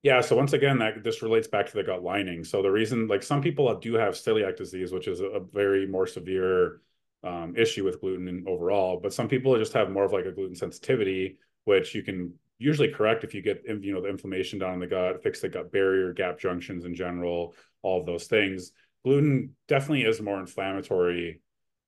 Yeah, 0.03 0.21
so 0.21 0.35
once 0.35 0.53
again, 0.53 0.79
that 0.79 1.03
this 1.03 1.21
relates 1.21 1.47
back 1.47 1.67
to 1.67 1.73
the 1.73 1.83
gut 1.83 2.01
lining. 2.03 2.43
So 2.43 2.63
the 2.63 2.71
reason, 2.71 3.07
like 3.07 3.21
some 3.21 3.41
people 3.41 3.73
do 3.79 3.93
have 3.93 4.15
celiac 4.15 4.57
disease, 4.57 4.91
which 4.91 5.07
is 5.07 5.19
a, 5.21 5.39
very 5.39 5.85
more 5.85 6.07
severe 6.07 6.81
um, 7.23 7.53
issue 7.55 7.83
with 7.83 8.01
gluten 8.01 8.43
overall, 8.47 8.99
but 9.01 9.13
some 9.13 9.27
people 9.27 9.55
just 9.57 9.73
have 9.73 9.91
more 9.91 10.05
of 10.05 10.11
like 10.11 10.25
a 10.25 10.31
gluten 10.31 10.55
sensitivity, 10.55 11.37
which 11.65 11.93
you 11.93 12.01
can 12.01 12.33
usually 12.57 12.89
correct 12.89 13.23
if 13.23 13.35
you 13.35 13.43
get 13.43 13.63
you 13.65 13.93
know 13.93 14.01
the 14.01 14.09
inflammation 14.09 14.57
down 14.57 14.73
in 14.73 14.79
the 14.79 14.87
gut, 14.87 15.21
fix 15.21 15.39
the 15.41 15.49
gut 15.49 15.71
barrier, 15.71 16.13
gap 16.13 16.39
junctions 16.39 16.85
in 16.85 16.95
general, 16.95 17.53
all 17.83 17.99
of 17.99 18.07
those 18.07 18.25
things. 18.25 18.71
Gluten 19.03 19.55
definitely 19.67 20.03
is 20.03 20.19
more 20.19 20.39
inflammatory 20.39 21.41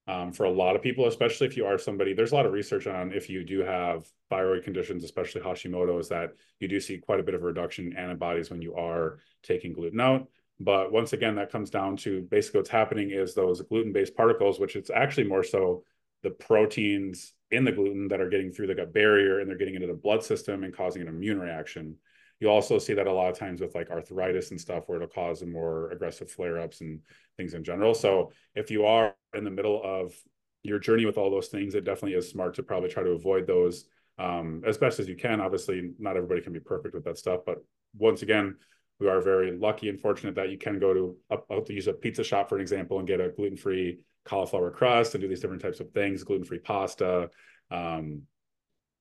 um, 0.08 0.34
for 0.34 0.44
a 0.46 0.52
lot 0.52 0.76
of 0.76 0.82
people, 0.82 1.08
especially 1.08 1.48
if 1.48 1.56
you 1.56 1.66
are 1.66 1.78
somebody. 1.78 2.14
There's 2.14 2.32
a 2.32 2.36
lot 2.36 2.46
of 2.46 2.52
research 2.52 2.88
on 2.88 3.14
if 3.14 3.30
you 3.30 3.44
do 3.44 3.60
have 3.60 4.06
thyroid 4.30 4.64
conditions, 4.64 5.04
especially 5.04 5.42
Hashimoto's, 5.42 6.10
that 6.10 6.32
you 6.60 6.68
do 6.68 6.80
see 6.80 6.98
quite 6.98 7.20
a 7.20 7.24
bit 7.24 7.36
of 7.36 7.42
a 7.42 7.46
reduction 7.46 7.88
in 7.88 7.98
antibodies 7.98 8.50
when 8.50 8.62
you 8.62 8.76
are 8.76 9.20
taking 9.44 9.74
gluten 9.74 10.02
out. 10.02 10.28
But 10.60 10.92
once 10.92 11.14
again, 11.14 11.36
that 11.36 11.52
comes 11.52 11.70
down 11.70 11.98
to 11.98 12.22
basically 12.22 12.60
what's 12.60 12.70
happening 12.70 13.12
is 13.12 13.34
those 13.34 13.62
gluten-based 13.62 14.16
particles, 14.16 14.60
which 14.60 14.76
it's 14.76 14.90
actually 14.90 15.26
more 15.26 15.44
so 15.44 15.84
the 16.22 16.32
proteins 16.32 17.34
in 17.52 17.64
the 17.64 17.72
gluten 17.72 18.08
that 18.10 18.22
are 18.22 18.30
getting 18.30 18.52
through 18.52 18.68
the 18.68 18.76
gut 18.76 18.94
barrier 18.94 19.40
and 19.40 19.50
they're 19.50 19.58
getting 19.58 19.76
into 19.76 19.88
the 19.88 19.94
blood 19.94 20.24
system 20.24 20.64
and 20.64 20.76
causing 20.76 21.02
an 21.02 21.08
immune 21.08 21.40
reaction. 21.40 21.96
You 22.44 22.50
also 22.50 22.78
see 22.78 22.94
that 22.96 23.08
a 23.08 23.14
lot 23.14 23.32
of 23.32 23.40
times 23.40 23.62
with 23.62 23.74
like 23.74 23.90
arthritis 23.90 24.52
and 24.52 24.60
stuff 24.60 24.84
where 24.88 24.98
it'll 24.98 25.08
cause 25.08 25.42
more 25.46 25.90
aggressive 25.92 26.30
flare-ups 26.30 26.82
and 26.82 27.00
things 27.38 27.54
in 27.54 27.64
general. 27.64 27.94
So 27.94 28.34
if 28.54 28.70
you 28.70 28.86
are 28.86 29.16
in 29.34 29.46
the 29.46 29.50
middle 29.50 29.82
of 29.82 30.14
your 30.62 30.78
journey 30.78 31.06
with 31.06 31.18
all 31.18 31.32
those 31.32 31.48
things, 31.48 31.74
it 31.74 31.86
definitely 31.86 32.18
is 32.18 32.30
smart 32.30 32.56
to 32.56 32.64
probably 32.64 32.90
try 32.90 33.02
to 33.02 33.12
avoid 33.12 33.48
those 33.48 33.86
um, 34.20 34.62
as 34.68 34.78
best 34.78 35.00
as 35.00 35.08
you 35.08 35.16
can. 35.16 35.40
Obviously, 35.40 35.92
not 36.00 36.18
everybody 36.18 36.42
can 36.42 36.52
be 36.52 36.60
perfect 36.60 36.94
with 36.94 37.06
that 37.06 37.18
stuff, 37.18 37.40
but 37.46 37.64
once 37.98 38.24
again, 38.24 38.58
we 39.00 39.08
are 39.08 39.22
very 39.22 39.58
lucky 39.58 39.88
and 39.88 40.02
fortunate 40.02 40.36
that 40.36 40.50
you 40.50 40.58
can 40.58 40.80
go 40.80 40.94
to, 40.94 41.64
to 41.64 41.74
use 41.74 41.88
a 41.88 41.94
pizza 41.94 42.26
shop 42.26 42.50
for 42.50 42.56
an 42.56 42.62
example 42.62 43.00
and 43.00 43.08
get 43.08 43.22
a 43.22 43.30
gluten-free 43.30 44.00
cauliflower 44.26 44.70
crust 44.70 45.16
and 45.16 45.22
do 45.22 45.30
these 45.30 45.40
different 45.40 45.62
types 45.62 45.80
of 45.80 45.90
things, 45.92 46.26
gluten-free 46.26 46.60
pasta. 46.60 47.30
Um, 47.72 48.24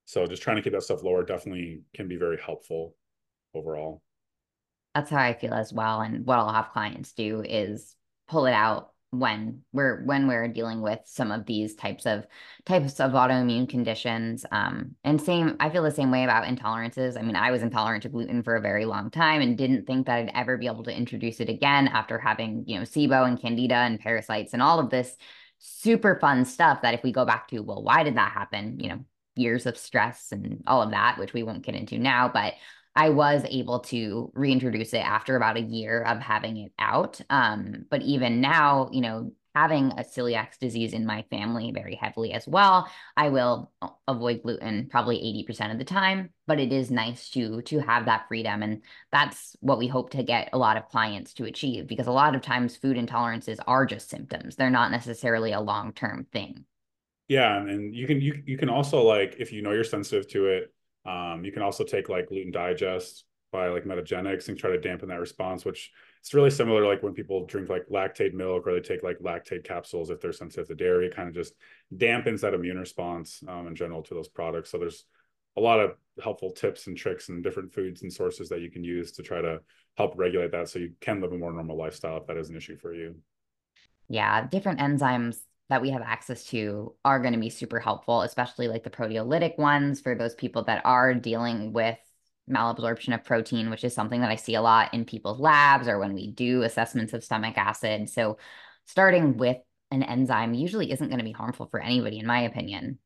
so 0.04 0.26
just 0.26 0.42
trying 0.42 0.58
to 0.58 0.62
keep 0.62 0.74
that 0.74 0.84
stuff 0.84 1.02
lower 1.02 1.24
definitely 1.24 1.80
can 1.92 2.06
be 2.06 2.16
very 2.16 2.38
helpful 2.38 2.94
overall. 3.54 4.02
That's 4.94 5.10
how 5.10 5.18
I 5.18 5.34
feel 5.34 5.54
as 5.54 5.72
well. 5.72 6.00
And 6.00 6.26
what 6.26 6.38
I'll 6.38 6.52
have 6.52 6.70
clients 6.70 7.12
do 7.12 7.42
is 7.42 7.96
pull 8.28 8.46
it 8.46 8.52
out 8.52 8.92
when 9.12 9.60
we're 9.74 10.02
when 10.04 10.26
we're 10.26 10.48
dealing 10.48 10.80
with 10.80 10.98
some 11.04 11.30
of 11.30 11.44
these 11.44 11.74
types 11.74 12.06
of 12.06 12.26
types 12.64 12.98
of 12.98 13.12
autoimmune 13.12 13.68
conditions 13.68 14.46
um, 14.50 14.96
and 15.04 15.20
same 15.20 15.54
i 15.60 15.68
feel 15.68 15.82
the 15.82 15.90
same 15.90 16.10
way 16.10 16.24
about 16.24 16.46
intolerances 16.46 17.18
i 17.18 17.22
mean 17.22 17.36
i 17.36 17.50
was 17.50 17.60
intolerant 17.60 18.02
to 18.02 18.08
gluten 18.08 18.42
for 18.42 18.56
a 18.56 18.60
very 18.60 18.86
long 18.86 19.10
time 19.10 19.42
and 19.42 19.58
didn't 19.58 19.86
think 19.86 20.06
that 20.06 20.16
i'd 20.16 20.30
ever 20.34 20.56
be 20.56 20.66
able 20.66 20.82
to 20.82 20.96
introduce 20.96 21.40
it 21.40 21.50
again 21.50 21.88
after 21.88 22.18
having 22.18 22.64
you 22.66 22.78
know 22.78 22.84
sibo 22.84 23.28
and 23.28 23.38
candida 23.38 23.74
and 23.74 24.00
parasites 24.00 24.54
and 24.54 24.62
all 24.62 24.80
of 24.80 24.88
this 24.88 25.14
super 25.58 26.18
fun 26.18 26.46
stuff 26.46 26.80
that 26.80 26.94
if 26.94 27.02
we 27.02 27.12
go 27.12 27.26
back 27.26 27.46
to 27.48 27.60
well 27.60 27.82
why 27.82 28.02
did 28.02 28.16
that 28.16 28.32
happen 28.32 28.80
you 28.80 28.88
know 28.88 29.04
years 29.36 29.66
of 29.66 29.76
stress 29.76 30.32
and 30.32 30.62
all 30.66 30.80
of 30.80 30.90
that 30.90 31.18
which 31.18 31.34
we 31.34 31.42
won't 31.42 31.64
get 31.64 31.74
into 31.74 31.98
now 31.98 32.30
but 32.32 32.54
I 32.94 33.10
was 33.10 33.44
able 33.48 33.80
to 33.80 34.30
reintroduce 34.34 34.92
it 34.92 34.98
after 34.98 35.36
about 35.36 35.56
a 35.56 35.62
year 35.62 36.02
of 36.02 36.20
having 36.20 36.58
it 36.58 36.72
out. 36.78 37.20
Um, 37.30 37.86
but 37.90 38.02
even 38.02 38.40
now, 38.40 38.90
you 38.92 39.00
know, 39.00 39.32
having 39.54 39.92
a 39.92 40.02
celiac 40.02 40.58
disease 40.58 40.92
in 40.92 41.04
my 41.04 41.24
family 41.30 41.72
very 41.72 41.94
heavily 41.94 42.32
as 42.32 42.46
well, 42.48 42.88
I 43.16 43.28
will 43.28 43.70
avoid 44.08 44.42
gluten 44.42 44.88
probably 44.90 45.18
80% 45.18 45.72
of 45.72 45.78
the 45.78 45.84
time, 45.84 46.30
but 46.46 46.58
it 46.58 46.72
is 46.72 46.90
nice 46.90 47.28
to 47.30 47.60
to 47.62 47.78
have 47.80 48.06
that 48.06 48.28
freedom 48.28 48.62
and 48.62 48.82
that's 49.10 49.56
what 49.60 49.78
we 49.78 49.88
hope 49.88 50.10
to 50.10 50.22
get 50.22 50.50
a 50.52 50.58
lot 50.58 50.76
of 50.76 50.88
clients 50.88 51.34
to 51.34 51.44
achieve 51.44 51.86
because 51.86 52.06
a 52.06 52.12
lot 52.12 52.34
of 52.34 52.42
times 52.42 52.76
food 52.76 52.96
intolerances 52.96 53.58
are 53.66 53.84
just 53.84 54.08
symptoms. 54.08 54.56
They're 54.56 54.70
not 54.70 54.90
necessarily 54.90 55.52
a 55.52 55.60
long-term 55.60 56.26
thing. 56.32 56.64
Yeah, 57.28 57.56
and 57.56 57.94
you 57.94 58.06
can 58.06 58.20
you 58.20 58.42
you 58.44 58.58
can 58.58 58.68
also 58.68 59.02
like 59.02 59.36
if 59.38 59.52
you 59.52 59.62
know 59.62 59.72
you're 59.72 59.84
sensitive 59.84 60.28
to 60.28 60.46
it, 60.46 60.72
um, 61.04 61.44
you 61.44 61.52
can 61.52 61.62
also 61.62 61.84
take 61.84 62.08
like 62.08 62.28
gluten 62.28 62.52
digest 62.52 63.24
by 63.52 63.68
like 63.68 63.84
Metagenics 63.84 64.48
and 64.48 64.58
try 64.58 64.70
to 64.70 64.80
dampen 64.80 65.08
that 65.10 65.20
response, 65.20 65.64
which 65.64 65.90
it's 66.20 66.32
really 66.32 66.50
similar 66.50 66.86
like 66.86 67.02
when 67.02 67.12
people 67.12 67.44
drink 67.46 67.68
like 67.68 67.86
Lactaid 67.90 68.32
milk 68.32 68.66
or 68.66 68.72
they 68.72 68.80
take 68.80 69.02
like 69.02 69.18
Lactaid 69.18 69.64
capsules 69.64 70.08
if 70.10 70.20
they're 70.20 70.32
sensitive 70.32 70.68
to 70.68 70.74
dairy, 70.74 71.06
it 71.06 71.14
kind 71.14 71.28
of 71.28 71.34
just 71.34 71.54
dampens 71.94 72.40
that 72.40 72.54
immune 72.54 72.78
response 72.78 73.42
um, 73.48 73.66
in 73.66 73.74
general 73.74 74.02
to 74.02 74.14
those 74.14 74.28
products. 74.28 74.70
So 74.70 74.78
there's 74.78 75.04
a 75.56 75.60
lot 75.60 75.80
of 75.80 75.96
helpful 76.22 76.50
tips 76.50 76.86
and 76.86 76.96
tricks 76.96 77.28
and 77.28 77.42
different 77.42 77.72
foods 77.72 78.02
and 78.02 78.12
sources 78.12 78.48
that 78.48 78.62
you 78.62 78.70
can 78.70 78.82
use 78.82 79.12
to 79.12 79.22
try 79.22 79.42
to 79.42 79.60
help 79.98 80.14
regulate 80.16 80.52
that 80.52 80.68
so 80.68 80.78
you 80.78 80.92
can 81.00 81.20
live 81.20 81.32
a 81.32 81.38
more 81.38 81.52
normal 81.52 81.76
lifestyle 81.76 82.16
if 82.16 82.26
that 82.26 82.38
is 82.38 82.48
an 82.48 82.56
issue 82.56 82.76
for 82.76 82.94
you. 82.94 83.14
Yeah, 84.08 84.46
different 84.46 84.78
enzymes 84.78 85.36
that 85.68 85.82
we 85.82 85.90
have 85.90 86.02
access 86.02 86.44
to 86.44 86.94
are 87.04 87.20
going 87.20 87.34
to 87.34 87.40
be 87.40 87.50
super 87.50 87.80
helpful, 87.80 88.22
especially 88.22 88.68
like 88.68 88.84
the 88.84 88.90
proteolytic 88.90 89.58
ones 89.58 90.00
for 90.00 90.14
those 90.14 90.34
people 90.34 90.64
that 90.64 90.82
are 90.84 91.14
dealing 91.14 91.72
with 91.72 91.98
malabsorption 92.50 93.14
of 93.14 93.24
protein, 93.24 93.70
which 93.70 93.84
is 93.84 93.94
something 93.94 94.20
that 94.20 94.30
I 94.30 94.36
see 94.36 94.54
a 94.54 94.62
lot 94.62 94.92
in 94.92 95.04
people's 95.04 95.40
labs 95.40 95.88
or 95.88 95.98
when 95.98 96.14
we 96.14 96.30
do 96.30 96.62
assessments 96.62 97.12
of 97.12 97.24
stomach 97.24 97.56
acid. 97.56 98.10
So, 98.10 98.38
starting 98.84 99.36
with 99.36 99.58
an 99.90 100.02
enzyme 100.02 100.54
usually 100.54 100.90
isn't 100.90 101.08
going 101.08 101.18
to 101.18 101.24
be 101.24 101.32
harmful 101.32 101.68
for 101.70 101.80
anybody, 101.80 102.18
in 102.18 102.26
my 102.26 102.42
opinion. 102.42 102.98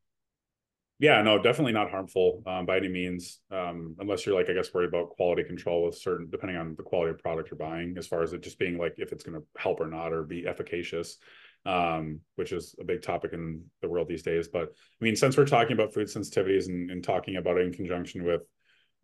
Yeah, 0.99 1.21
no, 1.21 1.37
definitely 1.37 1.73
not 1.73 1.91
harmful 1.91 2.41
um, 2.47 2.65
by 2.65 2.77
any 2.77 2.87
means, 2.87 3.39
um, 3.51 3.95
unless 3.99 4.25
you're 4.25 4.33
like, 4.33 4.49
I 4.49 4.53
guess, 4.53 4.73
worried 4.73 4.89
about 4.89 5.11
quality 5.11 5.43
control 5.43 5.85
with 5.85 5.95
certain, 5.95 6.27
depending 6.31 6.57
on 6.57 6.73
the 6.75 6.81
quality 6.81 7.11
of 7.11 7.19
product 7.19 7.51
you're 7.51 7.57
buying, 7.59 7.95
as 7.99 8.07
far 8.07 8.23
as 8.23 8.33
it 8.33 8.41
just 8.41 8.57
being 8.57 8.79
like 8.79 8.95
if 8.97 9.11
it's 9.11 9.23
going 9.23 9.39
to 9.39 9.45
help 9.61 9.79
or 9.79 9.85
not 9.85 10.11
or 10.11 10.23
be 10.23 10.47
efficacious 10.47 11.17
um, 11.67 12.21
which 12.35 12.53
is 12.53 12.75
a 12.79 12.83
big 12.85 13.01
topic 13.01 13.33
in 13.33 13.61
the 13.81 13.89
world 13.89 14.07
these 14.07 14.23
days. 14.23 14.47
But 14.47 14.69
I 14.69 15.03
mean, 15.03 15.17
since 15.17 15.35
we're 15.35 15.45
talking 15.45 15.73
about 15.73 15.93
food 15.93 16.07
sensitivities 16.07 16.69
and, 16.69 16.89
and 16.89 17.03
talking 17.03 17.35
about 17.35 17.57
it 17.57 17.67
in 17.67 17.73
conjunction 17.73 18.23
with 18.23 18.41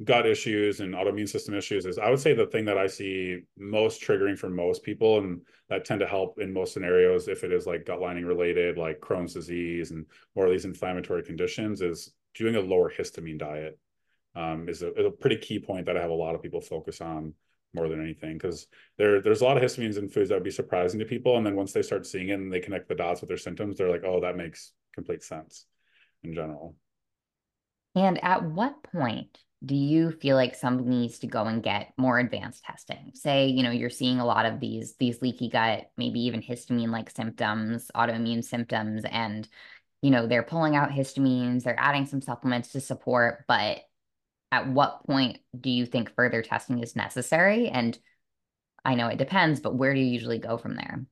gut 0.03 0.25
issues 0.25 0.79
and 0.79 0.93
autoimmune 0.93 1.27
system 1.27 1.55
issues, 1.55 1.85
is 1.85 1.99
I 1.99 2.09
would 2.09 2.21
say 2.21 2.33
the 2.33 2.47
thing 2.47 2.63
that 2.65 2.77
I 2.77 2.87
see 2.87 3.41
most 3.57 4.01
triggering 4.01 4.39
for 4.39 4.49
most 4.49 4.81
people 4.81 5.19
and 5.19 5.41
that 5.69 5.83
tend 5.83 5.99
to 5.99 6.07
help 6.07 6.39
in 6.39 6.53
most 6.53 6.73
scenarios, 6.73 7.27
if 7.27 7.43
it 7.43 7.51
is 7.51 7.67
like 7.67 7.85
gut 7.85 7.99
lining 7.99 8.25
related, 8.25 8.77
like 8.77 9.01
Crohn's 9.01 9.33
disease 9.33 9.91
and 9.91 10.05
more 10.33 10.45
of 10.45 10.51
these 10.51 10.65
inflammatory 10.65 11.21
conditions, 11.21 11.81
is 11.81 12.13
doing 12.33 12.55
a 12.55 12.61
lower 12.61 12.89
histamine 12.89 13.37
diet. 13.37 13.77
Um, 14.35 14.67
is 14.67 14.81
a, 14.81 14.87
a 14.87 15.11
pretty 15.11 15.37
key 15.37 15.59
point 15.59 15.85
that 15.85 15.95
I 15.95 16.01
have 16.01 16.09
a 16.09 16.13
lot 16.15 16.33
of 16.33 16.41
people 16.41 16.59
focus 16.59 17.01
on 17.01 17.35
more 17.73 17.87
than 17.87 18.01
anything 18.01 18.33
because 18.33 18.67
there 18.97 19.21
there's 19.21 19.41
a 19.41 19.45
lot 19.45 19.57
of 19.57 19.63
histamines 19.63 19.97
in 19.97 20.07
foods 20.07 20.29
that 20.29 20.35
would 20.35 20.43
be 20.43 20.51
surprising 20.51 20.99
to 20.99 21.05
people 21.05 21.37
and 21.37 21.45
then 21.45 21.55
once 21.55 21.73
they 21.73 21.81
start 21.81 22.05
seeing 22.05 22.29
it 22.29 22.33
and 22.33 22.51
they 22.51 22.59
connect 22.59 22.87
the 22.87 22.95
dots 22.95 23.21
with 23.21 23.27
their 23.27 23.37
symptoms 23.37 23.77
they're 23.77 23.89
like 23.89 24.03
oh 24.05 24.19
that 24.21 24.37
makes 24.37 24.71
complete 24.93 25.23
sense 25.23 25.65
in 26.23 26.33
general. 26.33 26.75
And 27.95 28.23
at 28.23 28.43
what 28.43 28.83
point 28.83 29.37
do 29.63 29.75
you 29.75 30.11
feel 30.11 30.35
like 30.35 30.55
somebody 30.55 30.89
needs 30.89 31.19
to 31.19 31.27
go 31.27 31.45
and 31.45 31.63
get 31.63 31.93
more 31.97 32.19
advanced 32.19 32.63
testing? 32.63 33.11
Say 33.13 33.47
you 33.47 33.63
know 33.63 33.71
you're 33.71 33.89
seeing 33.89 34.19
a 34.19 34.25
lot 34.25 34.45
of 34.45 34.59
these 34.59 34.95
these 34.99 35.21
leaky 35.21 35.49
gut 35.49 35.91
maybe 35.97 36.21
even 36.21 36.41
histamine 36.41 36.91
like 36.91 37.09
symptoms 37.09 37.89
autoimmune 37.95 38.43
symptoms 38.43 39.03
and 39.09 39.47
you 40.01 40.11
know 40.11 40.27
they're 40.27 40.43
pulling 40.43 40.75
out 40.75 40.89
histamines 40.89 41.63
they're 41.63 41.79
adding 41.79 42.05
some 42.05 42.21
supplements 42.21 42.69
to 42.69 42.81
support 42.81 43.45
but 43.47 43.79
at 44.53 44.67
what 44.67 45.03
point 45.07 45.39
do 45.59 45.71
you 45.71 45.83
think 45.83 46.13
further 46.15 46.43
testing 46.43 46.77
is 46.83 46.95
necessary? 46.95 47.69
And 47.69 47.97
I 48.85 48.93
know 48.93 49.07
it 49.07 49.17
depends, 49.17 49.59
but 49.59 49.73
where 49.73 49.95
do 49.95 49.99
you 49.99 50.05
usually 50.05 50.37
go 50.37 50.57
from 50.57 50.75
there? 50.75 51.05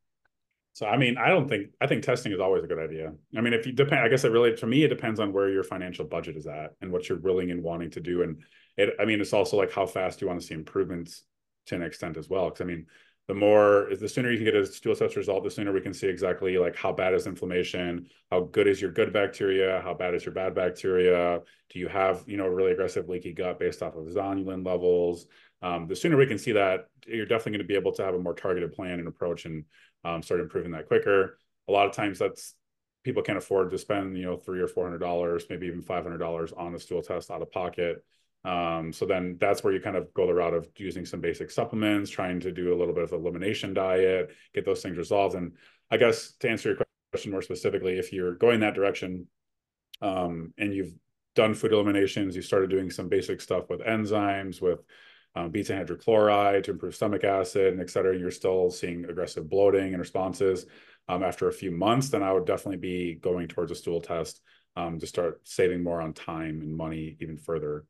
So, 0.73 0.85
I 0.85 0.95
mean, 0.95 1.17
I 1.17 1.29
don't 1.29 1.49
think, 1.49 1.71
I 1.81 1.87
think 1.87 2.03
testing 2.03 2.33
is 2.33 2.39
always 2.39 2.63
a 2.63 2.67
good 2.67 2.77
idea. 2.77 3.13
I 3.35 3.41
mean, 3.41 3.53
if 3.53 3.65
you 3.65 3.71
depend, 3.71 4.01
I 4.01 4.09
guess 4.09 4.25
it 4.25 4.31
really, 4.31 4.55
to 4.57 4.67
me, 4.67 4.83
it 4.83 4.89
depends 4.89 5.19
on 5.19 5.33
where 5.33 5.49
your 5.49 5.63
financial 5.63 6.05
budget 6.05 6.37
is 6.37 6.45
at 6.45 6.75
and 6.81 6.91
what 6.91 7.09
you're 7.09 7.19
willing 7.19 7.49
and 7.49 7.63
wanting 7.63 7.89
to 7.91 7.99
do. 7.99 8.21
And 8.21 8.43
it, 8.77 8.93
I 8.99 9.05
mean, 9.05 9.19
it's 9.19 9.33
also 9.33 9.57
like 9.57 9.73
how 9.73 9.87
fast 9.87 10.21
you 10.21 10.27
want 10.27 10.39
to 10.39 10.45
see 10.45 10.53
improvements 10.53 11.23
to 11.65 11.75
an 11.75 11.81
extent 11.81 12.17
as 12.17 12.29
well. 12.29 12.47
Cause 12.51 12.61
I 12.61 12.65
mean, 12.65 12.85
the 13.27 13.33
more 13.33 13.89
is 13.89 13.99
the 13.99 14.09
sooner 14.09 14.31
you 14.31 14.37
can 14.37 14.45
get 14.45 14.55
a 14.55 14.65
stool 14.65 14.95
test 14.95 15.15
result, 15.15 15.43
the 15.43 15.51
sooner 15.51 15.71
we 15.71 15.81
can 15.81 15.93
see 15.93 16.07
exactly 16.07 16.57
like 16.57 16.75
how 16.75 16.91
bad 16.91 17.13
is 17.13 17.27
inflammation, 17.27 18.07
how 18.29 18.41
good 18.41 18.67
is 18.67 18.81
your 18.81 18.91
good 18.91 19.13
bacteria, 19.13 19.81
how 19.83 19.93
bad 19.93 20.15
is 20.15 20.25
your 20.25 20.33
bad 20.33 20.55
bacteria. 20.55 21.39
Do 21.69 21.79
you 21.79 21.87
have 21.87 22.23
you 22.27 22.37
know 22.37 22.45
a 22.45 22.53
really 22.53 22.71
aggressive 22.71 23.07
leaky 23.07 23.33
gut 23.33 23.59
based 23.59 23.83
off 23.83 23.95
of 23.95 24.05
zonulin 24.07 24.65
levels? 24.65 25.27
Um, 25.61 25.87
the 25.87 25.95
sooner 25.95 26.17
we 26.17 26.25
can 26.27 26.39
see 26.39 26.53
that, 26.53 26.87
you're 27.05 27.25
definitely 27.25 27.53
going 27.53 27.67
to 27.67 27.67
be 27.67 27.75
able 27.75 27.93
to 27.93 28.03
have 28.03 28.15
a 28.15 28.19
more 28.19 28.33
targeted 28.33 28.73
plan 28.73 28.99
and 28.99 29.07
approach 29.07 29.45
and 29.45 29.65
um, 30.03 30.23
start 30.23 30.39
improving 30.39 30.71
that 30.71 30.87
quicker. 30.87 31.37
A 31.67 31.71
lot 31.71 31.87
of 31.87 31.93
times 31.93 32.17
that's 32.17 32.55
people 33.03 33.23
can't 33.23 33.37
afford 33.37 33.71
to 33.71 33.77
spend 33.77 34.17
you 34.17 34.25
know 34.25 34.37
three 34.37 34.59
or 34.59 34.67
four 34.67 34.83
hundred 34.83 34.99
dollars, 34.99 35.45
maybe 35.49 35.67
even 35.67 35.81
five 35.81 36.03
hundred 36.03 36.17
dollars 36.17 36.51
on 36.51 36.75
a 36.75 36.79
stool 36.79 37.01
test 37.01 37.31
out 37.31 37.41
of 37.41 37.51
pocket. 37.51 38.03
Um, 38.43 38.91
so 38.91 39.05
then 39.05 39.37
that's 39.39 39.63
where 39.63 39.73
you 39.73 39.79
kind 39.79 39.95
of 39.95 40.13
go 40.13 40.25
the 40.25 40.33
route 40.33 40.53
of 40.53 40.67
using 40.75 41.05
some 41.05 41.21
basic 41.21 41.51
supplements, 41.51 42.09
trying 42.09 42.39
to 42.39 42.51
do 42.51 42.73
a 42.73 42.77
little 42.77 42.93
bit 42.93 43.03
of 43.03 43.11
elimination 43.11 43.73
diet, 43.73 44.31
get 44.53 44.65
those 44.65 44.81
things 44.81 44.97
resolved. 44.97 45.35
And 45.35 45.53
I 45.91 45.97
guess 45.97 46.33
to 46.39 46.49
answer 46.49 46.69
your 46.69 46.79
question 47.11 47.31
more 47.31 47.41
specifically, 47.41 47.99
if 47.99 48.11
you're 48.11 48.35
going 48.35 48.61
that 48.61 48.73
direction 48.73 49.27
um, 50.01 50.53
and 50.57 50.73
you've 50.73 50.93
done 51.35 51.53
food 51.53 51.71
eliminations, 51.71 52.35
you 52.35 52.41
started 52.41 52.69
doing 52.69 52.89
some 52.89 53.09
basic 53.09 53.41
stuff 53.41 53.69
with 53.69 53.81
enzymes, 53.81 54.61
with 54.61 54.79
um, 55.35 55.49
beta 55.51 55.73
hydrochloride 55.73 56.63
to 56.63 56.71
improve 56.71 56.95
stomach 56.95 57.23
acid 57.23 57.73
and 57.73 57.81
et 57.81 57.89
cetera, 57.89 58.11
and 58.11 58.19
you're 58.19 58.31
still 58.31 58.69
seeing 58.69 59.05
aggressive 59.05 59.49
bloating 59.49 59.93
and 59.93 59.99
responses 59.99 60.65
um, 61.07 61.23
after 61.23 61.47
a 61.47 61.53
few 61.53 61.71
months, 61.71 62.09
then 62.09 62.23
I 62.23 62.33
would 62.33 62.45
definitely 62.45 62.77
be 62.77 63.15
going 63.15 63.47
towards 63.47 63.71
a 63.71 63.75
stool 63.75 64.01
test 64.01 64.41
um, 64.75 64.99
to 64.99 65.07
start 65.07 65.41
saving 65.43 65.83
more 65.83 66.01
on 66.01 66.13
time 66.13 66.61
and 66.61 66.75
money 66.75 67.17
even 67.21 67.37
further 67.37 67.85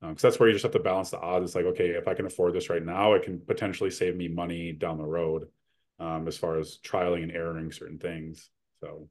because 0.00 0.24
um, 0.24 0.30
that's 0.30 0.40
where 0.40 0.48
you 0.48 0.54
just 0.54 0.62
have 0.62 0.72
to 0.72 0.78
balance 0.78 1.10
the 1.10 1.20
odds. 1.20 1.44
It's 1.44 1.54
like, 1.54 1.66
okay, 1.66 1.90
if 1.90 2.08
I 2.08 2.14
can 2.14 2.26
afford 2.26 2.54
this 2.54 2.70
right 2.70 2.84
now, 2.84 3.12
it 3.14 3.22
can 3.22 3.40
potentially 3.40 3.90
save 3.90 4.16
me 4.16 4.28
money 4.28 4.72
down 4.72 4.96
the 4.96 5.04
road 5.04 5.48
um, 5.98 6.26
as 6.26 6.38
far 6.38 6.58
as 6.58 6.78
trialing 6.82 7.22
and 7.24 7.32
erroring 7.32 7.70
certain 7.70 7.98
things. 7.98 8.48
So, 8.82 9.08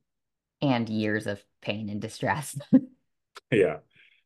and 0.61 0.89
years 0.89 1.27
of 1.27 1.43
pain 1.61 1.89
and 1.89 2.01
distress. 2.01 2.57
yeah, 3.51 3.77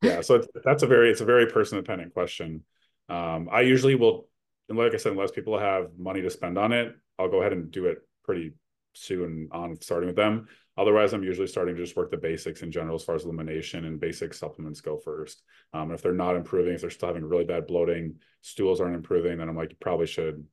yeah. 0.02 0.22
So 0.22 0.36
it's, 0.36 0.48
that's 0.64 0.84
a 0.84 0.88
very 0.88 1.12
it's 1.12 1.22
a 1.22 1.26
very 1.26 1.48
person 1.48 1.78
dependent 1.78 2.14
question. 2.14 2.64
Um, 3.10 3.50
I 3.52 3.62
usually 3.62 3.96
will, 3.96 4.30
and 4.70 4.78
like 4.78 4.94
I 4.94 4.98
said, 4.98 5.12
unless 5.12 5.32
people 5.32 5.60
have 5.60 5.90
money 5.98 6.22
to 6.22 6.30
spend 6.30 6.58
on 6.58 6.72
it, 6.72 6.96
I'll 7.20 7.30
go 7.30 7.42
ahead 7.42 7.52
and 7.52 7.70
do 7.72 7.88
it 7.88 7.98
pretty 8.24 8.54
soon 8.94 9.50
on 9.52 9.80
starting 9.82 10.08
with 10.08 10.16
them. 10.16 10.48
Otherwise, 10.78 11.14
I'm 11.14 11.24
usually 11.24 11.48
starting 11.48 11.76
to 11.76 11.84
just 11.84 11.96
work 11.96 12.10
the 12.10 12.18
basics 12.18 12.64
in 12.64 12.72
general 12.72 12.96
as 12.96 13.04
far 13.04 13.16
as 13.16 13.26
elimination 13.26 13.86
and 13.86 14.00
basic 14.00 14.34
supplements 14.34 14.82
go 14.82 14.98
first. 14.98 15.44
Um, 15.72 15.92
if 15.92 16.02
they're 16.02 16.14
not 16.14 16.36
improving, 16.36 16.74
if 16.74 16.82
they're 16.82 16.90
still 16.90 17.10
having 17.10 17.26
really 17.26 17.46
bad 17.46 17.68
bloating, 17.68 18.16
stools 18.42 18.82
aren't 18.82 18.96
improving, 18.96 19.38
then 19.38 19.50
I'm 19.50 19.56
like, 19.56 19.72
you 19.72 19.78
probably 19.80 20.08
should 20.08 20.44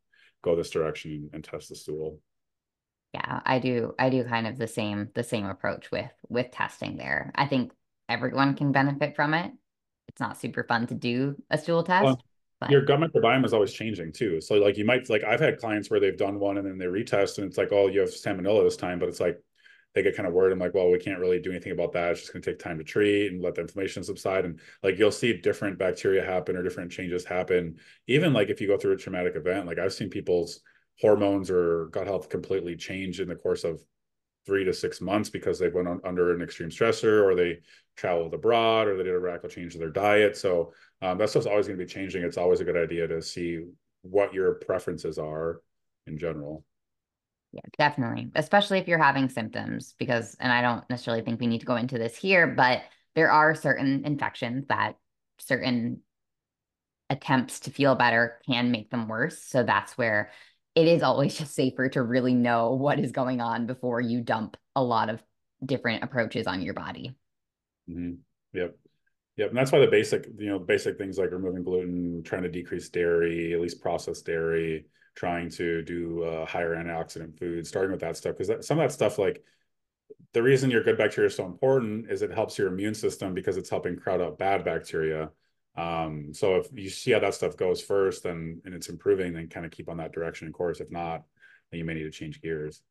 go 0.43 0.57
this 0.57 0.71
direction 0.71 1.31
and 1.33 1.43
test 1.43 1.71
the 1.71 1.77
stool. 1.77 2.19
Yeah, 3.15 3.41
I 3.45 3.59
do. 3.59 3.95
I 3.99 4.11
do 4.11 4.25
kind 4.25 4.47
of 4.47 4.57
the 4.57 4.69
same 4.69 5.09
the 5.15 5.25
same 5.25 5.47
approach 5.47 5.91
with 5.91 6.13
with 6.29 6.53
testing 6.53 6.97
there. 6.97 7.33
I 7.35 7.47
think 7.47 7.73
everyone 8.09 8.55
can 8.55 8.73
benefit 8.73 9.17
from 9.17 9.35
it. 9.35 9.51
It's 10.09 10.21
not 10.21 10.39
super 10.39 10.65
fun 10.65 10.87
to 10.89 10.95
do 10.95 11.37
a 11.51 11.59
stool 11.59 11.83
test. 11.83 12.05
Well, 12.05 12.25
but... 12.61 12.71
Your 12.71 12.83
gut 12.83 13.01
microbiome 13.01 13.45
is 13.45 13.55
always 13.55 13.73
changing 13.73 14.13
too. 14.13 14.41
So 14.41 14.57
like 14.57 14.77
you 14.77 14.85
might 14.85 15.09
like 15.09 15.25
I've 15.25 15.41
had 15.41 15.59
clients 15.59 15.91
where 15.91 16.01
they've 16.01 16.17
done 16.17 16.39
one 16.39 16.59
and 16.59 16.67
then 16.67 16.79
they 16.79 16.87
retest 16.87 17.39
and 17.39 17.47
it's 17.47 17.59
like, 17.59 17.73
oh, 17.73 17.89
you 17.89 18.01
have 18.01 18.11
salmonella 18.11 18.65
this 18.65 18.77
time, 18.77 18.99
but 18.99 19.09
it's 19.09 19.21
like 19.21 19.39
they 19.95 20.03
get 20.03 20.15
kind 20.15 20.29
of 20.29 20.35
worried. 20.35 20.53
I'm 20.53 20.59
like, 20.59 20.75
well, 20.75 20.91
we 20.91 20.99
can't 20.99 21.19
really 21.19 21.41
do 21.41 21.51
anything 21.51 21.73
about 21.73 21.93
that. 21.93 22.13
It's 22.13 22.21
just 22.21 22.33
going 22.33 22.43
to 22.43 22.51
take 22.51 22.61
time 22.61 22.79
to 22.79 22.85
treat 22.85 23.33
and 23.33 23.43
let 23.43 23.57
the 23.57 23.63
inflammation 23.63 24.05
subside. 24.05 24.45
And 24.45 24.61
like 24.83 24.99
you'll 24.99 25.11
see 25.11 25.33
different 25.33 25.79
bacteria 25.79 26.25
happen 26.25 26.57
or 26.57 26.63
different 26.63 26.93
changes 26.93 27.25
happen. 27.25 27.77
Even 28.07 28.33
like 28.33 28.51
if 28.51 28.61
you 28.61 28.69
go 28.69 28.77
through 28.77 28.93
a 28.93 28.97
traumatic 28.97 29.35
event, 29.35 29.67
like 29.67 29.79
I've 29.79 29.93
seen 29.93 30.11
people's 30.11 30.61
hormones 31.01 31.51
or 31.51 31.87
gut 31.87 32.07
health 32.07 32.29
completely 32.29 32.77
change 32.77 33.21
in 33.21 33.29
the 33.29 33.35
course 33.35 33.65
of 33.65 33.83
three 34.47 34.65
to 34.65 34.73
six 34.73 35.01
months 35.01 35.29
because 35.29 35.59
they 35.59 35.69
went 35.69 35.89
on, 35.89 36.01
under 36.05 36.35
an 36.35 36.43
extreme 36.43 36.71
stressor 36.71 37.25
or 37.25 37.35
they 37.35 37.59
traveled 37.97 38.33
abroad 38.33 38.87
or 38.87 38.97
they 38.97 39.03
did 39.03 39.15
a 39.15 39.19
radical 39.19 39.49
change 39.49 39.73
to 39.73 39.79
their 39.79 39.91
diet. 39.91 40.37
So 40.37 40.73
um, 41.03 41.19
that 41.19 41.31
stuff's 41.31 41.47
always 41.47 41.67
going 41.67 41.79
to 41.79 41.85
be 41.85 41.91
changing. 41.91 42.23
It's 42.23 42.37
always 42.37 42.61
a 42.61 42.65
good 42.65 42.77
idea 42.77 43.09
to 43.09 43.23
see 43.23 43.61
what 44.03 44.35
your 44.35 44.55
preferences 44.55 45.19
are 45.19 45.63
in 46.07 46.19
general. 46.19 46.65
Yeah, 47.53 47.63
definitely. 47.79 48.31
Especially 48.35 48.79
if 48.79 48.87
you're 48.87 49.03
having 49.03 49.29
symptoms, 49.29 49.95
because, 49.99 50.37
and 50.41 50.53
I 50.53 50.63
don't 50.63 50.89
necessarily 50.89 51.23
think 51.23 51.41
we 51.41 51.47
need 51.47 51.61
to 51.61 51.67
go 51.67 51.77
into 51.77 51.99
this 51.99 52.17
here, 52.17 52.47
but 52.47 52.83
there 53.15 53.31
are 53.31 53.55
certain 53.55 54.05
infections 54.05 54.67
that 54.69 54.97
certain 55.39 56.03
attempts 57.09 57.61
to 57.61 57.71
feel 57.71 57.97
better 57.97 58.41
can 58.47 58.71
make 58.71 58.91
them 58.91 59.09
worse. 59.09 59.43
So 59.43 59.65
that's 59.65 59.99
where 59.99 60.31
it 60.75 60.87
is 60.87 61.03
always 61.03 61.37
just 61.39 61.55
safer 61.55 61.89
to 61.91 62.03
really 62.03 62.35
know 62.35 62.75
what 62.75 63.01
is 63.01 63.11
going 63.11 63.41
on 63.41 63.67
before 63.67 64.01
you 64.01 64.21
dump 64.21 64.57
a 64.77 64.83
lot 64.83 65.11
of 65.11 65.23
different 65.65 66.05
approaches 66.05 66.47
on 66.47 66.63
your 66.63 66.75
body. 66.75 67.15
Mm-hmm. 67.89 68.13
Yep. 68.53 68.77
Yep. 69.37 69.49
And 69.51 69.57
that's 69.57 69.73
why 69.73 69.79
the 69.79 69.87
basic, 69.87 70.27
you 70.39 70.49
know, 70.49 70.59
basic 70.59 70.99
things 70.99 71.19
like 71.19 71.31
removing 71.31 71.65
gluten, 71.65 72.23
trying 72.23 72.43
to 72.43 72.49
decrease 72.49 72.89
dairy, 72.89 73.55
at 73.55 73.61
least 73.61 73.81
processed 73.81 74.27
dairy, 74.27 74.87
trying 75.15 75.49
to 75.51 75.83
do 75.83 76.23
uh, 76.25 76.45
higher 76.45 76.75
antioxidant 76.77 77.39
foods, 77.39 77.69
starting 77.69 77.93
with 77.93 78.01
that 78.01 78.17
stuff. 78.17 78.37
Because 78.37 78.67
some 78.67 78.79
of 78.79 78.85
that 78.85 78.93
stuff, 78.93 79.19
like 79.19 79.43
the 80.33 80.43
reason 80.43 80.71
your 80.71 80.83
good 80.83 80.99
bacteria 80.99 81.29
is 81.29 81.37
so 81.37 81.47
important 81.47 82.11
is 82.11 82.23
it 82.23 82.33
helps 82.33 82.59
your 82.59 82.69
immune 82.69 82.95
system 82.95 83.33
because 83.35 83.57
it's 83.57 83.71
helping 83.71 83.97
crowd 83.97 84.21
out 84.21 84.39
bad 84.39 84.65
bacteria. 84.65 85.31
Um, 85.77 86.35
so 86.35 86.57
if 86.57 86.67
you 86.75 86.91
see 86.91 87.13
how 87.13 87.21
that 87.21 87.35
stuff 87.35 87.57
goes 87.57 87.81
first 87.81 88.27
and, 88.27 88.61
and 88.65 88.75
it's 88.75 88.89
improving, 88.89 89.33
then 89.33 89.49
kind 89.49 89.65
of 89.65 89.73
keep 89.73 89.89
on 89.89 89.97
that 89.99 90.13
direction 90.13 90.47
and 90.47 90.55
course. 90.55 90.81
If 90.81 90.91
not, 90.91 91.23
then 91.71 91.79
you 91.79 91.85
may 91.85 91.95
need 91.95 92.03
to 92.05 92.11
change 92.11 92.43
gears. 92.43 92.83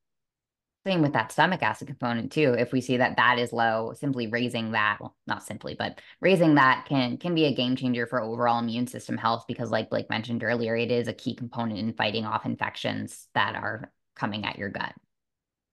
Same 0.87 1.01
with 1.01 1.11
that 1.13 1.31
stomach 1.31 1.61
acid 1.61 1.87
component 1.87 2.31
too. 2.31 2.55
If 2.57 2.71
we 2.71 2.79
see 2.79 2.97
that 2.97 3.17
that 3.17 3.37
is 3.37 3.51
low, 3.51 3.93
simply 3.95 4.27
raising 4.27 4.71
that, 4.71 4.97
well, 5.01 5.15
not 5.27 5.43
simply, 5.43 5.75
but 5.77 5.99
raising 6.21 6.55
that 6.55 6.85
can 6.87 7.17
can 7.17 7.35
be 7.35 7.45
a 7.45 7.53
game 7.53 7.75
changer 7.75 8.07
for 8.07 8.21
overall 8.21 8.59
immune 8.59 8.87
system 8.87 9.17
health 9.17 9.43
because, 9.45 9.71
like 9.71 9.89
Blake 9.89 10.09
mentioned 10.09 10.41
earlier, 10.41 10.77
it 10.77 10.89
is 10.89 11.09
a 11.09 11.13
key 11.13 11.35
component 11.35 11.79
in 11.79 11.93
fighting 11.93 12.25
off 12.25 12.45
infections 12.45 13.27
that 13.33 13.55
are 13.55 13.91
coming 14.15 14.45
at 14.45 14.57
your 14.57 14.69
gut. 14.69 14.93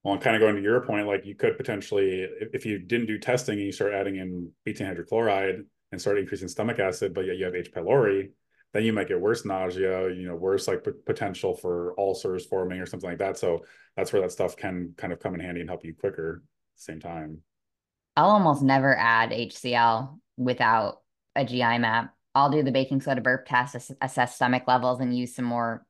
Well, 0.03 0.15
and 0.15 0.23
kind 0.23 0.37
of 0.37 0.41
going 0.41 0.57
to 0.57 0.63
your 0.63 0.81
point, 0.81 1.07
like 1.07 1.25
you 1.25 1.35
could 1.35 1.57
potentially, 1.57 2.27
if 2.53 2.67
you 2.67 2.79
didn't 2.79 3.07
do 3.07 3.19
testing 3.19 3.59
and 3.59 3.67
you 3.67 3.73
start 3.73 3.93
adding 3.93 4.17
in 4.17 4.51
betaine 4.67 4.93
hydrochloride 4.93 5.65
and 5.93 6.01
start 6.01 6.19
increasing 6.19 6.49
stomach 6.49 6.79
acid, 6.79 7.15
but 7.15 7.27
yet 7.27 7.37
you 7.37 7.45
have 7.45 7.55
H. 7.55 7.73
pylori, 7.73 8.31
then 8.73 8.85
you 8.85 8.93
might 8.93 9.09
get 9.09 9.21
worse 9.21 9.45
nausea, 9.45 10.11
you 10.11 10.27
know, 10.27 10.35
worse 10.35 10.69
like 10.69 10.85
p- 10.85 10.91
potential 11.05 11.55
for 11.57 11.95
ulcers 11.99 12.47
forming 12.47 12.81
or 12.81 12.87
something 12.87 13.09
like 13.09 13.19
that. 13.19 13.39
So 13.39 13.65
that's 13.97 14.13
where 14.13 14.23
that 14.23 14.33
stuff 14.33 14.57
can 14.57 14.95
kind 14.97 15.13
of 15.13 15.21
come 15.21 15.35
in 15.35 15.41
handy 15.41 15.61
and 15.61 15.71
help 15.71 15.85
you 15.85 15.95
quicker 15.95 16.43
at 16.43 16.77
the 16.77 16.83
same 16.83 17.01
time. 17.01 17.39
I'll 18.17 18.31
almost 18.31 18.63
never 18.63 18.97
add 18.97 19.31
HCl 19.31 20.19
without 20.37 21.01
a 21.35 21.45
GI 21.45 21.79
map. 21.79 22.15
I'll 22.35 22.51
do 22.51 22.63
the 22.63 22.73
baking 22.73 23.01
soda 23.01 23.21
burp 23.21 23.47
test, 23.47 23.77
ass- 23.77 23.93
assess 24.01 24.35
stomach 24.37 24.65
levels, 24.67 25.01
and 25.01 25.17
use 25.17 25.35
some 25.35 25.45
more 25.45 25.87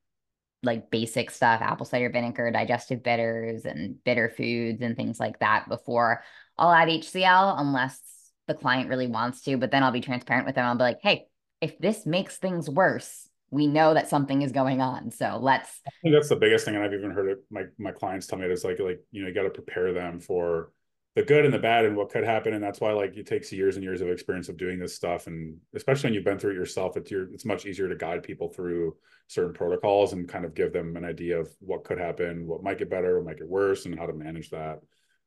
like 0.62 0.90
basic 0.90 1.30
stuff, 1.30 1.60
apple 1.60 1.86
cider 1.86 2.10
vinegar, 2.10 2.50
digestive 2.50 3.02
bitters, 3.02 3.64
and 3.64 4.02
bitter 4.04 4.28
foods 4.28 4.82
and 4.82 4.96
things 4.96 5.20
like 5.20 5.38
that 5.40 5.68
before 5.68 6.22
I'll 6.58 6.72
add 6.72 6.88
HCl 6.88 7.60
unless 7.60 8.00
the 8.46 8.54
client 8.54 8.88
really 8.88 9.06
wants 9.06 9.42
to. 9.42 9.56
But 9.56 9.70
then 9.70 9.82
I'll 9.82 9.92
be 9.92 10.00
transparent 10.00 10.46
with 10.46 10.54
them. 10.54 10.64
I'll 10.64 10.76
be 10.76 10.82
like, 10.82 10.98
hey, 11.02 11.26
if 11.60 11.78
this 11.78 12.06
makes 12.06 12.36
things 12.36 12.68
worse, 12.68 13.28
we 13.50 13.66
know 13.66 13.94
that 13.94 14.08
something 14.08 14.42
is 14.42 14.52
going 14.52 14.80
on. 14.80 15.10
So 15.10 15.38
let's. 15.40 15.80
I 15.86 15.90
think 16.02 16.14
that's 16.14 16.28
the 16.28 16.36
biggest 16.36 16.64
thing, 16.64 16.74
and 16.74 16.84
I've 16.84 16.92
even 16.92 17.10
heard 17.10 17.30
it. 17.30 17.38
My 17.50 17.64
my 17.78 17.92
clients 17.92 18.26
tell 18.26 18.38
me 18.38 18.46
it's 18.46 18.64
like 18.64 18.78
like 18.78 19.00
you 19.10 19.22
know 19.22 19.28
you 19.28 19.34
got 19.34 19.42
to 19.42 19.50
prepare 19.50 19.92
them 19.92 20.20
for 20.20 20.72
the 21.14 21.22
good 21.22 21.46
and 21.46 21.54
the 21.54 21.58
bad 21.58 21.86
and 21.86 21.96
what 21.96 22.10
could 22.10 22.24
happen, 22.24 22.52
and 22.54 22.62
that's 22.62 22.80
why 22.80 22.92
like 22.92 23.16
it 23.16 23.26
takes 23.26 23.50
years 23.52 23.76
and 23.76 23.84
years 23.84 24.02
of 24.02 24.08
experience 24.08 24.48
of 24.48 24.58
doing 24.58 24.78
this 24.78 24.94
stuff, 24.94 25.28
and 25.28 25.56
especially 25.74 26.08
when 26.08 26.14
you've 26.14 26.24
been 26.24 26.38
through 26.38 26.52
it 26.52 26.56
yourself, 26.56 26.96
it's 26.96 27.10
your 27.10 27.32
it's 27.32 27.46
much 27.46 27.64
easier 27.64 27.88
to 27.88 27.96
guide 27.96 28.22
people 28.22 28.48
through 28.48 28.96
certain 29.28 29.54
protocols 29.54 30.12
and 30.12 30.28
kind 30.28 30.44
of 30.44 30.54
give 30.54 30.72
them 30.72 30.96
an 30.96 31.04
idea 31.04 31.40
of 31.40 31.48
what 31.60 31.84
could 31.84 31.98
happen, 31.98 32.46
what 32.46 32.62
might 32.62 32.78
get 32.78 32.90
better, 32.90 33.16
what 33.16 33.26
might 33.26 33.38
get 33.38 33.48
worse, 33.48 33.86
and 33.86 33.98
how 33.98 34.06
to 34.06 34.12
manage 34.12 34.50
that. 34.50 34.80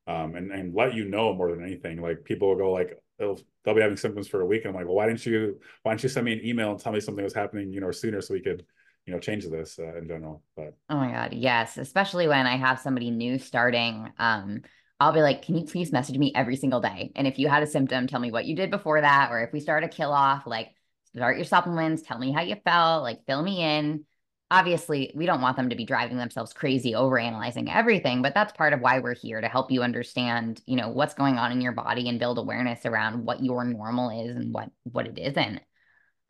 Um, 0.08 0.36
and 0.36 0.52
and 0.52 0.76
let 0.76 0.94
you 0.94 1.06
know 1.06 1.34
more 1.34 1.52
than 1.52 1.64
anything. 1.64 2.02
Like 2.02 2.24
people 2.24 2.50
will 2.50 2.58
go 2.58 2.72
like, 2.72 2.96
they'll 3.20 3.40
they'll 3.64 3.76
be 3.76 3.82
having 3.82 3.98
symptoms 3.98 4.28
for 4.28 4.42
a 4.42 4.46
week. 4.46 4.64
And 4.64 4.70
I'm 4.70 4.76
like, 4.76 4.86
well, 4.86 4.96
why 4.96 5.08
didn't 5.08 5.26
you 5.26 5.60
why 5.84 5.92
didn't 5.92 6.04
you 6.04 6.10
send 6.10 6.26
me 6.26 6.34
an 6.34 6.46
email 6.46 6.72
and 6.72 6.80
tell 6.80 6.94
me 6.94 7.00
something 7.00 7.24
was 7.24 7.34
happening, 7.34 7.72
you 7.72 7.82
know, 7.82 7.92
sooner 7.92 8.22
so 8.22 8.34
we 8.34 8.42
could, 8.42 8.66
you 9.06 9.14
know, 9.14 9.20
change 9.20 9.46
this 9.48 9.78
uh, 9.78 9.98
in 9.98 10.08
general. 10.08 10.42
But 10.56 10.76
oh 10.90 10.96
my 10.96 11.12
god, 11.12 11.34
yes, 11.34 11.78
especially 11.78 12.28
when 12.28 12.48
I 12.48 12.58
have 12.58 12.80
somebody 12.80 13.12
new 13.12 13.38
starting. 13.38 14.12
Um, 14.18 14.62
I'll 15.02 15.14
be 15.14 15.22
like, 15.22 15.44
can 15.44 15.56
you 15.56 15.66
please 15.66 15.92
message 15.92 16.18
me 16.18 16.34
every 16.36 16.56
single 16.58 16.82
day? 16.82 17.12
And 17.16 17.26
if 17.26 17.40
you 17.40 17.48
had 17.48 17.64
a 17.64 17.68
symptom, 17.68 18.08
tell 18.08 18.20
me 18.20 18.32
what 18.32 18.46
you 18.46 18.56
did 18.56 18.72
before 18.72 19.00
that, 19.00 19.32
or 19.32 19.42
if 19.42 19.54
we 19.54 19.60
start 19.60 19.84
a 19.84 19.88
kill 19.88 20.12
off, 20.12 20.46
like 20.46 20.70
start 21.16 21.38
your 21.38 21.46
supplements, 21.46 22.02
tell 22.02 22.20
me 22.20 22.32
how 22.32 22.42
you 22.42 22.56
felt, 22.66 23.04
like 23.04 23.26
fill 23.26 23.42
me 23.42 23.62
in 23.64 24.06
obviously 24.52 25.12
we 25.16 25.26
don't 25.26 25.41
want 25.41 25.56
them 25.56 25.70
to 25.70 25.76
be 25.76 25.86
driving 25.86 26.18
themselves 26.18 26.54
crazy 26.54 26.95
over 26.95 27.20
analyzing 27.20 27.70
everything 27.70 28.22
but 28.22 28.34
that's 28.34 28.54
part 28.54 28.74
of 28.74 28.82
why 28.82 29.00
we're 29.00 29.16
here 29.16 29.41
to 29.41 29.47
help 29.47 29.72
you 29.72 29.84
understand 29.84 30.62
you 30.66 30.76
know 30.76 30.89
what's 30.89 31.14
going 31.14 31.38
on 31.38 31.52
in 31.52 31.62
your 31.62 31.72
body 31.72 32.10
and 32.10 32.20
build 32.20 32.38
awareness 32.38 32.86
around 32.86 33.26
what 33.26 33.43
your 33.43 33.64
normal 33.64 34.10
is 34.26 34.36
and 34.36 34.54
what 34.54 34.70
what 34.84 35.08
it 35.08 35.18
isn't. 35.20 35.60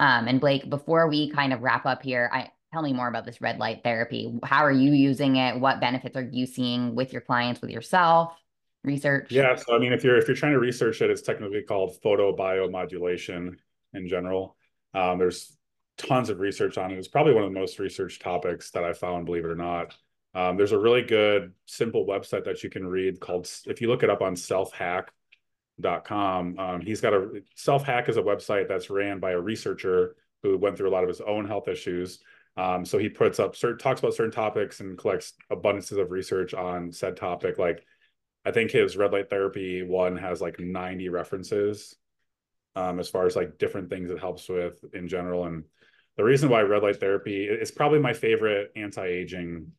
Um, 0.02 0.28
and 0.30 0.40
blake 0.40 0.70
before 0.70 1.10
we 1.10 1.30
kind 1.30 1.52
of 1.52 1.62
wrap 1.62 1.86
up 1.86 2.04
here 2.04 2.30
i 2.34 2.50
tell 2.72 2.82
me 2.82 2.94
more 2.94 3.08
about 3.08 3.26
this 3.26 3.42
red 3.42 3.58
light 3.58 3.82
therapy. 3.84 4.32
How 4.44 4.64
are 4.64 4.72
you 4.72 4.92
using 4.92 5.38
it? 5.38 5.60
What 5.60 5.80
benefits 5.80 6.16
are 6.16 6.30
you 6.32 6.46
seeing 6.46 6.94
with 6.94 7.12
your 7.12 7.22
clients 7.24 7.62
with 7.62 7.72
yourself? 7.72 8.34
Research? 8.84 9.32
Yeah 9.32 9.56
so 9.56 9.76
i 9.76 9.80
mean 9.80 9.94
if 9.94 10.04
you're 10.04 10.18
if 10.18 10.28
you're 10.28 10.38
trying 10.38 10.54
to 10.54 10.60
research 10.60 11.02
it 11.02 11.10
it's 11.10 11.22
technically 11.22 11.64
called 11.64 11.98
photobiomodulation 12.04 13.56
in 13.94 14.08
general. 14.08 14.56
Um, 14.94 15.20
there's 15.20 15.56
tons 16.00 16.30
of 16.30 16.40
research 16.40 16.78
on 16.78 16.92
it. 16.92 16.98
It's 16.98 17.08
probably 17.08 17.34
one 17.34 17.44
of 17.44 17.54
the 17.54 17.60
most 17.60 17.78
researched 17.78 18.22
topics 18.22 18.72
that 18.72 18.84
I 18.84 18.94
found, 18.94 19.26
believe 19.26 19.46
it 19.46 19.52
or 19.52 19.56
not. 19.56 19.96
Um, 20.34 20.58
there's 20.58 20.72
a 20.72 20.80
really 20.80 21.02
good, 21.02 21.54
simple 21.66 22.06
website 22.06 22.46
that 22.46 22.64
you 22.64 22.70
can 22.70 22.88
read 22.88 23.20
called, 23.20 23.50
if 23.66 23.82
you 23.82 23.88
look 23.88 24.04
it 24.04 24.10
up 24.10 24.22
on 24.22 24.36
selfhack.com, 24.36 26.60
um, 26.60 26.82
he's 26.82 27.02
got 27.02 27.14
a 27.14 27.42
self 27.56 27.84
hack 27.84 28.10
is 28.10 28.18
a 28.18 28.22
website 28.22 28.68
that's 28.68 28.90
ran 28.90 29.20
by 29.20 29.32
a 29.32 29.40
researcher 29.40 30.16
who 30.42 30.58
went 30.58 30.78
through 30.78 30.90
a 30.90 30.94
lot 30.94 31.04
of 31.04 31.10
his 31.10 31.22
own 31.22 31.46
health 31.46 31.68
issues. 31.68 32.20
Um, 32.56 32.86
so 32.86 32.98
he 32.98 33.10
puts 33.10 33.40
up 33.40 33.56
certain 33.56 33.78
talks 33.78 34.00
about 34.00 34.14
certain 34.14 34.32
topics 34.32 34.80
and 34.80 34.98
collects 34.98 35.34
abundances 35.52 36.00
of 36.00 36.12
research 36.12 36.54
on 36.54 36.92
said 36.92 37.18
topic. 37.18 37.58
Like 37.58 37.84
I 38.46 38.52
think 38.52 38.72
his 38.72 38.98
red 38.98 39.12
light 39.12 39.30
therapy 39.30 39.84
one 39.84 40.18
has 40.18 40.42
like 40.42 40.60
90 40.60 41.10
references 41.10 41.96
um, 42.76 43.00
as 43.00 43.10
far 43.10 43.26
as 43.26 43.36
like 43.36 43.58
different 43.58 43.90
things 43.90 44.12
it 44.12 44.20
helps 44.20 44.48
with 44.48 44.84
in 44.94 45.08
general. 45.08 45.46
And 45.46 45.64
the 46.20 46.26
reason 46.26 46.50
why 46.50 46.60
red 46.60 46.84
light 46.84 47.00
therapy 47.00 47.46
is 47.46 47.72
probably 47.72 48.00
my 48.00 48.12
favorite 48.12 48.74
anti-aging 48.76 49.72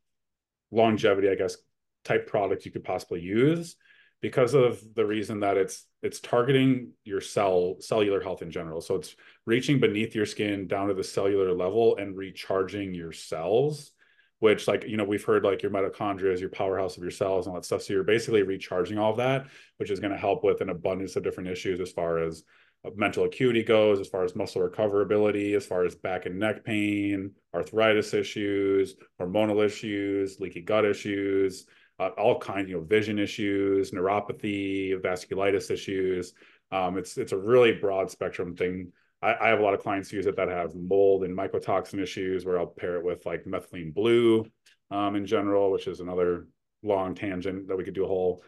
longevity, 0.70 1.28
I 1.28 1.34
guess, 1.34 1.58
type 2.02 2.26
product 2.26 2.64
you 2.64 2.70
could 2.70 2.82
possibly 2.82 3.20
use 3.20 3.76
because 4.22 4.54
of 4.54 4.82
the 4.94 5.04
reason 5.04 5.40
that 5.40 5.58
it's 5.58 5.84
it's 6.02 6.18
targeting 6.18 6.92
your 7.04 7.20
cell 7.20 7.76
cellular 7.80 8.22
health 8.22 8.40
in 8.40 8.50
general. 8.50 8.80
So 8.80 8.94
it's 8.94 9.16
reaching 9.44 9.80
beneath 9.80 10.14
your 10.14 10.24
skin 10.24 10.66
down 10.66 10.88
to 10.88 10.94
the 10.94 11.04
cellular 11.04 11.52
level 11.52 11.98
and 11.98 12.16
recharging 12.16 12.94
your 12.94 13.12
cells, 13.12 13.90
which 14.38 14.66
like 14.66 14.84
you 14.88 14.96
know 14.96 15.04
we've 15.04 15.22
heard 15.22 15.44
like 15.44 15.62
your 15.62 15.72
mitochondria 15.72 16.32
is 16.32 16.40
your 16.40 16.48
powerhouse 16.48 16.96
of 16.96 17.02
your 17.02 17.10
cells 17.10 17.44
and 17.44 17.54
all 17.54 17.60
that 17.60 17.66
stuff. 17.66 17.82
So 17.82 17.92
you're 17.92 18.02
basically 18.02 18.44
recharging 18.44 18.96
all 18.96 19.10
of 19.10 19.18
that, 19.18 19.48
which 19.76 19.90
is 19.90 20.00
going 20.00 20.14
to 20.14 20.18
help 20.18 20.42
with 20.42 20.62
an 20.62 20.70
abundance 20.70 21.16
of 21.16 21.22
different 21.22 21.50
issues 21.50 21.80
as 21.80 21.92
far 21.92 22.16
as 22.16 22.44
mental 22.94 23.24
acuity 23.24 23.62
goes, 23.62 24.00
as 24.00 24.08
far 24.08 24.24
as 24.24 24.34
muscle 24.34 24.62
recoverability, 24.62 25.54
as 25.54 25.66
far 25.66 25.84
as 25.84 25.94
back 25.94 26.26
and 26.26 26.38
neck 26.38 26.64
pain, 26.64 27.32
arthritis 27.54 28.14
issues, 28.14 28.96
hormonal 29.20 29.64
issues, 29.64 30.40
leaky 30.40 30.62
gut 30.62 30.84
issues, 30.84 31.66
uh, 31.98 32.08
all 32.16 32.38
kinds, 32.38 32.68
you 32.68 32.76
know, 32.76 32.82
vision 32.82 33.18
issues, 33.18 33.90
neuropathy, 33.90 34.98
vasculitis 35.02 35.70
issues. 35.70 36.32
Um, 36.72 36.96
it's 36.96 37.18
it's 37.18 37.32
a 37.32 37.38
really 37.38 37.72
broad 37.72 38.10
spectrum 38.10 38.56
thing. 38.56 38.92
I, 39.20 39.34
I, 39.38 39.48
have 39.48 39.60
a 39.60 39.62
lot 39.62 39.74
of 39.74 39.80
clients 39.80 40.12
use 40.12 40.26
it 40.26 40.36
that 40.36 40.48
have 40.48 40.74
mold 40.74 41.24
and 41.24 41.36
mycotoxin 41.36 42.00
issues, 42.00 42.46
where 42.46 42.58
I'll 42.58 42.66
pair 42.66 42.96
it 42.96 43.04
with 43.04 43.26
like 43.26 43.44
methylene 43.44 43.92
blue 43.92 44.46
um, 44.90 45.16
in 45.16 45.26
general, 45.26 45.70
which 45.70 45.86
is 45.86 46.00
another 46.00 46.46
long 46.82 47.14
tangent 47.14 47.68
that 47.68 47.76
we 47.76 47.84
could 47.84 47.94
do 47.94 48.04
a 48.04 48.08
whole 48.08 48.42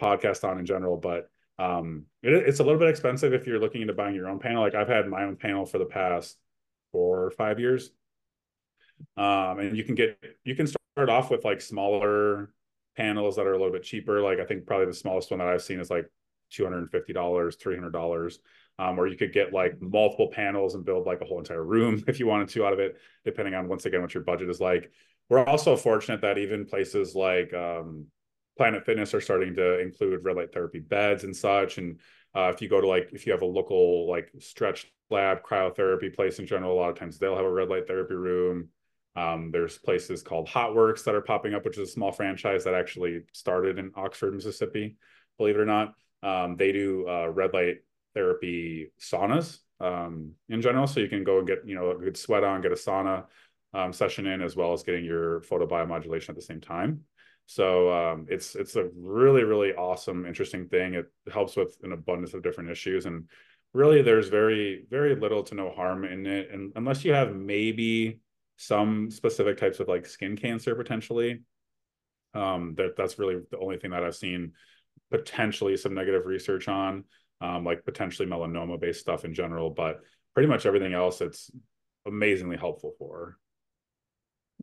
podcast 0.00 0.42
on 0.42 0.58
in 0.58 0.66
general. 0.66 0.96
But 0.96 1.30
um, 1.58 2.04
it, 2.22 2.32
it's 2.32 2.60
a 2.60 2.64
little 2.64 2.78
bit 2.78 2.88
expensive 2.88 3.32
if 3.32 3.46
you're 3.46 3.60
looking 3.60 3.82
into 3.82 3.94
buying 3.94 4.14
your 4.14 4.28
own 4.28 4.38
panel. 4.38 4.62
Like 4.62 4.74
I've 4.74 4.88
had 4.88 5.06
my 5.08 5.24
own 5.24 5.36
panel 5.36 5.64
for 5.64 5.78
the 5.78 5.86
past 5.86 6.36
four 6.92 7.24
or 7.24 7.30
five 7.30 7.58
years. 7.58 7.90
Um, 9.16 9.58
and 9.58 9.76
you 9.76 9.84
can 9.84 9.94
get, 9.94 10.18
you 10.44 10.54
can 10.54 10.66
start 10.66 11.08
off 11.08 11.30
with 11.30 11.44
like 11.44 11.60
smaller 11.60 12.50
panels 12.96 13.36
that 13.36 13.46
are 13.46 13.52
a 13.52 13.58
little 13.58 13.72
bit 13.72 13.82
cheaper. 13.82 14.20
Like 14.20 14.40
I 14.40 14.44
think 14.44 14.66
probably 14.66 14.86
the 14.86 14.94
smallest 14.94 15.30
one 15.30 15.38
that 15.38 15.48
I've 15.48 15.62
seen 15.62 15.80
is 15.80 15.90
like 15.90 16.10
$250, 16.52 16.90
$300. 16.90 18.38
Um, 18.78 18.98
or 18.98 19.06
you 19.06 19.16
could 19.16 19.32
get 19.32 19.54
like 19.54 19.80
multiple 19.80 20.28
panels 20.28 20.74
and 20.74 20.84
build 20.84 21.06
like 21.06 21.22
a 21.22 21.24
whole 21.24 21.38
entire 21.38 21.64
room 21.64 22.04
if 22.08 22.20
you 22.20 22.26
wanted 22.26 22.48
to 22.50 22.66
out 22.66 22.74
of 22.74 22.78
it, 22.78 22.96
depending 23.24 23.54
on 23.54 23.68
once 23.68 23.86
again 23.86 24.02
what 24.02 24.14
your 24.14 24.22
budget 24.22 24.50
is 24.50 24.60
like. 24.60 24.90
we're 25.30 25.44
also 25.44 25.76
fortunate 25.76 26.20
that 26.20 26.38
even 26.38 26.66
places 26.66 27.14
like 27.14 27.52
um, 27.54 28.06
Planet 28.56 28.84
Fitness 28.84 29.14
are 29.14 29.20
starting 29.20 29.54
to 29.54 29.80
include 29.80 30.24
red 30.24 30.36
light 30.36 30.52
therapy 30.52 30.80
beds 30.80 31.24
and 31.24 31.36
such. 31.36 31.78
And 31.78 32.00
uh, 32.34 32.50
if 32.54 32.62
you 32.62 32.68
go 32.68 32.80
to 32.80 32.88
like 32.88 33.10
if 33.12 33.26
you 33.26 33.32
have 33.32 33.42
a 33.42 33.46
local 33.46 34.08
like 34.08 34.30
stretch 34.38 34.92
lab 35.10 35.42
cryotherapy 35.42 36.14
place 36.14 36.38
in 36.38 36.46
general, 36.46 36.72
a 36.72 36.78
lot 36.80 36.90
of 36.90 36.98
times 36.98 37.18
they'll 37.18 37.36
have 37.36 37.44
a 37.44 37.50
red 37.50 37.68
light 37.68 37.86
therapy 37.86 38.14
room. 38.14 38.68
Um, 39.14 39.50
there's 39.50 39.78
places 39.78 40.22
called 40.22 40.46
HOTWORX 40.48 41.04
that 41.04 41.14
are 41.14 41.22
popping 41.22 41.54
up, 41.54 41.64
which 41.64 41.78
is 41.78 41.88
a 41.88 41.92
small 41.92 42.12
franchise 42.12 42.64
that 42.64 42.74
actually 42.74 43.22
started 43.32 43.78
in 43.78 43.92
Oxford, 43.96 44.34
Mississippi, 44.34 44.96
believe 45.38 45.56
it 45.56 45.60
or 45.60 45.64
not. 45.64 45.94
Um, 46.22 46.56
they 46.56 46.72
do 46.72 47.08
uh, 47.08 47.28
red 47.28 47.54
light 47.54 47.78
therapy 48.14 48.92
saunas 49.00 49.58
um, 49.80 50.32
in 50.48 50.60
general. 50.60 50.86
So 50.86 51.00
you 51.00 51.08
can 51.08 51.24
go 51.24 51.38
and 51.38 51.46
get, 51.46 51.60
you 51.64 51.74
know, 51.74 51.92
a 51.92 51.96
good 51.96 52.16
sweat 52.16 52.44
on, 52.44 52.60
get 52.60 52.72
a 52.72 52.74
sauna 52.74 53.24
um, 53.72 53.92
session 53.92 54.26
in, 54.26 54.42
as 54.42 54.54
well 54.54 54.72
as 54.72 54.82
getting 54.82 55.04
your 55.04 55.40
photobiomodulation 55.42 56.30
at 56.30 56.36
the 56.36 56.42
same 56.42 56.60
time. 56.60 57.04
So 57.46 57.92
um, 57.92 58.26
it's 58.28 58.54
it's 58.54 58.76
a 58.76 58.88
really 58.96 59.44
really 59.44 59.72
awesome, 59.74 60.26
interesting 60.26 60.68
thing. 60.68 60.94
It 60.94 61.06
helps 61.32 61.56
with 61.56 61.76
an 61.82 61.92
abundance 61.92 62.34
of 62.34 62.42
different 62.42 62.70
issues, 62.70 63.06
and 63.06 63.28
really 63.72 64.02
there's 64.02 64.28
very 64.28 64.84
very 64.90 65.14
little 65.14 65.42
to 65.44 65.54
no 65.54 65.70
harm 65.70 66.04
in 66.04 66.26
it, 66.26 66.50
and 66.50 66.72
unless 66.76 67.04
you 67.04 67.12
have 67.12 67.34
maybe 67.34 68.20
some 68.56 69.10
specific 69.10 69.58
types 69.58 69.80
of 69.80 69.88
like 69.88 70.06
skin 70.06 70.36
cancer 70.36 70.74
potentially. 70.74 71.42
Um, 72.34 72.74
that 72.76 72.96
that's 72.96 73.18
really 73.18 73.40
the 73.50 73.58
only 73.58 73.78
thing 73.78 73.92
that 73.92 74.04
I've 74.04 74.16
seen 74.16 74.52
potentially 75.10 75.76
some 75.76 75.94
negative 75.94 76.26
research 76.26 76.68
on, 76.68 77.04
um, 77.40 77.64
like 77.64 77.84
potentially 77.84 78.28
melanoma 78.28 78.78
based 78.78 79.00
stuff 79.00 79.24
in 79.24 79.32
general, 79.32 79.70
but 79.70 80.00
pretty 80.34 80.48
much 80.48 80.66
everything 80.66 80.92
else 80.92 81.20
it's 81.20 81.50
amazingly 82.06 82.56
helpful 82.56 82.94
for. 82.98 83.38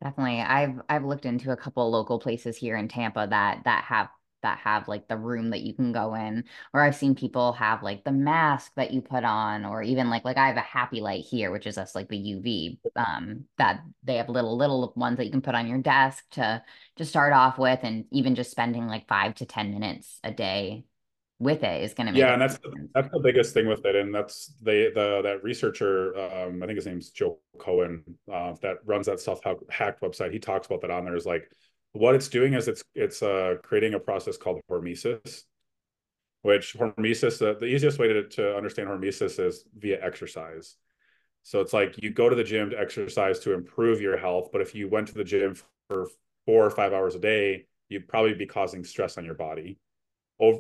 Definitely. 0.01 0.41
I've 0.41 0.81
I've 0.89 1.05
looked 1.05 1.25
into 1.25 1.51
a 1.51 1.57
couple 1.57 1.89
local 1.89 2.19
places 2.19 2.57
here 2.57 2.75
in 2.75 2.87
Tampa 2.87 3.27
that 3.29 3.63
that 3.65 3.83
have 3.85 4.09
that 4.41 4.57
have 4.59 4.87
like 4.89 5.07
the 5.07 5.15
room 5.17 5.51
that 5.51 5.61
you 5.61 5.73
can 5.73 5.93
go 5.93 6.15
in 6.15 6.43
or 6.73 6.81
i've 6.81 6.97
seen 6.97 7.15
people 7.15 7.53
have 7.53 7.81
like 7.81 8.03
the 8.03 8.11
mask 8.11 8.73
that 8.75 8.91
you 8.91 9.01
put 9.01 9.23
on 9.23 9.63
or 9.63 9.81
even 9.81 10.09
like 10.09 10.25
like 10.25 10.35
i 10.35 10.47
have 10.47 10.57
a 10.57 10.59
happy 10.59 10.99
light 10.99 11.23
here 11.23 11.49
which 11.49 11.65
is 11.65 11.77
us 11.77 11.95
like 11.95 12.09
the 12.09 12.17
uv 12.17 12.77
um 12.97 13.45
that 13.57 13.81
they 14.03 14.17
have 14.17 14.27
little 14.27 14.57
little 14.57 14.91
ones 14.97 15.15
that 15.15 15.23
you 15.23 15.31
can 15.31 15.41
put 15.41 15.55
on 15.55 15.65
your 15.65 15.77
desk 15.77 16.25
to 16.31 16.61
to 16.97 17.05
start 17.05 17.31
off 17.31 17.57
with 17.57 17.79
and 17.83 18.03
even 18.11 18.35
just 18.35 18.51
spending 18.51 18.85
like 18.85 19.07
five 19.07 19.33
to 19.35 19.45
ten 19.45 19.71
minutes 19.71 20.19
a 20.25 20.31
day 20.31 20.83
with 21.39 21.63
it 21.63 21.84
is 21.84 21.93
going 21.93 22.07
to 22.07 22.13
make 22.13 22.19
yeah 22.19 22.34
and 22.34 22.41
that's 22.41 22.57
that's 22.93 23.09
the 23.11 23.19
biggest 23.19 23.53
thing 23.53 23.67
with 23.67 23.84
it 23.86 23.95
and 23.95 24.13
that's 24.13 24.53
they 24.61 24.89
the 24.93 25.21
that 25.23 25.43
researcher 25.43 26.15
um 26.17 26.61
i 26.61 26.65
think 26.65 26.77
his 26.77 26.86
name's 26.86 27.09
joe 27.09 27.38
cohen 27.57 28.03
uh 28.31 28.53
that 28.61 28.77
runs 28.86 29.07
that 29.07 29.19
self 29.19 29.41
hacked 29.69 30.01
website 30.01 30.31
he 30.31 30.39
talks 30.39 30.67
about 30.67 30.79
that 30.81 30.91
on 30.91 31.03
there 31.03 31.15
is 31.15 31.25
like 31.25 31.49
what 31.93 32.15
it's 32.15 32.27
doing 32.27 32.53
is 32.53 32.67
it's 32.67 32.84
it's 32.95 33.23
uh, 33.23 33.55
creating 33.63 33.93
a 33.93 33.99
process 33.99 34.36
called 34.36 34.59
hormesis, 34.69 35.43
which 36.41 36.75
hormesis, 36.75 37.41
uh, 37.41 37.57
the 37.57 37.67
easiest 37.67 37.99
way 37.99 38.07
to, 38.07 38.27
to 38.29 38.57
understand 38.57 38.89
hormesis 38.89 39.39
is 39.39 39.63
via 39.77 40.03
exercise. 40.03 40.75
So 41.43 41.61
it's 41.61 41.73
like 41.73 42.01
you 42.01 42.09
go 42.09 42.29
to 42.29 42.36
the 42.36 42.43
gym 42.43 42.71
to 42.71 42.79
exercise 42.79 43.39
to 43.39 43.53
improve 43.53 44.01
your 44.01 44.17
health, 44.17 44.49
but 44.51 44.61
if 44.61 44.73
you 44.73 44.89
went 44.89 45.07
to 45.09 45.13
the 45.13 45.23
gym 45.23 45.55
for 45.88 46.07
four 46.45 46.65
or 46.65 46.71
five 46.71 46.93
hours 46.93 47.15
a 47.15 47.19
day, 47.19 47.67
you'd 47.89 48.07
probably 48.07 48.34
be 48.34 48.45
causing 48.45 48.84
stress 48.84 49.17
on 49.17 49.25
your 49.25 49.36
body, 49.36 49.77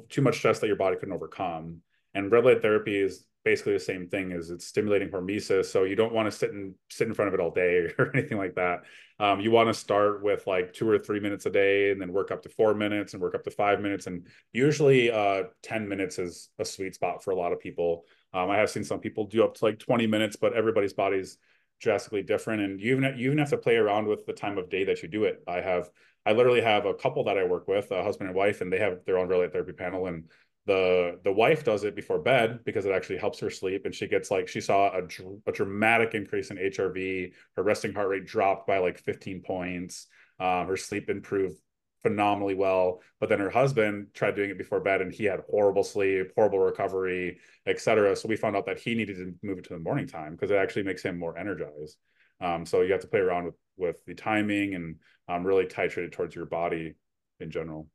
too 0.09 0.21
much 0.21 0.37
stress 0.37 0.59
that 0.59 0.67
your 0.67 0.75
body 0.75 0.97
couldn't 0.97 1.13
overcome. 1.13 1.81
And 2.13 2.31
red 2.31 2.45
light 2.45 2.61
therapy 2.61 2.95
is 2.95 3.25
basically 3.43 3.73
the 3.73 3.79
same 3.79 4.07
thing 4.07 4.31
as 4.31 4.49
it's 4.49 4.65
stimulating 4.65 5.09
hormesis. 5.09 5.65
So 5.65 5.83
you 5.83 5.95
don't 5.95 6.13
want 6.13 6.31
to 6.31 6.31
sit 6.31 6.53
and 6.53 6.75
sit 6.89 7.07
in 7.07 7.13
front 7.13 7.27
of 7.27 7.33
it 7.33 7.41
all 7.41 7.51
day 7.51 7.89
or 7.97 8.11
anything 8.15 8.37
like 8.37 8.55
that. 8.55 8.83
Um, 9.19 9.41
you 9.41 9.51
want 9.51 9.69
to 9.69 9.73
start 9.73 10.23
with 10.23 10.47
like 10.47 10.73
two 10.73 10.89
or 10.89 10.97
three 10.97 11.19
minutes 11.19 11.45
a 11.45 11.49
day 11.49 11.91
and 11.91 12.01
then 12.01 12.13
work 12.13 12.31
up 12.31 12.41
to 12.43 12.49
four 12.49 12.73
minutes 12.73 13.13
and 13.13 13.21
work 13.21 13.35
up 13.35 13.43
to 13.43 13.51
five 13.51 13.81
minutes. 13.81 14.07
And 14.07 14.27
usually 14.53 15.11
uh, 15.11 15.43
10 15.63 15.87
minutes 15.87 16.19
is 16.19 16.49
a 16.57 16.65
sweet 16.65 16.95
spot 16.95 17.23
for 17.23 17.31
a 17.31 17.35
lot 17.35 17.51
of 17.51 17.59
people. 17.59 18.05
Um, 18.33 18.49
I 18.49 18.57
have 18.57 18.69
seen 18.69 18.83
some 18.83 18.99
people 18.99 19.25
do 19.25 19.43
up 19.43 19.55
to 19.55 19.65
like 19.65 19.79
20 19.79 20.07
minutes, 20.07 20.35
but 20.35 20.53
everybody's 20.53 20.93
body's 20.93 21.37
drastically 21.81 22.23
different. 22.23 22.61
And 22.61 22.79
you 22.79 22.95
even, 22.95 23.17
you 23.17 23.27
even 23.27 23.37
have 23.39 23.49
to 23.49 23.57
play 23.57 23.75
around 23.75 24.07
with 24.07 24.25
the 24.25 24.33
time 24.33 24.57
of 24.57 24.69
day 24.69 24.85
that 24.85 25.03
you 25.03 25.09
do 25.09 25.25
it. 25.25 25.43
I 25.47 25.59
have, 25.59 25.89
I 26.25 26.33
literally 26.33 26.61
have 26.61 26.85
a 26.85 26.93
couple 26.93 27.23
that 27.25 27.37
I 27.37 27.43
work 27.43 27.67
with, 27.67 27.91
a 27.91 28.03
husband 28.03 28.29
and 28.29 28.37
wife, 28.37 28.61
and 28.61 28.71
they 28.71 28.79
have 28.79 29.03
their 29.05 29.17
own 29.17 29.29
light 29.29 29.51
therapy 29.51 29.73
panel. 29.73 30.07
And 30.07 30.29
the 30.65 31.19
the 31.23 31.31
wife 31.31 31.63
does 31.63 31.83
it 31.83 31.95
before 31.95 32.19
bed 32.19 32.59
because 32.63 32.85
it 32.85 32.93
actually 32.93 33.17
helps 33.17 33.39
her 33.39 33.49
sleep 33.49 33.85
and 33.85 33.93
she 33.93 34.07
gets 34.07 34.31
like 34.31 34.47
she 34.47 34.61
saw 34.61 34.89
a, 34.97 35.01
a 35.45 35.51
dramatic 35.51 36.13
increase 36.13 36.51
in 36.51 36.57
hrv 36.57 37.31
her 37.55 37.63
resting 37.63 37.93
heart 37.93 38.07
rate 38.07 38.25
dropped 38.25 38.65
by 38.65 38.77
like 38.77 38.97
15 38.97 39.41
points 39.41 40.07
uh, 40.39 40.65
her 40.65 40.77
sleep 40.77 41.09
improved 41.09 41.57
phenomenally 42.01 42.55
well 42.55 43.01
but 43.19 43.29
then 43.29 43.39
her 43.39 43.49
husband 43.49 44.07
tried 44.13 44.35
doing 44.35 44.49
it 44.49 44.57
before 44.57 44.79
bed 44.79 45.01
and 45.01 45.13
he 45.13 45.25
had 45.25 45.41
horrible 45.49 45.83
sleep 45.83 46.31
horrible 46.35 46.59
recovery 46.59 47.39
etc 47.65 48.15
so 48.15 48.27
we 48.27 48.35
found 48.35 48.55
out 48.55 48.65
that 48.65 48.79
he 48.79 48.95
needed 48.95 49.17
to 49.17 49.33
move 49.45 49.57
it 49.57 49.65
to 49.65 49.73
the 49.73 49.79
morning 49.79 50.07
time 50.07 50.31
because 50.33 50.51
it 50.51 50.55
actually 50.57 50.83
makes 50.83 51.03
him 51.03 51.17
more 51.17 51.37
energized 51.37 51.97
um, 52.41 52.65
so 52.65 52.81
you 52.81 52.91
have 52.91 53.01
to 53.01 53.07
play 53.07 53.19
around 53.19 53.45
with 53.45 53.55
with 53.75 54.05
the 54.05 54.13
timing 54.13 54.75
and 54.75 54.95
um, 55.27 55.45
really 55.45 55.65
titrate 55.65 56.05
it 56.05 56.11
towards 56.11 56.35
your 56.35 56.45
body 56.45 56.95
in 57.39 57.49
general 57.49 57.87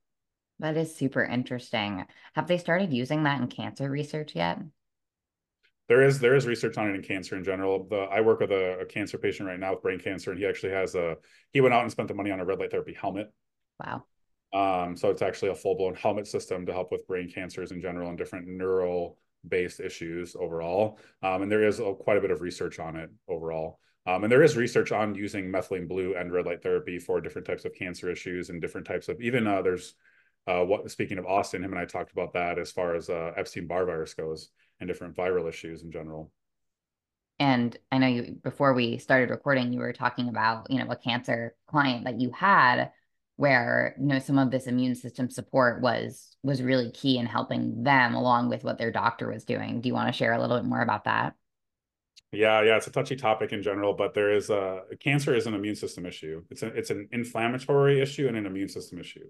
that 0.60 0.76
is 0.76 0.94
super 0.94 1.24
interesting. 1.24 2.04
Have 2.34 2.48
they 2.48 2.58
started 2.58 2.92
using 2.92 3.22
that 3.24 3.40
in 3.40 3.48
cancer 3.48 3.88
research 3.88 4.34
yet? 4.34 4.58
There 5.88 6.02
is 6.02 6.18
there 6.18 6.34
is 6.34 6.46
research 6.46 6.76
on 6.76 6.90
it 6.90 6.94
in 6.94 7.02
cancer 7.02 7.36
in 7.36 7.44
general. 7.44 7.86
The 7.88 7.96
I 7.96 8.20
work 8.20 8.40
with 8.40 8.50
a, 8.50 8.80
a 8.80 8.86
cancer 8.86 9.16
patient 9.18 9.48
right 9.48 9.58
now 9.58 9.72
with 9.72 9.82
brain 9.82 10.00
cancer, 10.00 10.30
and 10.30 10.38
he 10.38 10.46
actually 10.46 10.72
has 10.72 10.94
a 10.94 11.16
he 11.52 11.60
went 11.60 11.74
out 11.74 11.82
and 11.82 11.90
spent 11.90 12.08
the 12.08 12.14
money 12.14 12.30
on 12.30 12.40
a 12.40 12.44
red 12.44 12.58
light 12.58 12.70
therapy 12.70 12.92
helmet. 12.92 13.32
Wow. 13.82 14.04
Um, 14.52 14.96
so 14.96 15.10
it's 15.10 15.22
actually 15.22 15.50
a 15.50 15.54
full 15.54 15.76
blown 15.76 15.94
helmet 15.94 16.26
system 16.26 16.66
to 16.66 16.72
help 16.72 16.90
with 16.90 17.06
brain 17.06 17.30
cancers 17.30 17.70
in 17.70 17.80
general 17.80 18.08
and 18.08 18.18
different 18.18 18.48
neural 18.48 19.18
based 19.46 19.80
issues 19.80 20.36
overall. 20.38 20.98
Um, 21.22 21.42
and 21.42 21.52
there 21.52 21.66
is 21.66 21.78
a, 21.78 21.94
quite 21.94 22.16
a 22.16 22.20
bit 22.20 22.32
of 22.32 22.40
research 22.40 22.78
on 22.78 22.96
it 22.96 23.10
overall. 23.28 23.78
Um, 24.06 24.24
and 24.24 24.32
there 24.32 24.42
is 24.42 24.56
research 24.56 24.90
on 24.90 25.14
using 25.14 25.52
methylene 25.52 25.86
blue 25.86 26.14
and 26.14 26.32
red 26.32 26.46
light 26.46 26.62
therapy 26.62 26.98
for 26.98 27.20
different 27.20 27.46
types 27.46 27.64
of 27.64 27.74
cancer 27.74 28.10
issues 28.10 28.48
and 28.48 28.60
different 28.60 28.86
types 28.86 29.08
of 29.08 29.20
even 29.20 29.46
uh, 29.46 29.60
there's 29.60 29.94
uh, 30.46 30.64
what 30.64 30.90
speaking 30.90 31.18
of 31.18 31.26
Austin, 31.26 31.62
him 31.62 31.72
and 31.72 31.80
I 31.80 31.84
talked 31.84 32.12
about 32.12 32.32
that 32.32 32.58
as 32.58 32.72
far 32.72 32.94
as 32.94 33.10
uh, 33.10 33.32
Epstein 33.36 33.66
Barr 33.66 33.84
virus 33.84 34.14
goes 34.14 34.48
and 34.80 34.88
different 34.88 35.14
viral 35.14 35.48
issues 35.48 35.82
in 35.82 35.92
general. 35.92 36.32
And 37.38 37.76
I 37.92 37.98
know 37.98 38.06
you 38.06 38.38
before 38.42 38.72
we 38.72 38.98
started 38.98 39.30
recording, 39.30 39.72
you 39.72 39.80
were 39.80 39.92
talking 39.92 40.28
about 40.28 40.70
you 40.70 40.82
know 40.82 40.90
a 40.90 40.96
cancer 40.96 41.54
client 41.66 42.04
that 42.04 42.18
you 42.18 42.30
had 42.30 42.90
where 43.36 43.94
you 44.00 44.06
know 44.06 44.18
some 44.18 44.38
of 44.38 44.50
this 44.50 44.66
immune 44.66 44.94
system 44.94 45.30
support 45.30 45.82
was 45.82 46.36
was 46.42 46.62
really 46.62 46.90
key 46.92 47.18
in 47.18 47.26
helping 47.26 47.82
them 47.84 48.14
along 48.14 48.48
with 48.48 48.64
what 48.64 48.78
their 48.78 48.90
doctor 48.90 49.30
was 49.30 49.44
doing. 49.44 49.80
Do 49.80 49.88
you 49.88 49.94
want 49.94 50.08
to 50.08 50.16
share 50.16 50.32
a 50.32 50.40
little 50.40 50.56
bit 50.56 50.66
more 50.66 50.80
about 50.80 51.04
that? 51.04 51.34
Yeah, 52.30 52.62
yeah, 52.62 52.76
it's 52.76 52.86
a 52.86 52.90
touchy 52.90 53.16
topic 53.16 53.52
in 53.52 53.62
general, 53.62 53.94
but 53.94 54.12
there 54.12 54.34
is 54.34 54.50
a 54.50 54.82
cancer 55.00 55.34
is 55.34 55.46
an 55.46 55.54
immune 55.54 55.76
system 55.76 56.04
issue. 56.04 56.42
It's 56.50 56.62
a, 56.62 56.66
it's 56.68 56.90
an 56.90 57.08
inflammatory 57.10 58.02
issue 58.02 58.28
and 58.28 58.36
an 58.36 58.44
immune 58.44 58.68
system 58.68 58.98
issue. 58.98 59.24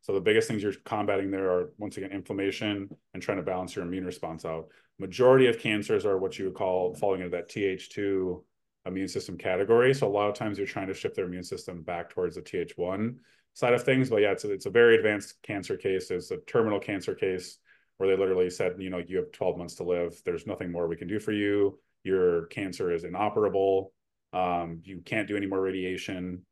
So 0.00 0.12
the 0.14 0.20
biggest 0.20 0.48
things 0.48 0.62
you're 0.62 0.72
combating 0.84 1.30
there 1.30 1.48
are 1.50 1.70
once 1.78 1.96
again 1.96 2.10
inflammation 2.10 2.88
and 3.14 3.22
trying 3.22 3.36
to 3.36 3.44
balance 3.44 3.76
your 3.76 3.84
immune 3.84 4.04
response 4.04 4.44
out. 4.44 4.68
Majority 4.98 5.46
of 5.46 5.60
cancers 5.60 6.04
are 6.04 6.18
what 6.18 6.38
you 6.38 6.46
would 6.46 6.54
call 6.54 6.94
falling 6.94 7.20
into 7.20 7.36
that 7.36 7.48
Th2 7.48 8.42
immune 8.86 9.08
system 9.08 9.36
category. 9.36 9.94
So 9.94 10.08
a 10.08 10.10
lot 10.10 10.28
of 10.28 10.34
times 10.34 10.58
you're 10.58 10.66
trying 10.66 10.88
to 10.88 10.94
shift 10.94 11.14
their 11.14 11.26
immune 11.26 11.44
system 11.44 11.82
back 11.82 12.10
towards 12.10 12.34
the 12.34 12.42
Th1 12.42 13.16
side 13.54 13.74
of 13.74 13.84
things. 13.84 14.10
But 14.10 14.22
yeah, 14.22 14.32
it's 14.32 14.44
a, 14.44 14.50
it's 14.52 14.66
a 14.66 14.70
very 14.70 14.96
advanced 14.96 15.40
cancer 15.42 15.76
case. 15.76 16.10
It's 16.10 16.32
a 16.32 16.38
terminal 16.38 16.80
cancer 16.80 17.14
case 17.14 17.58
where 17.98 18.08
they 18.08 18.16
literally 18.16 18.50
said, 18.50 18.72
you 18.78 18.90
know, 18.90 19.02
you 19.06 19.18
have 19.18 19.30
12 19.30 19.56
months 19.56 19.76
to 19.76 19.84
live. 19.84 20.20
There's 20.24 20.46
nothing 20.46 20.72
more 20.72 20.88
we 20.88 20.96
can 20.96 21.06
do 21.08 21.20
for 21.20 21.32
you. 21.32 21.78
Your 22.02 22.46
cancer 22.46 22.92
is 22.92 23.04
inoperable. 23.04 23.92
Um, 24.32 24.80
you 24.84 25.02
can't 25.04 25.28
do 25.28 25.36
any 25.36 25.46
more 25.46 25.60
radiation. 25.60 26.44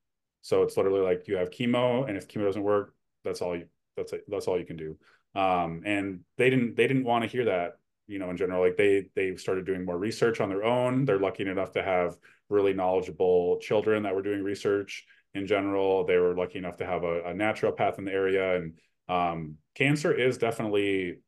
So 0.43 0.63
it's 0.63 0.77
literally 0.77 1.01
like 1.01 1.29
you 1.29 1.37
have 1.37 1.51
chemo, 1.51 2.09
and 2.09 2.17
if 2.17 2.29
chemo 2.29 2.45
doesn't 2.45 2.63
work, 2.63 2.95
that's 3.25 3.43
all 3.43 3.57
you 3.57 3.67
that's 3.97 4.13
that's 4.29 4.47
all 4.47 4.59
you 4.59 4.67
can 4.67 4.77
do. 4.77 4.97
Um, 5.35 5.83
and 5.85 6.21
they 6.37 6.51
didn't 6.51 6.77
they 6.77 6.87
didn't 6.87 7.05
want 7.05 7.25
to 7.25 7.29
hear 7.29 7.47
that 7.47 7.79
you 8.07 8.19
know 8.19 8.31
in 8.31 8.37
general. 8.37 8.63
Like 8.63 8.77
they 8.77 9.09
they 9.15 9.37
started 9.37 9.67
doing 9.67 9.85
more 9.85 9.99
research 9.99 10.41
on 10.41 10.49
their 10.49 10.65
own. 10.65 11.05
They're 11.05 11.19
lucky 11.19 11.47
enough 11.47 11.73
to 11.73 11.83
have 11.83 12.17
really 12.49 12.73
knowledgeable 12.73 13.59
children 13.61 14.03
that 14.05 14.15
were 14.15 14.23
doing 14.23 14.43
research 14.43 15.07
in 15.35 15.47
general. 15.47 16.05
They 16.05 16.17
were 16.17 16.35
lucky 16.35 16.59
enough 16.59 16.77
to 16.79 16.87
have 16.87 17.05
a, 17.05 17.21
a 17.25 17.35
naturopath 17.35 17.99
in 17.99 18.05
the 18.05 18.13
area. 18.13 18.57
And 18.57 18.79
um, 19.09 19.57
cancer 19.75 20.13
is 20.13 20.39
definitely 20.39 21.19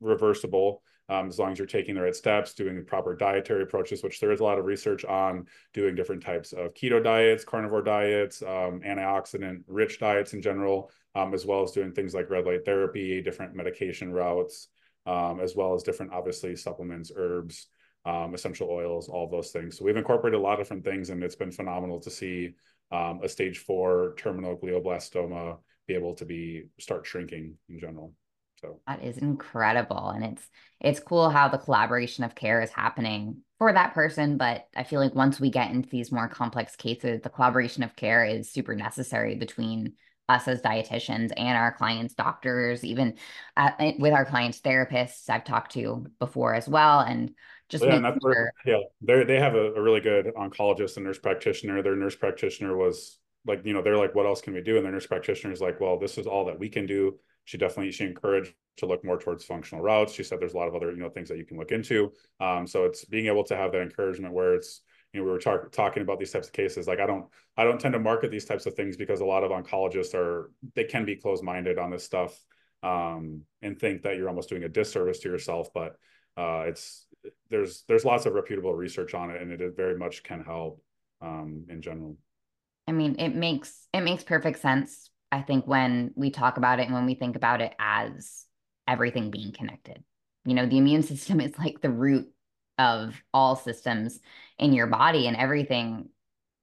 reversible 0.00 0.82
um, 1.08 1.28
as 1.28 1.38
long 1.38 1.52
as 1.52 1.58
you're 1.58 1.66
taking 1.66 1.94
the 1.94 2.00
right 2.00 2.16
steps, 2.16 2.54
doing 2.54 2.76
the 2.76 2.82
proper 2.82 3.14
dietary 3.14 3.62
approaches, 3.62 4.02
which 4.02 4.20
there 4.20 4.32
is 4.32 4.40
a 4.40 4.44
lot 4.44 4.58
of 4.58 4.64
research 4.64 5.04
on 5.04 5.46
doing 5.72 5.94
different 5.94 6.22
types 6.22 6.52
of 6.52 6.72
keto 6.74 7.02
diets, 7.02 7.44
carnivore 7.44 7.82
diets, 7.82 8.42
um, 8.42 8.80
antioxidant 8.86 9.62
rich 9.66 9.98
diets 9.98 10.32
in 10.32 10.40
general, 10.40 10.90
um, 11.14 11.34
as 11.34 11.44
well 11.44 11.62
as 11.62 11.72
doing 11.72 11.92
things 11.92 12.14
like 12.14 12.30
red 12.30 12.46
light 12.46 12.64
therapy, 12.64 13.20
different 13.20 13.54
medication 13.54 14.12
routes, 14.12 14.68
um, 15.06 15.40
as 15.40 15.54
well 15.54 15.74
as 15.74 15.82
different, 15.82 16.12
obviously, 16.12 16.56
supplements, 16.56 17.12
herbs, 17.14 17.68
um, 18.06 18.34
essential 18.34 18.70
oils, 18.70 19.08
all 19.08 19.28
those 19.28 19.50
things. 19.50 19.78
So 19.78 19.84
we've 19.84 19.96
incorporated 19.96 20.38
a 20.38 20.42
lot 20.42 20.54
of 20.54 20.60
different 20.60 20.84
things, 20.84 21.10
and 21.10 21.22
it's 21.22 21.36
been 21.36 21.52
phenomenal 21.52 22.00
to 22.00 22.10
see 22.10 22.54
um, 22.90 23.20
a 23.22 23.28
stage 23.28 23.58
four 23.58 24.14
terminal 24.16 24.56
glioblastoma 24.56 25.58
be 25.86 25.94
able 25.94 26.14
to 26.14 26.24
be 26.24 26.64
start 26.78 27.06
shrinking 27.06 27.56
in 27.68 27.78
general. 27.78 28.12
So 28.64 28.80
that 28.86 29.02
is 29.02 29.18
incredible. 29.18 30.10
And 30.10 30.24
it's 30.24 30.48
it's 30.80 31.00
cool 31.00 31.30
how 31.30 31.48
the 31.48 31.58
collaboration 31.58 32.24
of 32.24 32.34
care 32.34 32.60
is 32.60 32.70
happening 32.70 33.38
for 33.58 33.72
that 33.72 33.94
person. 33.94 34.36
But 34.36 34.66
I 34.76 34.84
feel 34.84 35.00
like 35.00 35.14
once 35.14 35.40
we 35.40 35.50
get 35.50 35.70
into 35.70 35.88
these 35.88 36.12
more 36.12 36.28
complex 36.28 36.76
cases, 36.76 37.20
the 37.22 37.30
collaboration 37.30 37.82
of 37.82 37.96
care 37.96 38.24
is 38.24 38.50
super 38.50 38.74
necessary 38.74 39.34
between 39.34 39.94
us 40.28 40.48
as 40.48 40.62
dietitians 40.62 41.32
and 41.36 41.56
our 41.56 41.72
clients' 41.72 42.14
doctors, 42.14 42.82
even 42.84 43.14
uh, 43.56 43.70
with 43.98 44.12
our 44.12 44.24
clients' 44.24 44.60
therapists 44.60 45.28
I've 45.28 45.44
talked 45.44 45.72
to 45.72 46.06
before 46.18 46.54
as 46.54 46.66
well. 46.66 47.00
And 47.00 47.34
just 47.68 47.84
yeah, 47.84 48.12
sure. 48.22 48.52
yeah, 48.66 48.78
they 49.00 49.24
they 49.24 49.40
have 49.40 49.54
a, 49.54 49.72
a, 49.72 49.80
really 49.80 50.00
good 50.00 50.26
oncologist 50.36 50.96
and 50.96 51.06
nurse 51.06 51.18
practitioner. 51.18 51.82
Their 51.82 51.96
nurse 51.96 52.14
practitioner 52.14 52.76
was 52.76 53.18
like, 53.46 53.62
you 53.64 53.72
know, 53.72 53.82
they're 53.82 53.96
like, 53.96 54.14
what 54.14 54.26
else 54.26 54.40
can 54.40 54.54
we 54.54 54.62
do? 54.62 54.76
And 54.76 54.84
their 54.84 54.92
nurse 54.92 55.06
practitioner 55.06 55.52
is 55.52 55.60
like, 55.60 55.80
well, 55.80 55.98
this 55.98 56.18
is 56.18 56.26
all 56.26 56.46
that 56.46 56.58
we 56.58 56.68
can 56.68 56.86
do. 56.86 57.18
She 57.44 57.58
definitely 57.58 57.92
she 57.92 58.04
encouraged 58.04 58.54
to 58.78 58.86
look 58.86 59.04
more 59.04 59.18
towards 59.18 59.44
functional 59.44 59.82
routes. 59.82 60.12
She 60.12 60.24
said 60.24 60.40
there's 60.40 60.54
a 60.54 60.56
lot 60.56 60.68
of 60.68 60.74
other 60.74 60.90
you 60.90 60.98
know 60.98 61.10
things 61.10 61.28
that 61.28 61.38
you 61.38 61.44
can 61.44 61.58
look 61.58 61.72
into. 61.72 62.12
Um, 62.40 62.66
so 62.66 62.84
it's 62.84 63.04
being 63.04 63.26
able 63.26 63.44
to 63.44 63.56
have 63.56 63.72
that 63.72 63.82
encouragement 63.82 64.34
where 64.34 64.54
it's 64.54 64.80
you 65.12 65.20
know 65.20 65.26
we 65.26 65.30
were 65.30 65.38
talk, 65.38 65.70
talking 65.72 66.02
about 66.02 66.18
these 66.18 66.32
types 66.32 66.48
of 66.48 66.52
cases. 66.52 66.86
Like 66.86 67.00
I 67.00 67.06
don't 67.06 67.26
I 67.56 67.64
don't 67.64 67.80
tend 67.80 67.92
to 67.94 68.00
market 68.00 68.30
these 68.30 68.44
types 68.44 68.66
of 68.66 68.74
things 68.74 68.96
because 68.96 69.20
a 69.20 69.24
lot 69.24 69.44
of 69.44 69.50
oncologists 69.50 70.14
are 70.14 70.50
they 70.74 70.84
can 70.84 71.04
be 71.04 71.16
closed 71.16 71.44
minded 71.44 71.78
on 71.78 71.90
this 71.90 72.04
stuff 72.04 72.38
um, 72.82 73.42
and 73.62 73.78
think 73.78 74.02
that 74.02 74.16
you're 74.16 74.28
almost 74.28 74.48
doing 74.48 74.64
a 74.64 74.68
disservice 74.68 75.20
to 75.20 75.28
yourself. 75.28 75.68
But 75.72 75.96
uh, 76.36 76.64
it's 76.66 77.06
there's 77.50 77.84
there's 77.88 78.04
lots 78.04 78.26
of 78.26 78.34
reputable 78.34 78.74
research 78.74 79.14
on 79.14 79.30
it, 79.30 79.40
and 79.40 79.52
it 79.52 79.76
very 79.76 79.96
much 79.96 80.22
can 80.22 80.42
help 80.42 80.82
um, 81.20 81.64
in 81.68 81.80
general. 81.80 82.16
I 82.86 82.92
mean, 82.92 83.16
it 83.18 83.34
makes 83.34 83.88
it 83.92 84.00
makes 84.00 84.22
perfect 84.22 84.60
sense. 84.60 85.10
I 85.34 85.42
think 85.42 85.66
when 85.66 86.12
we 86.14 86.30
talk 86.30 86.58
about 86.58 86.78
it 86.78 86.84
and 86.84 86.94
when 86.94 87.06
we 87.06 87.16
think 87.16 87.34
about 87.34 87.60
it 87.60 87.74
as 87.78 88.44
everything 88.86 89.32
being 89.32 89.52
connected, 89.52 90.04
you 90.44 90.54
know, 90.54 90.66
the 90.66 90.78
immune 90.78 91.02
system 91.12 91.40
is 91.40 91.58
like 91.58 91.80
the 91.80 91.90
root 91.90 92.30
of 92.78 93.20
all 93.32 93.56
systems 93.56 94.20
in 94.58 94.72
your 94.72 94.86
body, 94.86 95.26
and 95.26 95.36
everything 95.36 96.08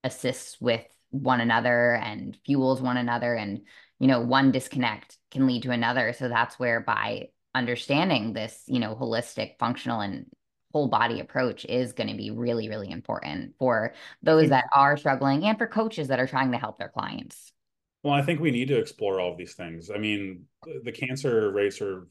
assists 0.03 0.59
with 0.59 0.85
one 1.09 1.41
another 1.41 1.95
and 1.95 2.37
fuels 2.45 2.81
one 2.81 2.97
another, 2.97 3.35
and 3.35 3.61
you 3.99 4.07
know, 4.07 4.21
one 4.21 4.51
disconnect 4.51 5.17
can 5.31 5.47
lead 5.47 5.63
to 5.63 5.71
another. 5.71 6.13
So 6.13 6.29
that's 6.29 6.57
where 6.57 6.79
by 6.79 7.29
understanding 7.53 8.33
this, 8.33 8.63
you 8.67 8.79
know, 8.79 8.95
holistic, 8.95 9.59
functional, 9.59 9.99
and 9.99 10.25
whole 10.71 10.87
body 10.87 11.19
approach 11.19 11.65
is 11.65 11.91
going 11.91 12.09
to 12.09 12.15
be 12.15 12.31
really, 12.31 12.69
really 12.69 12.89
important 12.89 13.55
for 13.59 13.93
those 14.23 14.49
that 14.49 14.65
are 14.73 14.95
struggling 14.95 15.43
and 15.43 15.57
for 15.57 15.67
coaches 15.67 16.07
that 16.07 16.19
are 16.19 16.27
trying 16.27 16.53
to 16.53 16.57
help 16.57 16.77
their 16.77 16.89
clients. 16.89 17.51
Well, 18.03 18.13
I 18.13 18.21
think 18.21 18.39
we 18.39 18.51
need 18.51 18.67
to 18.69 18.79
explore 18.79 19.19
all 19.19 19.31
of 19.31 19.37
these 19.37 19.53
things. 19.53 19.91
I 19.91 19.97
mean, 19.97 20.45
the 20.83 20.91
cancer 20.91 21.51
rates 21.51 21.81
are 21.81 22.07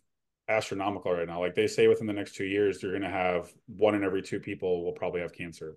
astronomical 0.48 1.12
right 1.12 1.26
now. 1.26 1.40
Like 1.40 1.54
they 1.54 1.66
say 1.66 1.88
within 1.88 2.06
the 2.06 2.12
next 2.12 2.34
two 2.34 2.44
years, 2.44 2.82
you're 2.82 2.92
going 2.92 3.02
to 3.02 3.08
have 3.08 3.52
one 3.66 3.94
in 3.94 4.04
every 4.04 4.22
two 4.22 4.40
people 4.40 4.84
will 4.84 4.92
probably 4.92 5.20
have 5.20 5.32
cancer. 5.32 5.76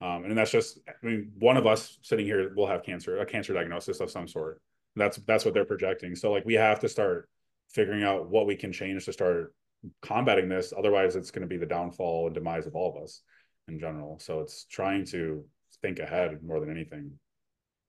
Um, 0.00 0.24
and 0.24 0.36
that's 0.36 0.50
just, 0.50 0.78
I 0.88 1.06
mean, 1.06 1.30
one 1.38 1.56
of 1.56 1.66
us 1.66 1.98
sitting 2.02 2.26
here 2.26 2.52
will 2.56 2.66
have 2.66 2.82
cancer, 2.82 3.18
a 3.18 3.26
cancer 3.26 3.52
diagnosis 3.52 4.00
of 4.00 4.10
some 4.10 4.26
sort. 4.26 4.60
That's 4.96 5.16
that's 5.18 5.44
what 5.44 5.54
they're 5.54 5.64
projecting. 5.64 6.16
So 6.16 6.32
like 6.32 6.44
we 6.44 6.54
have 6.54 6.80
to 6.80 6.88
start 6.88 7.28
figuring 7.70 8.02
out 8.02 8.28
what 8.28 8.46
we 8.46 8.56
can 8.56 8.72
change 8.72 9.04
to 9.04 9.12
start 9.12 9.54
combating 10.02 10.48
this. 10.48 10.72
Otherwise, 10.76 11.16
it's 11.16 11.30
going 11.30 11.42
to 11.42 11.48
be 11.48 11.56
the 11.56 11.66
downfall 11.66 12.26
and 12.26 12.34
demise 12.34 12.66
of 12.66 12.74
all 12.74 12.94
of 12.94 13.02
us 13.02 13.22
in 13.68 13.78
general. 13.78 14.18
So 14.18 14.40
it's 14.40 14.64
trying 14.64 15.06
to 15.06 15.44
think 15.80 15.98
ahead 15.98 16.42
more 16.42 16.60
than 16.60 16.70
anything. 16.70 17.12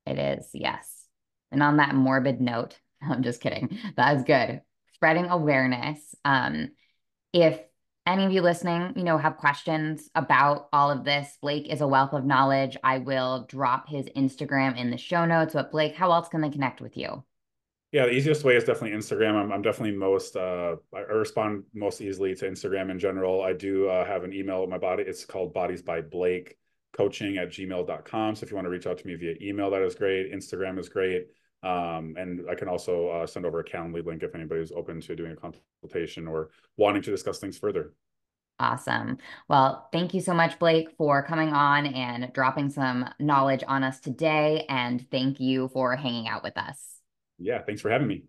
It 0.05 0.19
is, 0.19 0.49
yes. 0.53 1.03
And 1.54 1.64
on 1.64 1.78
that 1.78 1.95
morbid 1.95 2.41
note, 2.41 2.78
I'm 3.01 3.24
just 3.24 3.41
kidding. 3.41 3.78
That 3.95 4.18
is 4.18 4.24
good. 4.24 4.62
Spreading 4.93 5.28
awareness. 5.28 6.16
Um, 6.26 6.72
if 7.32 7.60
any 8.06 8.26
of 8.26 8.32
you 8.32 8.41
listening, 8.41 8.93
you 8.95 9.04
know, 9.04 9.18
have 9.18 9.38
questions 9.38 10.10
about 10.16 10.68
all 10.74 10.91
of 10.91 11.06
this, 11.06 11.38
Blake 11.41 11.70
is 11.70 11.82
a 11.82 11.88
wealth 11.88 12.14
of 12.14 12.26
knowledge. 12.26 12.78
I 12.84 12.97
will 12.97 13.45
drop 13.47 13.88
his 13.88 14.08
Instagram 14.16 14.78
in 14.78 14.91
the 14.91 14.97
show 14.97 15.26
notes. 15.26 15.54
But 15.54 15.72
Blake, 15.72 15.95
how 15.95 16.12
else 16.12 16.28
can 16.28 16.41
they 16.41 16.49
connect 16.49 16.82
with 16.82 16.97
you? 16.97 17.24
Yeah, 17.91 18.08
the 18.08 18.12
easiest 18.12 18.43
way 18.43 18.56
is 18.56 18.64
definitely 18.64 18.97
Instagram. 18.97 19.36
I'm, 19.36 19.51
I'm 19.51 19.62
definitely 19.62 19.95
most, 19.95 20.36
uh, 20.36 20.78
I 20.95 20.99
respond 21.01 21.64
most 21.74 22.01
easily 22.01 22.34
to 22.36 22.49
Instagram 22.49 22.89
in 22.89 22.97
general. 22.97 23.41
I 23.43 23.54
do 23.54 23.88
uh, 23.88 24.04
have 24.04 24.24
an 24.24 24.34
email 24.34 24.66
my 24.66 24.80
body. 24.80 25.04
It's 25.04 25.26
called 25.26 25.54
Bodies 25.54 25.84
by 25.84 26.01
Blake 26.01 26.58
coaching 26.97 27.38
at 27.38 27.49
gmail.com. 27.49 28.36
So 28.36 28.43
if 28.43 28.49
you 28.49 28.56
want 28.56 28.66
to 28.66 28.72
reach 28.72 28.88
out 28.88 28.97
to 28.99 29.08
me 29.08 29.16
via 29.16 29.36
email, 29.41 29.70
that 29.72 29.82
is 29.82 29.95
great. 29.95 30.34
Instagram 30.34 30.80
is 30.80 30.89
great. 30.89 31.28
Um, 31.64 32.16
and 32.18 32.41
I 32.49 32.55
can 32.55 32.68
also 32.68 33.07
uh, 33.09 33.26
send 33.26 33.45
over 33.45 33.59
a 33.59 33.64
Calendly 33.64 34.05
link 34.05 34.22
if 34.22 34.36
anybody's 34.36 34.72
open 34.72 34.99
to 35.01 35.16
doing 35.16 35.32
a 35.32 35.36
consultation 35.36 36.28
or 36.28 36.49
wanting 36.78 37.01
to 37.03 37.11
discuss 37.11 37.39
things 37.39 37.57
further. 37.57 37.93
Awesome. 38.59 39.18
Well, 39.49 39.89
thank 39.91 40.14
you 40.14 40.22
so 40.22 40.34
much, 40.34 40.59
Blake, 40.59 40.89
for 40.97 41.24
coming 41.24 41.49
on 41.49 41.88
and 41.88 42.32
dropping 42.34 42.70
some 42.70 43.09
knowledge 43.20 43.64
on 43.68 43.84
us 43.84 43.99
today. 43.99 44.66
And 44.70 45.09
thank 45.09 45.39
you 45.39 45.70
for 45.70 45.95
hanging 45.95 46.28
out 46.28 46.43
with 46.43 46.57
us. 46.57 46.78
Yeah, 47.39 47.61
thanks 47.64 47.82
for 47.82 47.89
having 47.89 48.07
me. 48.07 48.26